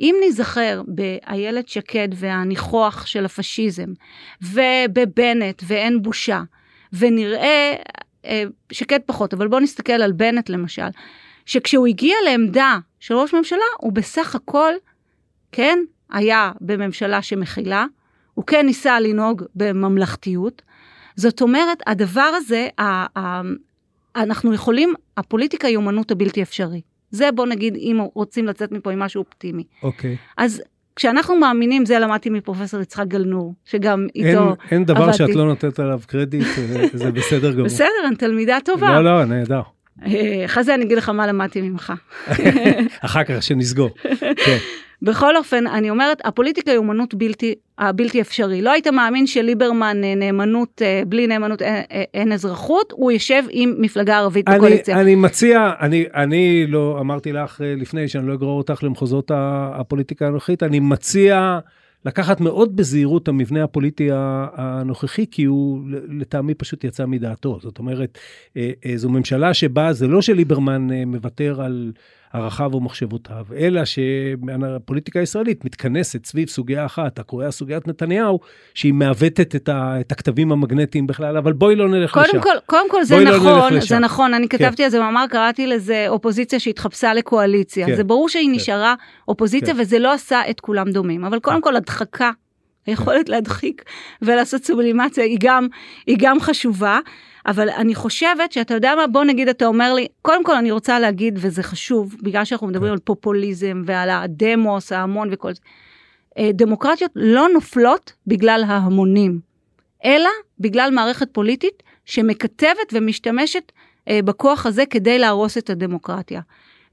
אם 0.00 0.16
ניזכר 0.20 0.82
באיילת 0.86 1.68
שקד 1.68 2.08
והניחוח 2.14 3.06
של 3.06 3.24
הפשיזם, 3.24 3.92
ובבנט 4.42 5.62
ואין 5.66 6.02
בושה, 6.02 6.42
ונראה, 6.92 7.74
אה, 8.24 8.44
שקד 8.72 9.00
פחות, 9.06 9.34
אבל 9.34 9.48
בואו 9.48 9.60
נסתכל 9.60 9.92
על 9.92 10.12
בנט 10.12 10.48
למשל, 10.48 10.88
שכשהוא 11.46 11.86
הגיע 11.86 12.16
לעמדה 12.24 12.78
של 13.02 13.14
ראש 13.14 13.34
ממשלה, 13.34 13.58
הוא 13.78 13.92
בסך 13.92 14.34
הכל, 14.34 14.72
כן, 15.52 15.78
היה 16.12 16.52
בממשלה 16.60 17.22
שמכילה, 17.22 17.86
הוא 18.34 18.44
כן 18.46 18.66
ניסה 18.66 19.00
לנהוג 19.00 19.42
בממלכתיות. 19.54 20.62
זאת 21.16 21.40
אומרת, 21.42 21.78
הדבר 21.86 22.30
הזה, 22.36 22.68
אנחנו 24.16 24.54
יכולים, 24.54 24.94
הפוליטיקה 25.16 25.68
היא 25.68 25.76
אומנות 25.76 26.10
הבלתי 26.10 26.42
אפשרי. 26.42 26.80
זה 27.10 27.28
בוא 27.34 27.46
נגיד 27.46 27.74
אם 27.76 27.98
רוצים 28.14 28.46
לצאת 28.46 28.72
מפה 28.72 28.92
עם 28.92 28.98
משהו 28.98 29.18
אופטימי. 29.22 29.64
אוקיי. 29.82 30.16
אז 30.36 30.62
כשאנחנו 30.96 31.36
מאמינים, 31.36 31.86
זה 31.86 31.98
למדתי 31.98 32.30
מפרופסור 32.30 32.80
יצחק 32.80 33.06
גלנור, 33.08 33.54
שגם 33.64 34.06
איתו 34.14 34.28
אין, 34.48 34.54
אין 34.70 34.84
דבר 34.84 35.02
עבדתי. 35.02 35.16
שאת 35.18 35.34
לא 35.34 35.44
נותנת 35.44 35.78
עליו 35.78 36.00
קרדיט, 36.06 36.46
זה- 36.56 36.86
זה 36.92 37.10
בסדר 37.12 37.52
גמור. 37.54 37.64
בסדר, 37.64 37.88
אני 38.06 38.16
תלמידה 38.16 38.58
טובה. 38.64 38.90
לא, 39.00 39.04
לא, 39.04 39.24
נהדר. 39.24 39.60
אה, 40.06 40.44
אחרי 40.44 40.64
זה 40.64 40.74
אני 40.74 40.84
אגיד 40.84 40.98
לך 40.98 41.08
מה 41.08 41.26
למדתי 41.26 41.60
ממך. 41.60 41.92
אחר 43.00 43.24
כך 43.24 43.42
שנסגור. 43.42 43.90
כן, 44.20 44.58
בכל 45.02 45.36
אופן, 45.36 45.66
אני 45.66 45.90
אומרת, 45.90 46.20
הפוליטיקה 46.24 46.70
היא 46.70 46.78
אומנות 46.78 47.14
בלתי, 47.14 47.54
הבלתי 47.78 48.20
אפשרי. 48.20 48.62
לא 48.62 48.70
היית 48.70 48.86
מאמין 48.86 49.26
שליברמן 49.26 50.04
אה, 50.04 50.14
נאמנות, 50.14 50.82
אה, 50.84 51.02
בלי 51.06 51.26
נאמנות 51.26 51.62
אין, 51.62 51.82
אה, 51.92 52.04
אין 52.14 52.32
אזרחות, 52.32 52.92
הוא 52.96 53.12
יושב 53.12 53.42
עם 53.50 53.74
מפלגה 53.78 54.18
ערבית 54.18 54.48
אני, 54.48 54.56
בקואליציה. 54.56 55.00
אני 55.00 55.14
מציע, 55.14 55.70
אני, 55.80 56.04
אני 56.14 56.66
לא 56.66 56.96
אמרתי 57.00 57.32
לך 57.32 57.60
אה, 57.60 57.74
לפני 57.76 58.08
שאני 58.08 58.28
לא 58.28 58.34
אגרור 58.34 58.58
אותך 58.58 58.82
למחוזות 58.82 59.30
הפוליטיקה 59.34 60.26
הנוכחית, 60.26 60.62
אני 60.62 60.80
מציע 60.80 61.58
לקחת 62.04 62.40
מאוד 62.40 62.76
בזהירות 62.76 63.22
את 63.22 63.28
המבנה 63.28 63.64
הפוליטי 63.64 64.08
הנוכחי, 64.12 65.26
כי 65.30 65.44
הוא 65.44 65.80
לטעמי 66.08 66.54
פשוט 66.54 66.84
יצא 66.84 67.06
מדעתו. 67.06 67.58
זאת 67.62 67.78
אומרת, 67.78 68.18
אה, 68.56 68.70
אה, 68.86 68.92
זו 68.96 69.08
ממשלה 69.08 69.54
שבה 69.54 69.92
זה 69.92 70.06
לא 70.06 70.22
שליברמן 70.22 70.92
אה, 70.92 71.04
מוותר 71.04 71.62
על 71.62 71.92
ערכיו 72.32 72.70
ומחשבותיו, 72.74 73.46
אלא 73.56 73.82
שהפוליטיקה 73.84 75.20
הישראלית 75.20 75.64
מתכנסת 75.64 76.26
סביב 76.26 76.48
סוגיה 76.48 76.86
אחת, 76.86 77.18
הקרויה 77.18 77.50
סוגיית 77.50 77.88
נתניהו, 77.88 78.40
שהיא 78.74 78.94
מעוותת 78.94 79.56
את, 79.56 79.68
ה- 79.68 80.00
את 80.00 80.12
הכתבים 80.12 80.52
המגנטיים 80.52 81.06
בכלל, 81.06 81.36
אבל 81.36 81.52
בואי 81.52 81.76
לא 81.76 81.88
נלך 81.88 82.16
לשם. 82.16 82.30
קודם 82.30 82.42
כל, 82.42 82.48
קודם 82.66 82.90
כל 82.90 83.04
זה 83.04 83.24
לא 83.24 83.36
נכון, 83.36 83.74
לשם. 83.74 83.86
זה 83.88 83.98
נכון, 83.98 84.34
אני 84.34 84.48
כתבתי 84.48 84.84
על 84.84 84.90
זה 84.90 84.98
מאמר, 85.00 85.24
קראתי 85.30 85.66
לזה 85.66 86.04
אופוזיציה 86.08 86.60
שהתחפשה 86.60 87.14
לקואליציה. 87.14 87.86
כן. 87.86 87.96
זה 87.96 88.04
ברור 88.04 88.28
שהיא 88.28 88.50
נשארה 88.52 88.94
אופוזיציה 89.28 89.74
כן. 89.74 89.80
וזה 89.80 89.98
לא 89.98 90.12
עשה 90.12 90.40
את 90.50 90.60
כולם 90.60 90.90
דומים, 90.90 91.24
אבל 91.24 91.38
קודם 91.40 91.62
כל 91.62 91.76
הדחקה, 91.76 92.30
היכולת 92.86 93.28
להדחיק 93.28 93.84
ולעשות 94.22 94.64
סובלימציה 94.64 95.24
היא 95.24 95.38
גם, 95.40 95.66
היא 96.06 96.16
גם 96.20 96.40
חשובה, 96.40 96.98
אבל 97.46 97.68
אני 97.70 97.94
חושבת 97.94 98.52
שאתה 98.52 98.74
יודע 98.74 98.94
מה, 98.96 99.06
בוא 99.06 99.24
נגיד 99.24 99.48
אתה 99.48 99.66
אומר 99.66 99.94
לי, 99.94 100.06
קודם 100.22 100.44
כל 100.44 100.56
אני 100.56 100.70
רוצה 100.70 100.98
להגיד, 101.00 101.38
וזה 101.40 101.62
חשוב, 101.62 102.16
בגלל 102.22 102.44
שאנחנו 102.44 102.66
מדברים 102.66 102.88
כן. 102.88 102.92
על 102.92 102.98
פופוליזם 102.98 103.82
ועל 103.86 104.10
הדמוס, 104.10 104.92
ההמון 104.92 105.28
וכל 105.32 105.54
זה, 105.54 105.60
אה, 106.38 106.50
דמוקרטיות 106.54 107.10
לא 107.16 107.48
נופלות 107.48 108.12
בגלל 108.26 108.64
ההמונים, 108.66 109.40
אלא 110.04 110.30
בגלל 110.60 110.90
מערכת 110.90 111.28
פוליטית 111.32 111.82
שמקטבת 112.04 112.92
ומשתמשת 112.92 113.72
אה, 114.08 114.20
בכוח 114.24 114.66
הזה 114.66 114.86
כדי 114.86 115.18
להרוס 115.18 115.58
את 115.58 115.70
הדמוקרטיה. 115.70 116.40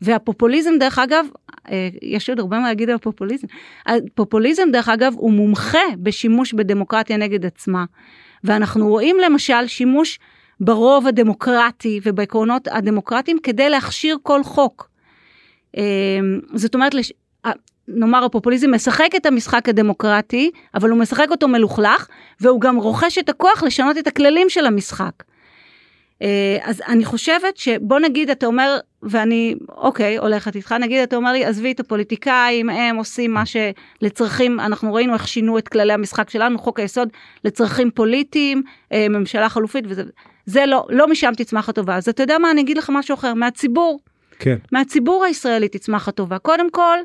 והפופוליזם, 0.01 0.71
דרך 0.79 0.99
אגב, 0.99 1.25
אה, 1.71 1.89
יש 2.01 2.29
עוד 2.29 2.39
הרבה 2.39 2.59
מה 2.59 2.67
להגיד 2.67 2.89
על 2.89 2.95
הפופוליזם, 2.95 3.47
הפופוליזם, 3.85 4.63
דרך 4.71 4.89
אגב, 4.89 5.13
הוא 5.17 5.31
מומחה 5.31 5.79
בשימוש 5.97 6.53
בדמוקרטיה 6.53 7.17
נגד 7.17 7.45
עצמה. 7.45 7.85
ואנחנו 8.43 8.87
רואים 8.87 9.17
למשל 9.25 9.67
שימוש 9.67 10.19
ברוב 10.59 11.07
הדמוקרטי 11.07 11.99
ובעקרונות 12.03 12.67
הדמוקרטיים 12.71 13.37
כדי 13.43 13.69
להכשיר 13.69 14.17
כל 14.23 14.43
חוק. 14.43 14.89
אה, 15.77 15.83
זאת 16.53 16.75
אומרת. 16.75 16.95
אה, 17.45 17.51
נאמר 17.91 18.25
הפופוליזם 18.25 18.73
משחק 18.73 19.09
את 19.15 19.25
המשחק 19.25 19.69
הדמוקרטי, 19.69 20.51
אבל 20.75 20.89
הוא 20.89 20.99
משחק 20.99 21.27
אותו 21.31 21.47
מלוכלך, 21.47 22.07
והוא 22.41 22.61
גם 22.61 22.77
רוכש 22.77 23.17
את 23.17 23.29
הכוח 23.29 23.63
לשנות 23.63 23.97
את 23.97 24.07
הכללים 24.07 24.49
של 24.49 24.65
המשחק. 24.65 25.11
אה, 26.21 26.57
אז 26.61 26.81
אני 26.87 27.05
חושבת 27.05 27.57
שבוא 27.57 27.99
נגיד 27.99 28.29
אתה 28.29 28.45
אומר 28.45 28.77
ואני 29.03 29.55
אוקיי 29.69 30.17
הולכת 30.17 30.55
איתך 30.55 30.71
נגיד 30.71 31.01
אתה 31.01 31.15
אומר 31.15 31.31
לי 31.31 31.45
עזבי 31.45 31.71
את 31.71 31.79
הפוליטיקאים 31.79 32.69
הם 32.69 32.95
עושים 32.95 33.33
מה 33.33 33.43
שלצרכים 33.45 34.59
אנחנו 34.59 34.93
ראינו 34.93 35.13
איך 35.13 35.27
שינו 35.27 35.57
את 35.57 35.67
כללי 35.67 35.93
המשחק 35.93 36.29
שלנו 36.29 36.59
חוק 36.59 36.79
היסוד 36.79 37.09
לצרכים 37.43 37.91
פוליטיים 37.91 38.63
אה, 38.93 39.09
ממשלה 39.09 39.49
חלופית 39.49 39.85
וזה 39.87 40.03
זה 40.45 40.65
לא 40.65 40.85
לא 40.89 41.07
משם 41.07 41.31
תצמח 41.37 41.69
הטובה. 41.69 41.95
אז 41.95 42.09
אתה 42.09 42.23
יודע 42.23 42.37
מה 42.37 42.51
אני 42.51 42.61
אגיד 42.61 42.77
לך 42.77 42.89
משהו 42.93 43.13
אחר 43.13 43.33
מהציבור. 43.33 43.99
כן, 44.39 44.55
מהציבור 44.71 45.25
הישראלי 45.25 45.67
תצמח 45.67 46.07
הטובה. 46.07 46.37
קודם 46.37 46.69
כל. 46.71 46.97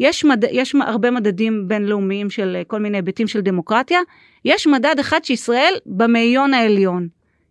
יש, 0.00 0.24
מד... 0.24 0.44
יש 0.50 0.74
הרבה 0.80 1.10
מדדים 1.10 1.68
בינלאומיים 1.68 2.30
של 2.30 2.56
אה, 2.58 2.64
כל 2.66 2.78
מיני 2.78 2.98
היבטים 2.98 3.26
של 3.26 3.40
דמוקרטיה, 3.40 4.00
יש 4.44 4.66
מדד 4.66 4.96
אחד 5.00 5.24
שישראל 5.24 5.74
במאיון 5.86 6.54
העליון, 6.54 7.08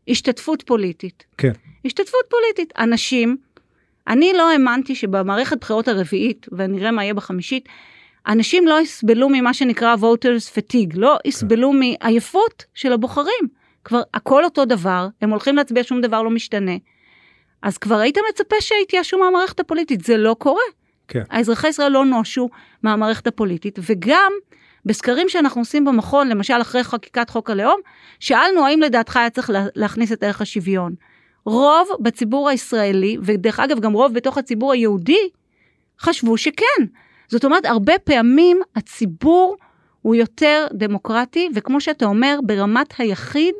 השתתפות 0.07 0.63
פוליטית. 0.63 1.23
כן. 1.37 1.51
השתתפות 1.85 2.25
פוליטית. 2.29 2.73
אנשים, 2.77 3.37
אני 4.07 4.33
לא 4.33 4.51
האמנתי 4.51 4.95
שבמערכת 4.95 5.57
בחירות 5.61 5.87
הרביעית, 5.87 6.47
ונראה 6.51 6.91
מה 6.91 7.03
יהיה 7.03 7.13
בחמישית, 7.13 7.69
אנשים 8.27 8.67
לא 8.67 8.81
יסבלו 8.81 9.29
ממה 9.29 9.53
שנקרא 9.53 9.95
voters 9.95 10.57
fatigue, 10.57 10.93
לא 10.95 11.17
יסבלו 11.25 11.73
מעייפות 11.73 12.65
של 12.73 12.93
הבוחרים. 12.93 13.47
כבר 13.83 14.01
הכל 14.13 14.43
אותו 14.43 14.65
דבר, 14.65 15.07
הם 15.21 15.29
הולכים 15.29 15.55
להצביע, 15.55 15.83
שום 15.83 16.01
דבר 16.01 16.21
לא 16.21 16.29
משתנה. 16.29 16.77
אז 17.61 17.77
כבר 17.77 17.95
היית 17.95 18.17
מצפה 18.29 18.55
שיתייאשו 18.59 19.17
מהמערכת 19.17 19.59
הפוליטית, 19.59 20.03
זה 20.03 20.17
לא 20.17 20.35
קורה. 20.39 20.61
כן. 21.07 21.23
האזרחי 21.29 21.67
ישראל 21.67 21.91
לא 21.91 22.05
נואשו 22.05 22.49
מהמערכת 22.83 23.27
הפוליטית, 23.27 23.79
וגם 23.81 24.33
בסקרים 24.85 25.29
שאנחנו 25.29 25.61
עושים 25.61 25.85
במכון, 25.85 26.27
למשל 26.29 26.61
אחרי 26.61 26.83
חקיקת 26.83 27.29
חוק 27.29 27.49
הלאום, 27.49 27.79
שאלנו 28.19 28.65
האם 28.65 28.81
לדעתך 28.81 29.17
היה 29.17 29.29
צריך 29.29 29.49
לה- 29.49 29.65
להכניס 29.75 30.11
את 30.11 30.23
ערך 30.23 30.41
השוויון. 30.41 30.93
רוב 31.45 31.89
בציבור 31.99 32.49
הישראלי, 32.49 33.17
ודרך 33.21 33.59
אגב 33.59 33.79
גם 33.79 33.93
רוב 33.93 34.13
בתוך 34.13 34.37
הציבור 34.37 34.71
היהודי, 34.73 35.29
חשבו 35.99 36.37
שכן. 36.37 36.85
זאת 37.27 37.45
אומרת, 37.45 37.65
הרבה 37.65 37.93
פעמים 38.03 38.61
הציבור 38.75 39.55
הוא 40.01 40.15
יותר 40.15 40.67
דמוקרטי, 40.73 41.49
וכמו 41.55 41.81
שאתה 41.81 42.05
אומר, 42.05 42.39
ברמת 42.45 42.93
היחיד, 42.97 43.55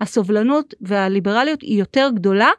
הסובלנות 0.00 0.74
והליברליות 0.80 1.62
היא 1.62 1.78
יותר 1.78 2.08
גדולה, 2.14 2.50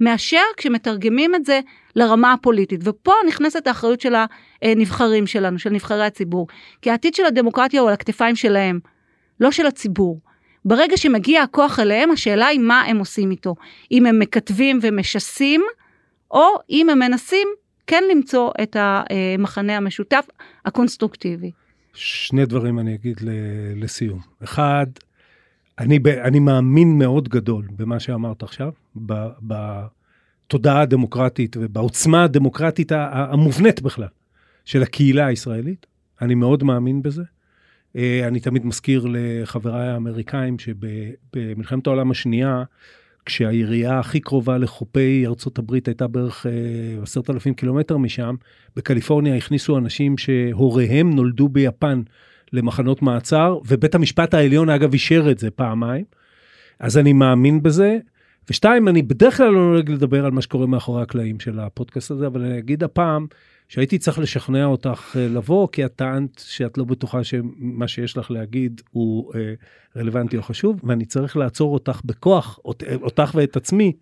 מאשר 0.00 0.42
כשמתרגמים 0.56 1.34
את 1.34 1.44
זה 1.44 1.60
לרמה 1.96 2.32
הפוליטית. 2.32 2.80
ופה 2.84 3.12
נכנסת 3.28 3.66
האחריות 3.66 4.00
של 4.00 4.14
הנבחרים 4.62 5.26
שלנו, 5.26 5.58
של 5.58 5.70
נבחרי 5.70 6.04
הציבור. 6.04 6.46
כי 6.82 6.90
העתיד 6.90 7.14
של 7.14 7.24
הדמוקרטיה 7.24 7.80
הוא 7.80 7.88
על 7.88 7.94
הכתפיים 7.94 8.36
שלהם, 8.36 8.78
לא 9.40 9.50
של 9.50 9.66
הציבור. 9.66 10.20
ברגע 10.64 10.96
שמגיע 10.96 11.42
הכוח 11.42 11.80
אליהם, 11.80 12.10
השאלה 12.10 12.46
היא 12.46 12.60
מה 12.60 12.82
הם 12.82 12.98
עושים 12.98 13.30
איתו. 13.30 13.54
אם 13.92 14.06
הם 14.06 14.18
מקטבים 14.18 14.78
ומשסים, 14.82 15.62
או 16.30 16.46
אם 16.70 16.90
הם 16.90 16.98
מנסים 16.98 17.48
כן 17.86 18.02
למצוא 18.10 18.50
את 18.62 18.76
המחנה 18.80 19.76
המשותף 19.76 20.26
הקונסטרוקטיבי. 20.64 21.50
שני 21.94 22.46
דברים 22.46 22.78
אני 22.78 22.94
אגיד 22.94 23.20
לסיום. 23.76 24.20
אחד, 24.44 24.86
אני, 25.78 25.98
אני 26.24 26.38
מאמין 26.38 26.98
מאוד 26.98 27.28
גדול 27.28 27.68
במה 27.76 28.00
שאמרת 28.00 28.42
עכשיו, 28.42 28.72
בתודעה 29.42 30.80
הדמוקרטית 30.80 31.56
ובעוצמה 31.60 32.24
הדמוקרטית 32.24 32.92
המובנית 32.92 33.82
בכלל 33.82 34.08
של 34.64 34.82
הקהילה 34.82 35.26
הישראלית. 35.26 35.86
אני 36.22 36.34
מאוד 36.34 36.64
מאמין 36.64 37.02
בזה. 37.02 37.22
אה, 37.96 38.28
אני 38.28 38.40
תמיד 38.40 38.66
מזכיר 38.66 39.06
לחבריי 39.08 39.88
האמריקאים 39.88 40.56
שבמלחמת 40.58 41.86
העולם 41.86 42.10
השנייה, 42.10 42.62
כשהעירייה 43.26 43.98
הכי 43.98 44.20
קרובה 44.20 44.58
לחופי 44.58 45.26
ארצות 45.26 45.58
הברית 45.58 45.88
הייתה 45.88 46.06
בערך 46.06 46.46
אה, 46.46 46.52
עשרת 47.02 47.30
אלפים 47.30 47.54
קילומטר 47.54 47.96
משם, 47.96 48.34
בקליפורניה 48.76 49.36
הכניסו 49.36 49.78
אנשים 49.78 50.18
שהוריהם 50.18 51.10
נולדו 51.14 51.48
ביפן 51.48 52.02
למחנות 52.52 53.02
מעצר, 53.02 53.58
ובית 53.66 53.94
המשפט 53.94 54.34
העליון 54.34 54.70
אגב 54.70 54.92
אישר 54.92 55.30
את 55.30 55.38
זה 55.38 55.50
פעמיים. 55.50 56.04
אז 56.80 56.98
אני 56.98 57.12
מאמין 57.12 57.62
בזה. 57.62 57.98
ושתיים, 58.50 58.88
אני 58.88 59.02
בדרך 59.02 59.36
כלל 59.36 59.48
לא 59.48 59.72
נוהג 59.72 59.90
לדבר 59.90 60.24
על 60.24 60.30
מה 60.30 60.42
שקורה 60.42 60.66
מאחורי 60.66 61.02
הקלעים 61.02 61.40
של 61.40 61.60
הפודקאסט 61.60 62.10
הזה, 62.10 62.26
אבל 62.26 62.40
אני 62.44 62.58
אגיד 62.58 62.84
הפעם 62.84 63.26
שהייתי 63.68 63.98
צריך 63.98 64.18
לשכנע 64.18 64.64
אותך 64.64 65.16
אה, 65.16 65.28
לבוא, 65.28 65.68
כי 65.72 65.84
את 65.84 65.92
טענת 65.96 66.42
שאת 66.46 66.78
לא 66.78 66.84
בטוחה 66.84 67.24
שמה 67.24 67.88
שיש 67.88 68.16
לך 68.16 68.30
להגיד 68.30 68.80
הוא 68.90 69.32
אה, 69.34 69.54
רלוונטי 69.96 70.36
או 70.36 70.42
חשוב, 70.42 70.80
ואני 70.84 71.04
צריך 71.04 71.36
לעצור 71.36 71.72
אותך 71.74 72.00
בכוח, 72.04 72.58
אות- 72.64 72.82
אותך 73.02 73.30
ואת 73.34 73.56
עצמי, 73.56 73.92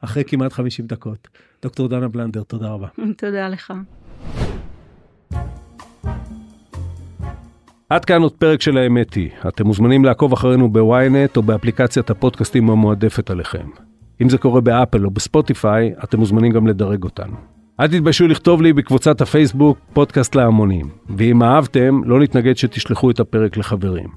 אחרי 0.00 0.24
כמעט 0.26 0.52
50 0.52 0.86
דקות. 0.86 1.28
דוקטור 1.62 1.88
דנה 1.88 2.08
בלנדר, 2.08 2.42
תודה 2.42 2.68
רבה. 2.68 2.88
תודה 3.16 3.48
לך. 3.48 3.72
עד 7.90 8.04
כאן 8.04 8.22
עוד 8.22 8.32
פרק 8.32 8.60
של 8.60 8.78
האמת 8.78 9.14
היא. 9.14 9.30
אתם 9.48 9.66
מוזמנים 9.66 10.04
לעקוב 10.04 10.32
אחרינו 10.32 10.72
בוויינט 10.72 11.36
או 11.36 11.42
באפליקציית 11.42 12.10
הפודקאסטים 12.10 12.70
המועדפת 12.70 13.30
עליכם. 13.30 13.66
אם 14.22 14.28
זה 14.28 14.38
קורה 14.38 14.60
באפל 14.60 15.04
או 15.04 15.10
בספוטיפיי, 15.10 15.92
אתם 16.04 16.18
מוזמנים 16.18 16.52
גם 16.52 16.66
לדרג 16.66 17.04
אותנו. 17.04 17.36
אל 17.80 17.86
תתביישו 17.86 18.28
לכתוב 18.28 18.62
לי 18.62 18.72
בקבוצת 18.72 19.20
הפייסבוק 19.20 19.78
פודקאסט 19.92 20.34
להמונים, 20.34 20.88
ואם 21.16 21.42
אהבתם, 21.42 22.00
לא 22.04 22.20
נתנגד 22.20 22.56
שתשלחו 22.56 23.10
את 23.10 23.20
הפרק 23.20 23.56
לחברים. 23.56 24.08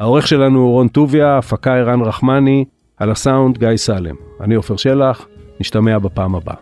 העורך 0.00 0.26
שלנו 0.26 0.58
הוא 0.58 0.70
רון 0.70 0.88
טוביה, 0.88 1.38
הפקה 1.38 1.74
ערן 1.74 2.00
רחמני, 2.00 2.64
על 2.96 3.10
הסאונד 3.10 3.58
גיא 3.58 3.76
סלם. 3.76 4.14
אני 4.40 4.54
עופר 4.54 4.76
שלח, 4.76 5.26
נשתמע 5.60 5.98
בפעם 5.98 6.34
הבאה. 6.34 6.56